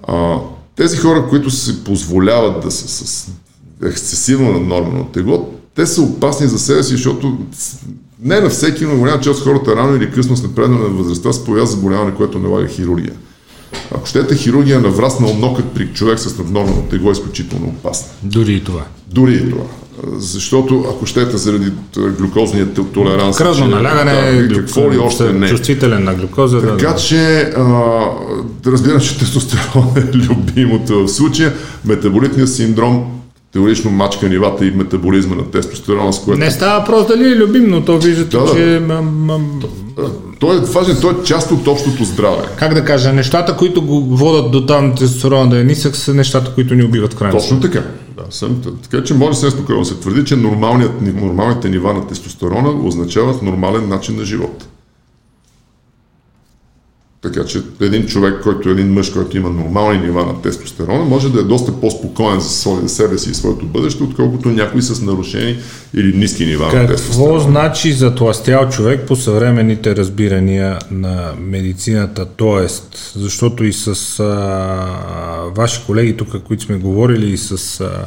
[0.09, 0.36] а,
[0.76, 3.28] тези хора, които се позволяват да са с
[3.84, 7.39] ексцесивно наднормено тегло, те са опасни за себе си, защото
[8.23, 11.32] не на всеки, но голяма част от хората рано или късно с напредване на възрастта
[11.32, 13.12] се появява заболяване, което налага хирургия.
[13.94, 18.09] Ако щете хирургия на враснал нокът при човек с наднормално тегло е изключително опасна.
[18.23, 18.85] Дори и това.
[19.07, 19.65] Дори и това.
[20.19, 21.73] Защото ако щете заради
[22.19, 25.48] глюкозния толеранс, Кръвно налягане, да, какво ли още не.
[25.48, 26.61] Чувствителен на глюкоза.
[26.61, 28.02] Така да, че, а,
[28.66, 31.52] разбирам, че тестостерон е любимото в случая.
[31.85, 33.19] Метаболитният синдром
[33.52, 36.40] теорично мачка нивата и метаболизма на тестостерона, с което...
[36.40, 38.52] Не става въпрос дали е любим, но то виждате, Да, да.
[38.55, 38.82] че...
[38.86, 39.40] М-
[40.39, 42.43] Той е важен, той е част от общото здраве.
[42.56, 46.55] как да кажа, нещата, които го водят до там тестостерона да е нисък, са нещата,
[46.55, 47.82] които ни убиват в крайна Точно така.
[48.16, 53.43] Да, съм, така че може също спокойно се твърди, че нормалните нива на тестостерона означават
[53.43, 54.64] нормален начин на живот.
[57.22, 61.32] Така че един човек, който е един мъж, който има нормални нива на тестостерона, може
[61.32, 65.56] да е доста по-спокоен за, себе си и своето бъдеще, отколкото някой с нарушени
[65.94, 67.40] или ниски нива на Какво тестостерона.
[67.40, 72.26] значи затластял човек по съвременните разбирания на медицината?
[72.36, 74.24] Тоест, защото и с а,
[75.56, 78.05] ваши колеги тук, които сме говорили, и с а,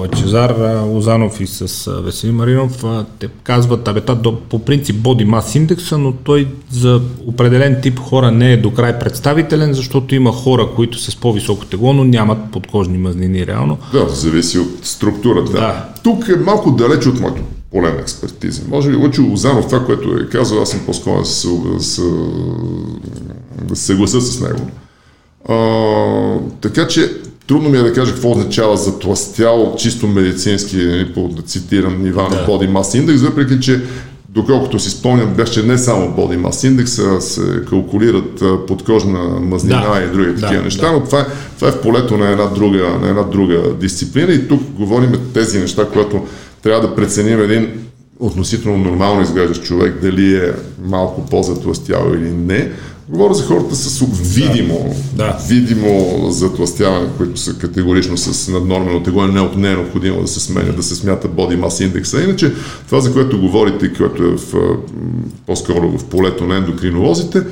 [0.00, 0.54] Лачезар
[0.86, 2.84] Лозанов и с Веселин Маринов,
[3.18, 4.00] те казват, абе,
[4.48, 8.98] по принцип body mass индекса, но той за определен тип хора не е до край
[8.98, 13.78] представителен, защото има хора, които са с по-високо тегло, но нямат подкожни мазнини реално.
[13.92, 15.52] Да, зависи от структурата.
[15.52, 15.88] Да.
[16.02, 18.62] Тук е малко далеч от моето поле на експертиза.
[18.68, 21.48] Може би Лъчо Лозанов, това, което е казал, аз съм по-склонен да се,
[21.78, 22.02] с,
[23.62, 24.70] да се съгласа с него.
[25.48, 27.12] А, така че
[27.50, 32.22] трудно ми е да кажа какво означава затластял чисто медицински, нали, по да цитирам нива
[32.22, 33.80] на body mass index, въпреки че
[34.28, 40.02] доколкото си спомням, беше не само body mass index, а се калкулират подкожна мазнина Да.
[40.02, 40.92] и други Да, такива неща, да.
[40.92, 41.24] но това е,
[41.56, 45.58] това е в полето на една, друга, на една друга дисциплина и тук говорим тези
[45.58, 46.26] неща, които
[46.62, 47.68] трябва да преценим един
[48.20, 50.52] относително нормално изглеждащ човек, дали е
[50.84, 52.70] малко по-затластял или не.
[53.10, 55.38] Говоря за хората с видимо, Да.
[55.48, 60.72] видимо затластяване, които са категорично с наднормено тегло, не, не е необходимо да се сменя,
[60.72, 62.22] да се смята body mass индекса.
[62.22, 62.52] Иначе
[62.86, 64.54] това, за което говорите, което е в,
[65.46, 67.42] по-скоро в полето на ендокринолозите,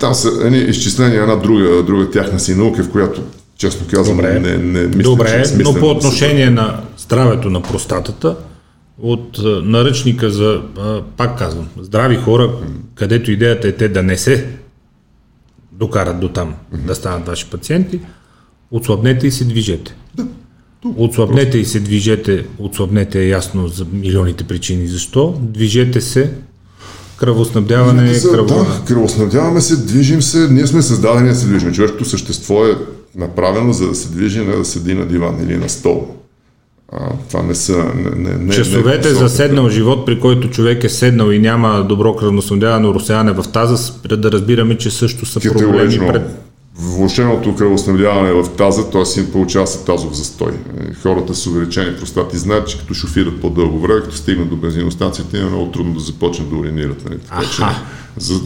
[0.00, 3.22] там са едни изчисления, една друга, друга тяхна си наука, в която,
[3.58, 4.40] честно казвам, Добре.
[4.40, 8.36] не, не мисля, че Добре, е смислено но по отношение на здравето на простатата,
[9.02, 12.50] от а, наръчника за, а, пак казвам, здрави хора,
[12.94, 14.46] където идеята е те да не се
[15.72, 16.54] докарат до там,
[16.86, 18.00] да станат ваши пациенти,
[18.70, 19.94] отслабнете и се движете.
[20.96, 24.86] Отслабнете и се движете, отслабнете е ясно за милионите причини.
[24.86, 25.38] Защо?
[25.42, 26.32] Движете се,
[27.16, 28.46] кръвоснабдяване, За- кръво...
[28.48, 31.72] Да, кръвоснабдяваме се, движим се, ние сме създадени да се движим.
[31.72, 32.76] Човешкото същество е
[33.14, 36.16] направено за да се движи, не да седи на диван или на стол.
[36.94, 37.84] А, това не са...
[38.16, 42.16] Не, не, Часовете не, за седнал живот, при който човек е седнал и няма добро
[42.16, 46.22] кръвноснабдяване, уросяване в таза, да разбираме, че също са проблеми пред...
[46.78, 49.04] Влошеното кръвоснабдяване в таза, т.е.
[49.04, 50.52] си получава се тазов застой.
[50.52, 55.38] Е, Хората с увеличени простати знаят, че като шофират по-дълго време, като стигнат до бензиностанцията,
[55.38, 57.04] им е много трудно да започнат да уринират.
[57.04, 57.18] Нали?
[57.18, 57.62] Така, че,
[58.16, 58.40] за,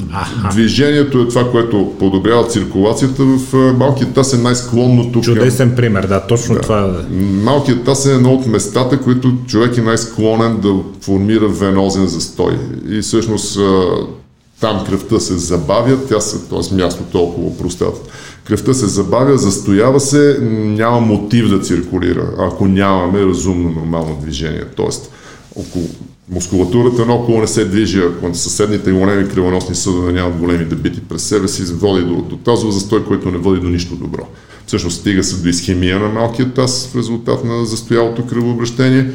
[0.51, 5.25] движението е това, което подобрява циркулацията в е, малкият таз е най-склонно тук.
[5.25, 6.61] Чудесен пример, да, точно да.
[6.61, 7.15] това е.
[7.23, 12.59] Малкият таз е едно от местата, които човек е най-склонен да формира венозен застой.
[12.89, 13.59] И всъщност
[14.61, 16.75] там кръвта се забавя, тя се, т.е.
[16.75, 18.01] мястото около простата.
[18.45, 24.65] Кръвта се забавя, застоява се, няма мотив да циркулира, ако нямаме разумно нормално движение.
[24.77, 25.11] Тоест,
[25.57, 25.85] около
[26.31, 31.49] мускулатурата наоколо не се движи, ако съседните големи кръвоносни съдове нямат големи дебити през себе
[31.49, 34.29] си, води до, до тазов застой, който не води до нищо добро.
[34.67, 39.11] Всъщност стига се до изхемия на малкия таз в резултат на застоялото кръвообращение,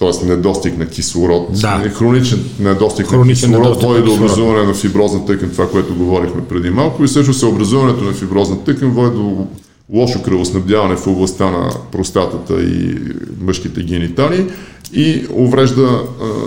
[0.00, 0.26] т.е.
[0.26, 1.48] недостиг на кислород.
[1.60, 1.90] Да.
[1.94, 6.70] Хроничен недостиг Хроничен на кислород води до образуване на фиброзна тъкан, това, което говорихме преди
[6.70, 7.04] малко.
[7.04, 9.46] И всъщност образуването на фиброзна тъкан води до
[9.92, 12.98] лошо кръвоснабдяване в областта на простатата и
[13.40, 14.46] мъжките гениталии
[14.92, 16.02] и уврежда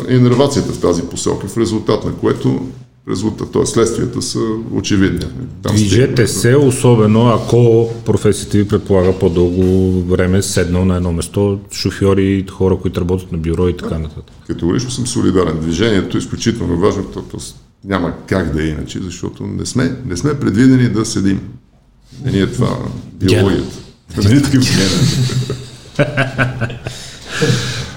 [0.10, 2.62] инервацията в тази посока, в резултат на което
[3.10, 3.66] резултат, т.е.
[3.66, 4.40] следствията са
[4.72, 5.20] очевидни.
[5.62, 12.46] Там Движете се, особено ако професията ви предполага по-дълго време седнал на едно место, шофьори,
[12.52, 14.36] хора, които работят на бюро и така нататък.
[14.48, 15.60] Категорично съм солидарен.
[15.60, 17.38] Движението е изключително важно, защото
[17.86, 21.42] няма как да е иначе, защото не сме, не сме предвидени да седим.
[22.26, 22.78] Не ни е това
[23.14, 23.78] биологията.
[24.24, 24.64] Не е такъв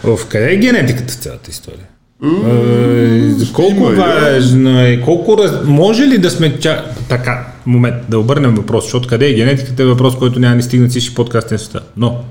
[0.04, 1.86] В къде е генетиката цялата история?
[2.24, 5.52] Uh, колко важно е, колко раз...
[5.64, 6.84] може ли да сме ча...
[7.08, 10.90] така, момент, да обърнем въпрос, защото къде е генетиката е въпрос, който няма ни стигнат
[10.90, 11.82] всички подкасти на света.
[11.96, 12.24] Но,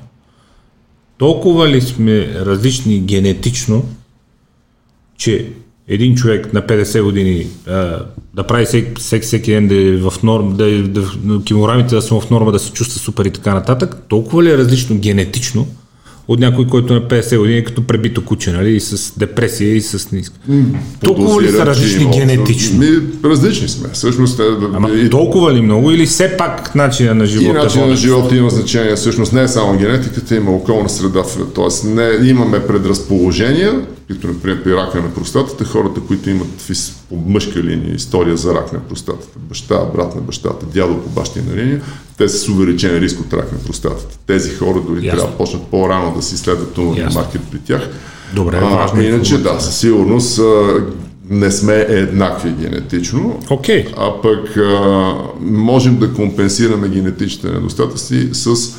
[1.18, 3.86] толкова ли сме различни генетично,
[5.18, 5.48] че
[5.88, 10.14] един човек на 50 години а, да прави всеки, всеки, всеки ден да е в
[10.24, 11.12] норм, да, е, да,
[11.46, 14.58] килограмите да са в норма, да се чувства супер и така нататък, толкова ли е
[14.58, 15.68] различно генетично,
[16.28, 19.82] от някой, който на 50 години е като пребито куче, нали, и с депресия и
[19.82, 20.36] с ниска.
[21.04, 22.80] Толкова ли са различни генетично?
[22.80, 22.88] Ми,
[23.24, 23.90] различни сме.
[23.94, 24.42] Всъщност,
[24.74, 27.60] Ама и, толкова ли много или все пак начина на живота?
[27.60, 28.96] И начина на живота има значение.
[28.96, 31.24] Всъщност не е само генетиката, има околна среда.
[31.56, 33.82] Тоест не, имаме предразположения,
[34.14, 36.72] като например при рака на простатата, хората, които имат
[37.10, 41.56] по мъжка линия история за рак на простатата, баща, брат на бащата, дядо по бащина
[41.56, 41.82] линия,
[42.18, 44.18] те са с увеличен риск от рак на простатата.
[44.28, 45.20] Тези хора дори Ясно.
[45.20, 47.90] трябва да почнат по-рано да си следват туморния маркер при тях.
[48.34, 50.40] Добре, а, важно Иначе да, със сигурност
[51.30, 53.94] не сме еднакви генетично, okay.
[53.98, 58.76] а пък а, можем да компенсираме генетичните недостатъци с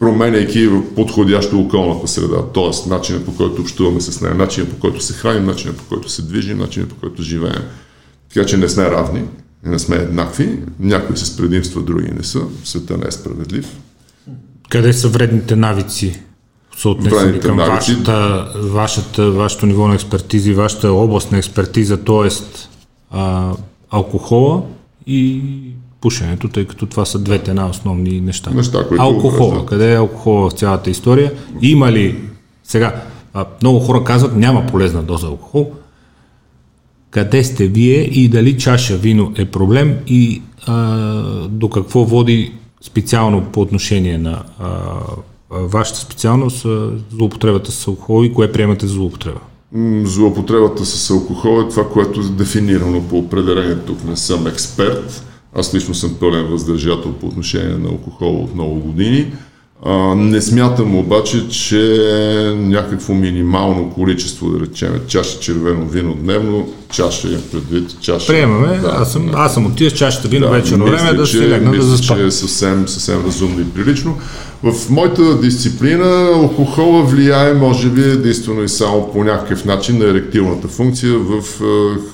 [0.00, 2.88] променяйки подходящо околната среда, т.е.
[2.88, 6.22] начинът по който общуваме с нея, начинът по който се храним, начинът по който се
[6.22, 7.62] движим, начинът по който живеем.
[8.34, 9.22] Така че не сме равни,
[9.64, 13.66] не сме еднакви, някои с предимства, други не са, света не е справедлив.
[14.68, 16.20] Къде са вредните навици?
[16.76, 17.94] съотнесени към навици.
[17.94, 22.28] вашата, вашата, вашето ниво на експертиза и вашата област на експертиза, т.е.
[23.90, 24.62] алкохола
[25.06, 25.42] и
[26.00, 28.50] пушенето, тъй като това са двете най-основни неща.
[28.50, 29.58] неща които алкохола.
[29.58, 29.66] Да.
[29.66, 31.32] Къде е алкохола в цялата история?
[31.62, 32.18] Има ли
[32.64, 33.02] сега,
[33.34, 35.72] а, много хора казват, няма полезна доза алкохол.
[37.10, 41.02] Къде сте вие и дали чаша вино е проблем и а,
[41.48, 42.52] до какво води
[42.82, 44.68] специално по отношение на а,
[45.50, 46.66] вашата специалност
[47.12, 49.40] злоупотребата с алкохол и кое приемате за злоупотреба?
[50.04, 53.76] Злоупотребата с алкохол е това, което е дефинирано по определение.
[53.86, 55.24] Тук не съм експерт
[55.56, 59.32] аз лично съм пълен въздържател по отношение на алкохол от много години.
[59.84, 61.98] А, не смятам обаче, че
[62.56, 68.26] някакво минимално количество, да речем, чаша червено вино дневно, чаша имам предвид, чаша...
[68.26, 69.32] Приемаме, да, аз, съм, да.
[69.36, 72.16] аз съм от тия чашата вино да, вече на време да си легна да заспа.
[72.16, 74.18] че е съвсем, съвсем разумно и прилично.
[74.62, 80.68] В моята дисциплина алкохола влияе, може би, единствено и само по някакъв начин на еректилната
[80.68, 81.42] функция в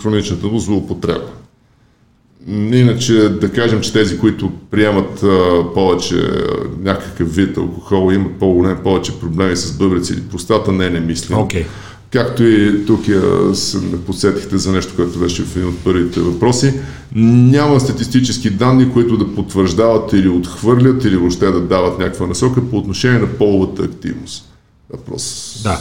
[0.02, 1.26] хроничната му злоупотреба.
[2.48, 8.76] Иначе да кажем, че тези, които приемат а, повече а, някакъв вид алкохол, имат по-голем
[8.82, 11.36] повече проблеми с бъбреци или простата, не, не мисля.
[11.36, 11.64] Okay.
[12.12, 16.74] Както и тук я, се подсетихте за нещо, което беше в един от първите въпроси,
[17.14, 22.76] няма статистически данни, които да потвърждават или отхвърлят, или въобще да дават някаква насока по
[22.76, 24.44] отношение на половата активност.
[24.90, 25.56] Въпрос.
[25.62, 25.80] Да.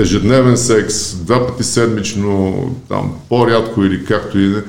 [0.00, 2.54] Ежедневен секс, два пъти седмично,
[2.88, 4.64] там по-рядко или както и да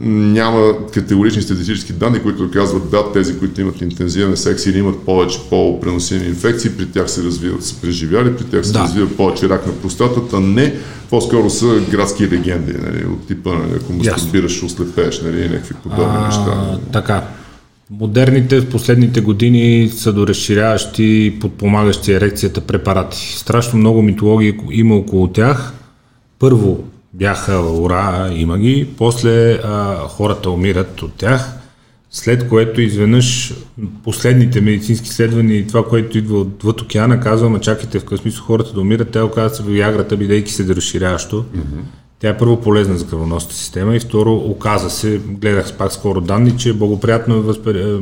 [0.00, 5.38] няма категорични статистически данни, които казват да, тези, които имат интензивен секс или имат повече
[5.50, 8.78] по-преносими инфекции, при тях се развиват, са преживяли, при тях се да.
[8.78, 10.74] развива повече рак на простатата, не,
[11.10, 16.26] по-скоро са градски легенди, нали, от типа, нали, ако мастурбираш, ослепееш, нали, някакви подобни а,
[16.26, 16.78] неща.
[16.92, 17.28] Така.
[17.90, 23.34] Модерните в последните години са доразширяващи и подпомагащи ерекцията препарати.
[23.36, 25.72] Страшно много митологии има около тях.
[26.38, 26.84] Първо,
[27.18, 31.52] бяха ура, има ги, после а, хората умират от тях,
[32.10, 33.54] след което изведнъж
[34.04, 38.44] последните медицински изследвания и това, което идва отвъд океана, казва, ма чакайте в какъв смисъл
[38.44, 41.42] хората да умират, те оказват се в яграта, бидейки се да разширяващо.
[41.42, 41.82] Mm-hmm.
[42.18, 46.58] Тя е първо полезна за кръвоносната система и второ оказа се, гледах пак скоро данни,
[46.58, 47.98] че благоприятно възпре...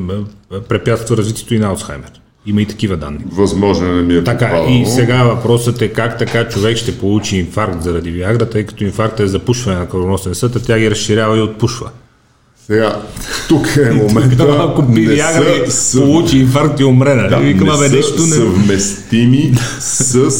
[0.69, 2.24] препятства развитието и на Алцхаймер.
[2.47, 3.19] Има и такива данни.
[3.33, 4.69] Възможно не ми е Така, попадало.
[4.71, 9.21] и сега въпросът е как така човек ще получи инфаркт заради Виагра, тъй като инфаркт
[9.21, 11.91] е запушване на кръвоносен съд, а тя ги разширява и отпушва.
[12.67, 13.03] Сега,
[13.49, 14.57] тук е момента.
[14.61, 16.03] Ако пи Виагра съв...
[16.03, 17.29] получи инфаркт и умре, нали?
[17.29, 18.29] Да, Викам, не са нещо не...
[18.29, 20.31] съвместими с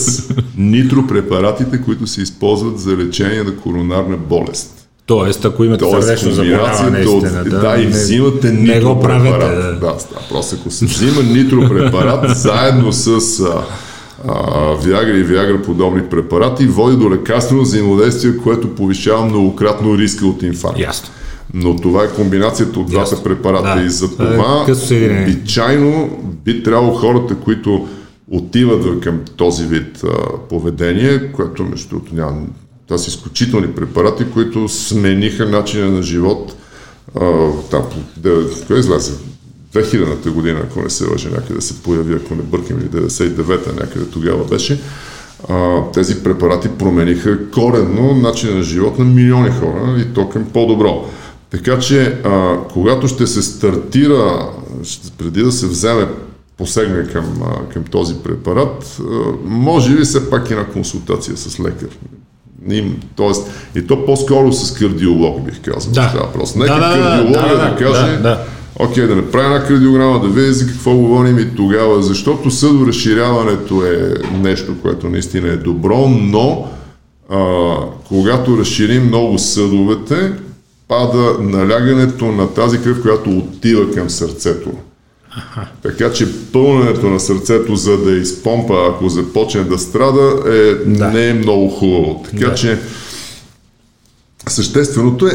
[0.59, 4.84] нитропрепаратите, които се използват за лечение на коронарна болест.
[5.07, 9.73] Тоест, ако имате сърдечно заболяване, наистина, да, да, и взимате не го правете, да.
[9.81, 9.97] да.
[10.31, 13.41] Просто ако се взима нитропрепарат заедно с
[14.29, 20.43] а, Виагра и Виагра подобни препарати води до лекарствено взаимодействие, което повишава многократно риска от
[20.43, 20.79] инфаркт.
[20.79, 21.09] Ясно.
[21.55, 23.83] Но това е комбинацията от двата препарата Да.
[23.87, 25.23] и за Това е това съединение.
[25.23, 27.89] обичайно би трябвало хората, които
[28.31, 30.09] отиват към този вид а,
[30.49, 32.37] поведение, което между другото няма.
[32.87, 36.57] Това са изключителни препарати, които смениха начина на живот.
[37.21, 37.83] А, там,
[38.17, 39.13] да, кой излезе?
[39.75, 44.05] 2000-та година, ако не се лъжа, някъде се появи, ако не бъркам, или 99-та, някъде
[44.05, 44.81] тогава беше.
[45.49, 51.09] А, тези препарати промениха коренно начина на живот на милиони хора и то към по-добро.
[51.51, 54.51] Така че, а, когато ще се стартира,
[54.83, 56.09] ще, преди да се вземе
[56.57, 57.43] посегне към,
[57.73, 58.99] към този препарат,
[59.45, 61.89] може би все пак една консултация с лекар.
[62.71, 65.93] Им, тоест, и то по-скоро с кардиолог, бих казал.
[65.93, 66.09] Да.
[66.09, 66.55] Това въпрос.
[66.55, 68.45] Нека Да, да, да, кардиолога да, да, да, каже, да, да.
[68.79, 74.15] окей, да направи една кардиограма, да види за какво говорим и тогава, защото съдоразширяването е
[74.39, 76.69] нещо, което наистина е добро, но
[77.31, 77.75] а,
[78.09, 80.33] когато разширим много съдовете,
[80.89, 84.71] пада налягането на тази кръв, която отива към сърцето.
[85.83, 91.09] Така че пълненето на сърцето, за да изпомпа, ако започне да страда, е, Да.
[91.09, 92.25] не е много хубаво.
[92.31, 92.55] Така Да.
[92.55, 92.79] че
[94.49, 95.31] същественото е,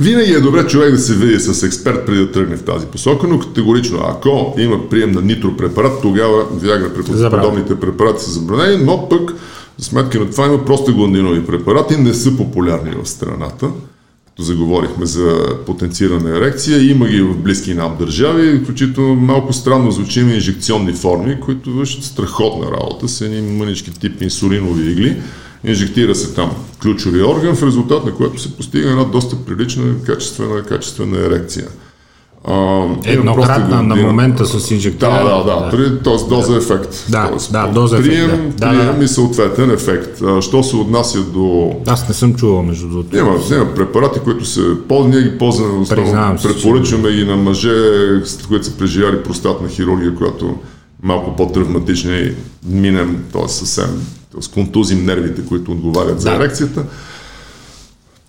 [0.00, 3.26] винаги е добре човек да се види с експерт преди да тръгне в тази посока,
[3.28, 6.90] но категорично, ако има прием на нитропрепарат, тогава Виагра
[7.42, 9.34] подобните препарати са забранени, но пък
[9.78, 13.68] за сметка на това има простагландинови препарати, не са популярни в страната.
[14.40, 20.32] Заговорихме за потенцирана ерекция, има ги в близки нам държави, включително малко странно звучи има
[20.32, 25.16] инжекционни форми, които вършат страхотна работа с едни мънички тип инсулинови игли.
[25.64, 26.50] Инжектира се там
[26.82, 31.68] ключови орган, в резултат на което се постига една доста прилична, качествена, качествена ерекция.
[32.50, 35.18] А, Еднократна на момента с инжектиране.
[35.18, 35.70] да, да, да.
[35.70, 36.28] При, т.е.
[36.28, 37.04] доза ефект.
[37.08, 38.66] Да, Тоест, да, доза ефект, Прием, да.
[38.66, 39.04] Да, прием да.
[39.04, 40.22] и съответен ефект.
[40.22, 41.72] А, Що се отнася до...
[41.86, 43.16] Аз не съм чувал между другото.
[43.16, 46.36] Има, има препарати, които се ползват, ние ги ползваме основно.
[46.42, 47.74] Препоръчваме ги на мъже,
[48.48, 50.56] които са преживяли простатна хирургия, която
[51.02, 52.32] малко по-травматична и
[52.68, 53.48] минем, т.е.
[53.48, 54.52] съвсем, т.е.
[54.54, 56.36] контузим нервите, които отговарят за Да.
[56.36, 56.82] ерекцията.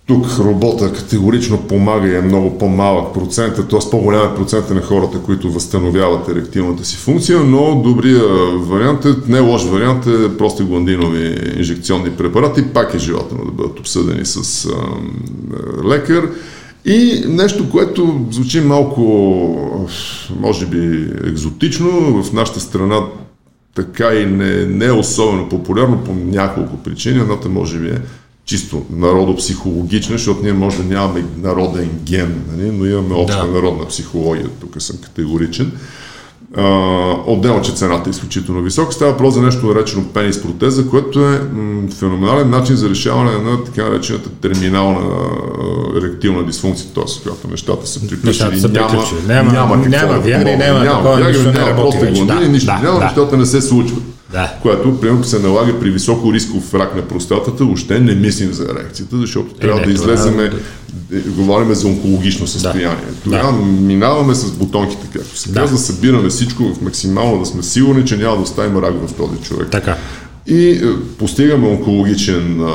[0.06, 3.90] Тук робота категорично помага и е много по-малък процент, т.е.
[3.90, 8.22] по-голям е процент на хората, които възстановяват еректилната си функция, но добрия
[8.56, 13.80] вариант е, не лош вариант е просто гландинови инжекционни препарати, пак е желателно да бъдат
[13.80, 16.28] обсъдени с а, лекар.
[16.84, 19.88] И нещо, което звучи малко,
[20.40, 23.00] може би, екзотично, в нашата страна
[23.74, 27.20] така и не, не е особено популярно по няколко причини.
[27.20, 28.00] Едната може би е
[28.50, 33.52] чисто народопсихологична, защото ние може да нямаме народен ген, нали, но имаме обща Да.
[33.52, 35.72] народна психология, тук съм категоричен.
[37.26, 38.92] Отделно, че цената е изключително висока.
[38.92, 41.40] Става въпрос за нещо наречено пенис протеза, което е
[41.98, 45.00] феноменален начин за решаване на така наречената терминална
[45.96, 47.04] еректилна дисфункция, т.е.
[47.22, 48.48] когато нещата са приключили.
[48.50, 49.18] Нещата няма, приключили.
[49.26, 50.84] Няма- няма, няма да Виагра и помогне.
[50.84, 52.24] няма такова, нищо не няма работи просто вече.
[52.24, 53.04] Да, нищо да, няма, да.
[53.04, 54.02] нещата не се случват.
[54.32, 54.52] Да.
[54.62, 59.16] Което, примерно, се налага при високо рисков рак на простатата, въобще не мислим за ерекцията,
[59.16, 60.50] защото трябва не, да излеземе, е,
[61.26, 63.04] говорим за онкологично състояние.
[63.24, 65.60] Тогава минаваме с бутонките, както се Да.
[65.60, 69.36] казва, събираме всичко в максимално да сме сигурни, че няма да оставим рак в този
[69.42, 69.68] човек.
[69.70, 69.96] Така.
[70.46, 70.80] И е,
[71.18, 72.68] постигаме онкологичен а,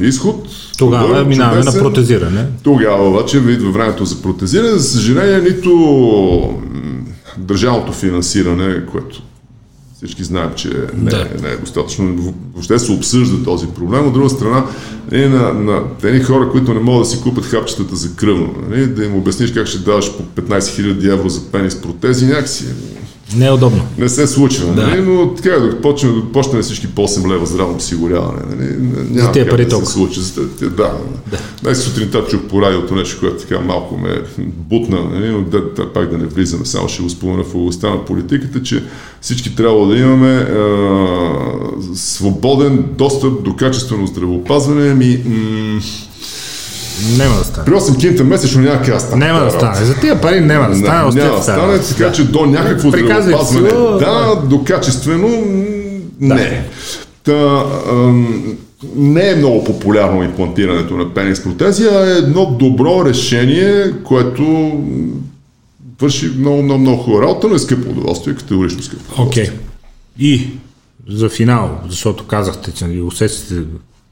[0.00, 0.46] изход.
[0.78, 1.80] Тогава Добър, минаваме на чудесен.
[1.82, 2.46] протезиране.
[2.62, 4.68] Тогава обаче идва времето за протезиране.
[4.68, 6.58] За съжаление, нито
[7.38, 9.22] държавното финансиране, което
[10.04, 11.16] всички знаем, че не, Да.
[11.20, 12.34] е, не е достатъчно.
[12.54, 14.06] Въобще се обсъжда този проблем.
[14.06, 14.64] От друга страна,
[15.12, 18.86] е на, на тези хора, които не могат да си купят хапчетата за кръвно, нали,
[18.86, 22.64] да им обясниш как ще даваш по 15 000 евро за пенис протези, някакси
[23.36, 23.82] Не е удобно.
[23.98, 24.82] не се случва, Да.
[24.82, 25.00] нали?
[25.02, 28.38] но така да почнем да почнем всички по 8 лева здравно осигуряване.
[28.50, 28.74] Нали?
[29.10, 30.20] Няма тия как пари да се случи.
[30.20, 30.70] За те- да.
[31.26, 31.38] да.
[31.62, 35.28] Днес сутринта чух по радиото нещо, което така малко ме бутна, нали?
[35.28, 38.62] но да, да, пак да не влизаме, само ще го спомена в областта на политиката,
[38.62, 38.84] че
[39.20, 41.06] всички трябва да имаме а,
[41.94, 44.88] свободен достъп до качествено здравеопазване.
[44.88, 45.80] Ами, м-
[47.18, 47.64] Няма да стане.
[47.64, 49.26] при 8 кинта месечно няма как да стане.
[49.26, 49.84] Няма да стане.
[49.84, 50.98] За тия пари няма да стане.
[50.98, 53.68] Няма да стане, така че до някакво здравеопазване.
[53.98, 55.28] Да, до качествено
[56.20, 56.66] не.
[57.24, 58.56] Та, ам,
[58.96, 64.72] не е много популярно имплантирането на пенис протези, а е едно добро решение, което
[66.00, 69.22] върши много, много, много хубава работа, но е скъпо удоволствие, категорично скъпо.
[69.22, 69.50] Окей.
[70.18, 70.48] И
[71.08, 73.54] за финал, защото казахте, че усетите,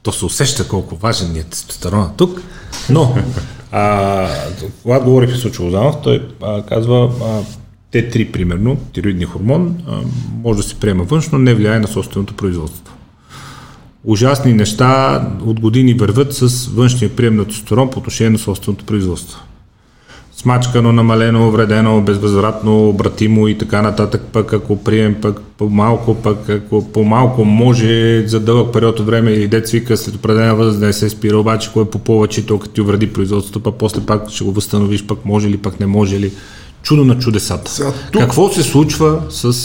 [0.03, 2.41] то се усеща колко важен е тестостерона тук,
[2.89, 3.15] но
[3.71, 4.27] а,
[4.83, 7.43] когато говорих с Лозанов, той а, казва, а,
[7.93, 9.77] Т3, примерно, тироидния хормон,
[10.43, 12.93] може да се приема външно, не влияе на собственото производство.
[14.03, 19.39] Ужасни неща от години върват с външния прием на тестостерон по отношение на собственото производство
[20.41, 26.91] смачкано, намалено, вредено, безвъзвратно, обратимо и така нататък, пък ако прием пък по-малко, пък ако
[26.91, 30.93] по-малко може за дълъг период от време или дет свика след определена възраст да не
[30.93, 34.43] се спира, обаче кое по повече, то като ти увреди производството, пък после пак ще
[34.43, 36.31] го възстановиш, пък може ли, пък не може ли.
[36.83, 37.71] Чудо на чудесата.
[37.71, 38.21] Сега, тук...
[38.21, 39.55] Какво се случва с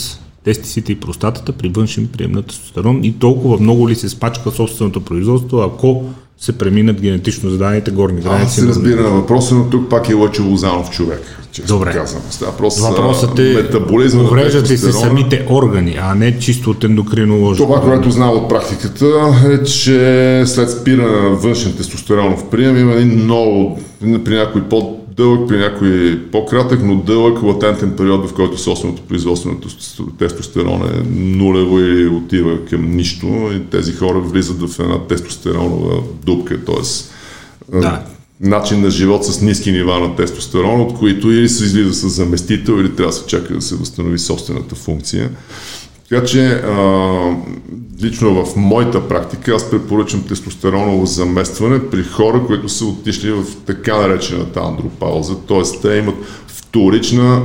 [0.45, 5.01] тестисите и простатата при външен прием на тестостерон и толкова много ли се спачка собственото
[5.01, 6.05] производство, ако
[6.39, 8.45] се преминат генетично заданите горни граници.
[8.45, 11.23] Аз се разбира на въпроса, но тук пак е Лъчо Лозанов човек.
[11.67, 11.93] Добре.
[11.93, 12.23] Казвам.
[12.41, 17.57] Въпрос, Въпросът е, метаболизма увреждат ли се самите органи, а не чисто от ендокринолога.
[17.57, 19.07] Това, което знам от практиката
[19.47, 23.81] е, че след спиране на външен тестостеронов прием има един много,
[24.25, 29.51] при някой по дълъг, при някой по-кратък, но дълъг латентен период, в който собственото производство
[29.51, 29.57] на
[30.19, 36.65] тестостерон е нулево или отива към нищо и тези хора влизат в една тестостеронова дупка,
[36.65, 37.07] т.е.
[37.81, 38.03] Да.
[38.41, 42.73] начин на живот с ниски нива на тестостерон, от които или се излиза с заместител,
[42.73, 45.31] или трябва да се чака да се възстанови собствената функция.
[46.09, 47.37] Така че а,
[48.03, 53.97] лично в моята практика аз препоръчам тестостероново заместване при хора, които са отишли в така
[53.97, 55.81] наречената андропауза, т.е.
[55.83, 56.15] те имат
[56.47, 57.43] вторична,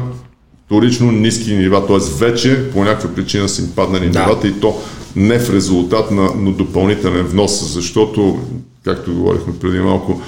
[0.65, 2.25] вторично ниски нива, т.е.
[2.25, 4.19] вече по някаква причина са им паднали да.
[4.19, 4.81] нивата и то
[5.15, 8.39] не в резултат на, на допълнителен внос, защото,
[8.83, 10.21] както говорихме преди малко,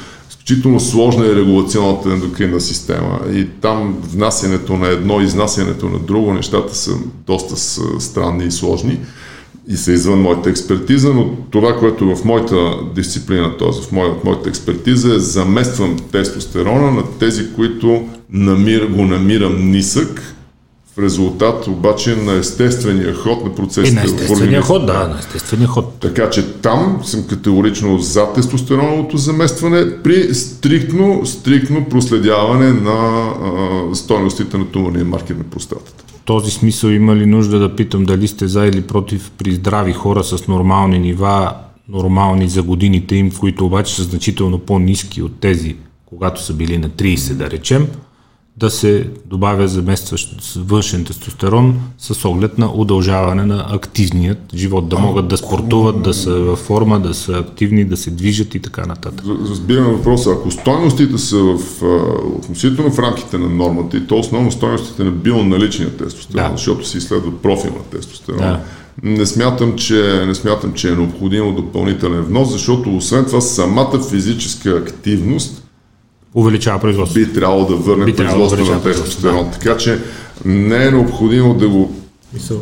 [0.44, 6.76] изключително сложна е регулационната ендокринна система и там внасянето на едно, изнасянето на друго, нещата
[6.76, 6.92] са
[7.28, 7.56] доста
[8.02, 9.00] странни и сложни
[9.68, 12.56] и са извън моята експертиза, но това, което в моята
[12.96, 13.82] дисциплина, т.е.
[13.88, 20.36] в моята, моята експертиза е замествам тестостерона на тези, които намир, го намирам нисък,
[20.96, 23.92] в резултат обаче на естествения ход на процесите.
[23.92, 25.94] И на естествения ход, да, на естествения ход.
[26.00, 34.58] Така че там съм категорично за тестостероновото заместване при стриктно, стриктно проследяване на а, стойностите
[34.58, 36.04] на туморния маркер на простатата.
[36.08, 39.94] В този смисъл има ли нужда да питам дали сте за или против при здрави
[39.94, 41.54] хора с нормални нива,
[41.90, 45.76] нормални за годините им, които обаче са значително по-низки от тези,
[46.06, 47.88] когато са били на 30, да речем,
[48.58, 55.28] да се добавя заместващ външен тестостерон с оглед на удължаване на активният живот, да могат
[55.28, 59.26] да спортуват, да са във форма, да са активни, да се движат и така нататък.
[59.50, 60.32] Разбирам въпроса.
[60.32, 61.84] Ако стойностите са в,
[62.36, 66.58] относително в рамките на нормата и то основно стойностите на бионаличния тестостерон, да.
[66.58, 68.60] защото се изследва профил на тестостерон, да.
[69.04, 74.70] Не смятам, че, не смятам, че е необходимо допълнителен внос, защото освен това самата физическа
[74.70, 75.63] активност
[76.36, 77.26] увеличава производството.
[77.26, 79.46] Би трябвало да върне производството да на тестостерон.
[79.46, 79.52] Да.
[79.52, 80.00] Така че
[80.46, 81.92] не е необходимо да го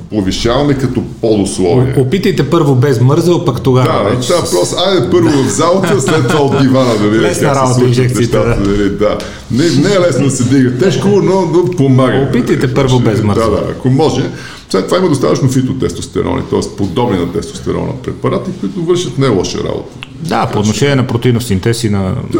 [0.09, 1.95] повишаваме като подусловие.
[1.97, 4.03] Опитайте първо без мързел, пък тогава.
[4.03, 4.27] Да, вече.
[4.27, 8.15] да, просто айде първо в залата, след това от дивана да видим как се случват
[8.15, 8.47] нещата.
[8.47, 8.69] Да.
[8.69, 9.17] Нали, да.
[9.51, 12.27] Не, не е лесно да се дига тежко, но, но помага.
[12.29, 13.51] Опитайте първо без мързел.
[13.51, 14.23] Да, да, ако може.
[14.71, 16.75] След това има достатъчно фитотестостерони, т.е.
[16.77, 20.07] подобни на тестостерона препарати, които вършат не лоша работа.
[20.19, 22.39] Да, по отношение на протеинов синтез и на да,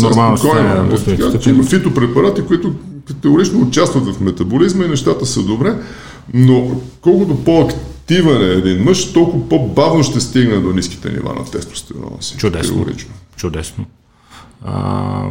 [0.00, 2.72] нормално състояние на Има фитопрепарати, които
[3.22, 5.74] теорично участват в метаболизма и нещата са добре,
[6.34, 12.16] но колкото по-активен е един мъж, толкова по-бавно ще стигне до ниските нива на тестостерона
[12.20, 12.36] си.
[12.36, 12.74] Чудесно.
[12.74, 13.10] Теорично.
[13.36, 13.84] Чудесно.
[14.64, 15.22] А,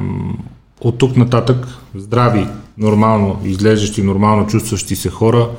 [0.81, 2.47] от тук нататък здрави,
[2.77, 5.49] нормално изглеждащи, нормално чувстващи се хора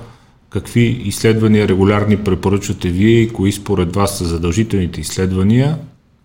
[0.56, 5.78] какви изследвания регулярни препоръчвате вие и кои според вас са задължителните изследвания,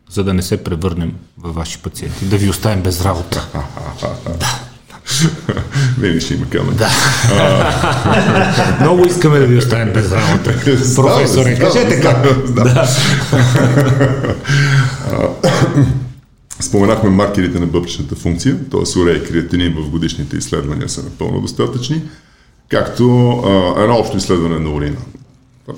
[0.09, 3.47] за да не се превърнем във ваши пациенти, да ви оставим без работа.
[4.39, 4.59] да.
[5.99, 6.75] Винаги ще има камера.
[6.75, 6.89] Да.
[8.81, 10.53] Много искаме да ви оставим без работа.
[10.95, 12.53] Професоре, кажете как.
[12.53, 12.87] Да.
[16.59, 18.99] Споменахме маркерите на бъбречната функция, т.е.
[18.99, 22.01] урея и креатинин в годишните изследвания са напълно достатъчни
[22.71, 24.97] както а, едно общо изследване на урина.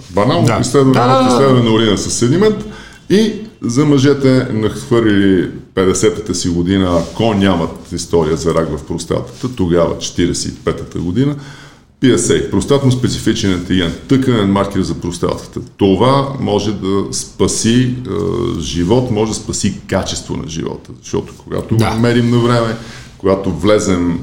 [0.10, 0.58] Банално да.
[0.62, 1.30] изследване, да, да, да.
[1.30, 2.66] изследване на урина с седимент
[3.10, 9.96] и за мъжете нахвърлили 50-та си година, ако нямат история за рак в простатата, тогава
[9.96, 11.36] 45-та година,
[12.02, 15.60] PSA, простатно специфичен антиген, тъканен маркер за простатата.
[15.78, 18.10] Това може да спаси е,
[18.60, 21.92] живот, може да спаси качество на живота, защото когато да.
[21.92, 22.76] го мерим на време,
[23.18, 24.20] когато влезем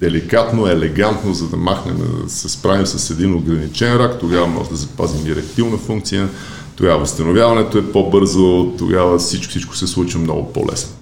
[0.00, 4.76] деликатно, елегантно, за да махнем, да се справим с един ограничен рак, тогава може да
[4.76, 6.28] запазим еректилна функция,
[6.76, 10.96] тогава възстановяването е по-бързо, тогава всичко, всичко се случва много по-лесно.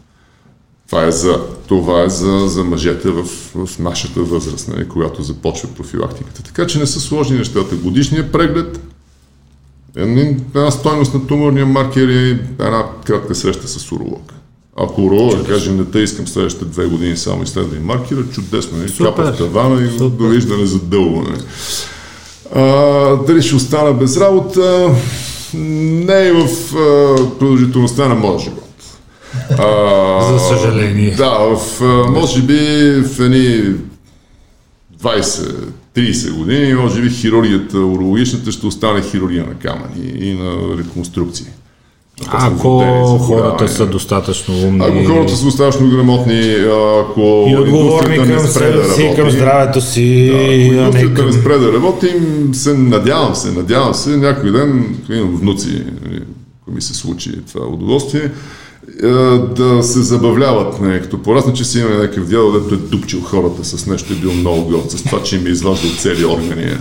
[0.89, 3.25] Това е за, това е за, за мъжете в,
[3.55, 6.43] в нашата възраст, не, когато започва профилактиката.
[6.43, 7.77] Така че не са сложни нещата.
[7.77, 8.81] Годишният преглед,
[9.97, 14.33] една стойност на туморния маркер е една кратка среща с уролог.
[14.79, 19.33] Ако уролога каже, не те искам следващите две години само изследвай маркера, чудесно, е, капа
[19.33, 20.09] в тавана и Супер.
[20.09, 21.23] довиждане за дълго.
[21.23, 21.37] Не.
[22.55, 22.63] А,
[23.27, 24.95] дали ще остана без работа?
[25.55, 28.63] Не е в а, продължителността на моя живот.
[29.59, 31.15] А, За съжаление.
[31.15, 31.81] Да, в,
[32.11, 32.57] може би
[33.03, 33.75] в едни
[35.03, 41.47] 20-30 години, може би хирургията, урологичната ще остане хирургия на камъни и на реконструкции.
[42.27, 42.79] Ако
[43.19, 44.85] хората са достатъчно умни.
[44.85, 46.55] Ако хората са достатъчно грамотни,
[47.01, 50.31] ако и отговорни към, не спре да работи, към здравето си.
[50.31, 55.37] Да, ако индустрията не спре да работим, се надявам се, надявам се, някой ден, имам
[55.37, 55.83] внуци,
[56.63, 58.31] ако ми се случи това удоволствие,
[59.57, 63.65] да се забавляват, не, като порасна, че си имаме някакъв дядо, дето е дупчил хората
[63.65, 66.77] с нещо и бил много горд, с това, че им е изваждал цели органи.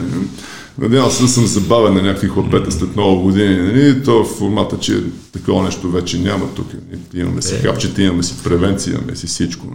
[0.81, 3.55] Надявам се да съм забавен на някакви хлопета след много години.
[3.55, 4.03] Нали?
[4.03, 5.03] То в формата, че
[5.33, 6.67] такова нещо вече няма тук.
[7.13, 7.57] Имаме си е.
[7.57, 9.67] хапчета, имаме си превенция, имаме си всичко.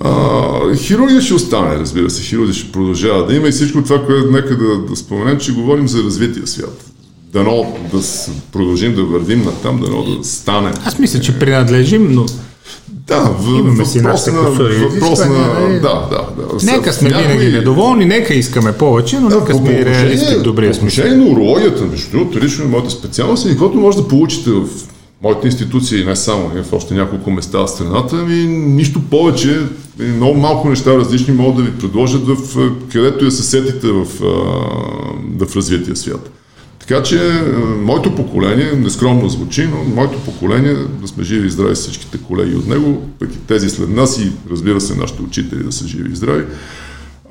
[0.00, 2.22] А, хирургия ще остане, разбира се.
[2.22, 5.88] Хирургия ще продължава да има и всичко това, което нека да, да споменем, че говорим
[5.88, 6.92] за развития свят
[7.32, 8.00] дано да
[8.52, 10.72] продължим да вървим на там, дано да стане.
[10.84, 12.26] Аз мисля, че принадлежим, но
[13.06, 15.74] да, в, Имаме си въпрос на, въпрос на, нали?
[15.74, 16.72] да, да, да.
[16.72, 17.26] Нека сме някои...
[17.26, 21.04] винаги недоволни, нека искаме повече, но да, нека сме реалисти в добрия смисъл.
[21.04, 24.66] По на урологията, между другото, лично моята специалност и каквото може да получите в
[25.22, 29.60] моите институции, не само, в още няколко места в страната, ми нищо повече,
[29.98, 34.06] много малко неща различни могат да ви предложат в където я се сетите в,
[35.38, 36.30] в развития свят.
[36.86, 37.42] Така че е,
[37.82, 42.66] моето поколение, нескромно звучи, но моето поколение, да сме живи и здрави всичките колеги от
[42.66, 46.16] него, пък и тези след нас и разбира се нашите учители да са живи и
[46.16, 46.44] здрави,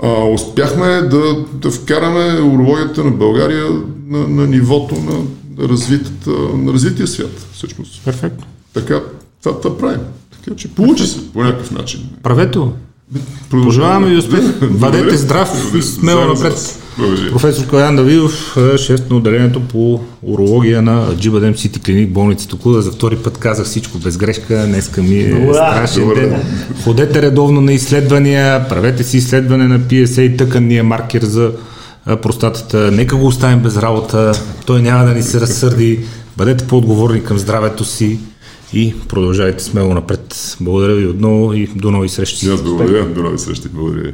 [0.03, 3.65] а, успяхме да, да вкараме урологията на България
[4.07, 5.19] на, на нивото на,
[6.57, 8.01] на развития свят, всъщност.
[8.05, 8.45] Перфектно.
[8.73, 9.01] Така,
[9.43, 10.01] това, това правим.
[10.31, 12.09] Така че получи се по някакъв начин.
[12.23, 12.73] Правете го.
[13.49, 14.41] Пожелаваме ви успех.
[14.71, 16.77] Бъдете здрав и смело напред.
[17.31, 22.81] Професор Калян Давидов, шеф на отделението по урология на Джибадем Сити Клиник, болница Токуда.
[22.81, 24.65] За втори път казах всичко без грешка.
[24.67, 26.43] Днеска ми е страшен ден.
[26.83, 31.51] Ходете редовно на изследвания, правете си изследване на PSA и тъканния маркер за
[32.21, 32.91] простатата.
[32.91, 34.31] Нека го оставим без работа.
[34.65, 35.99] Той няма да ни се разсърди.
[36.37, 38.19] Бъдете по-отговорни към здравето си
[38.73, 40.57] и продължавайте смело напред.
[40.61, 42.47] Благодаря ви отново и до нови срещи.
[42.47, 43.05] Аз благодаря.
[43.05, 43.69] До нови срещи.
[43.69, 44.13] Благодаря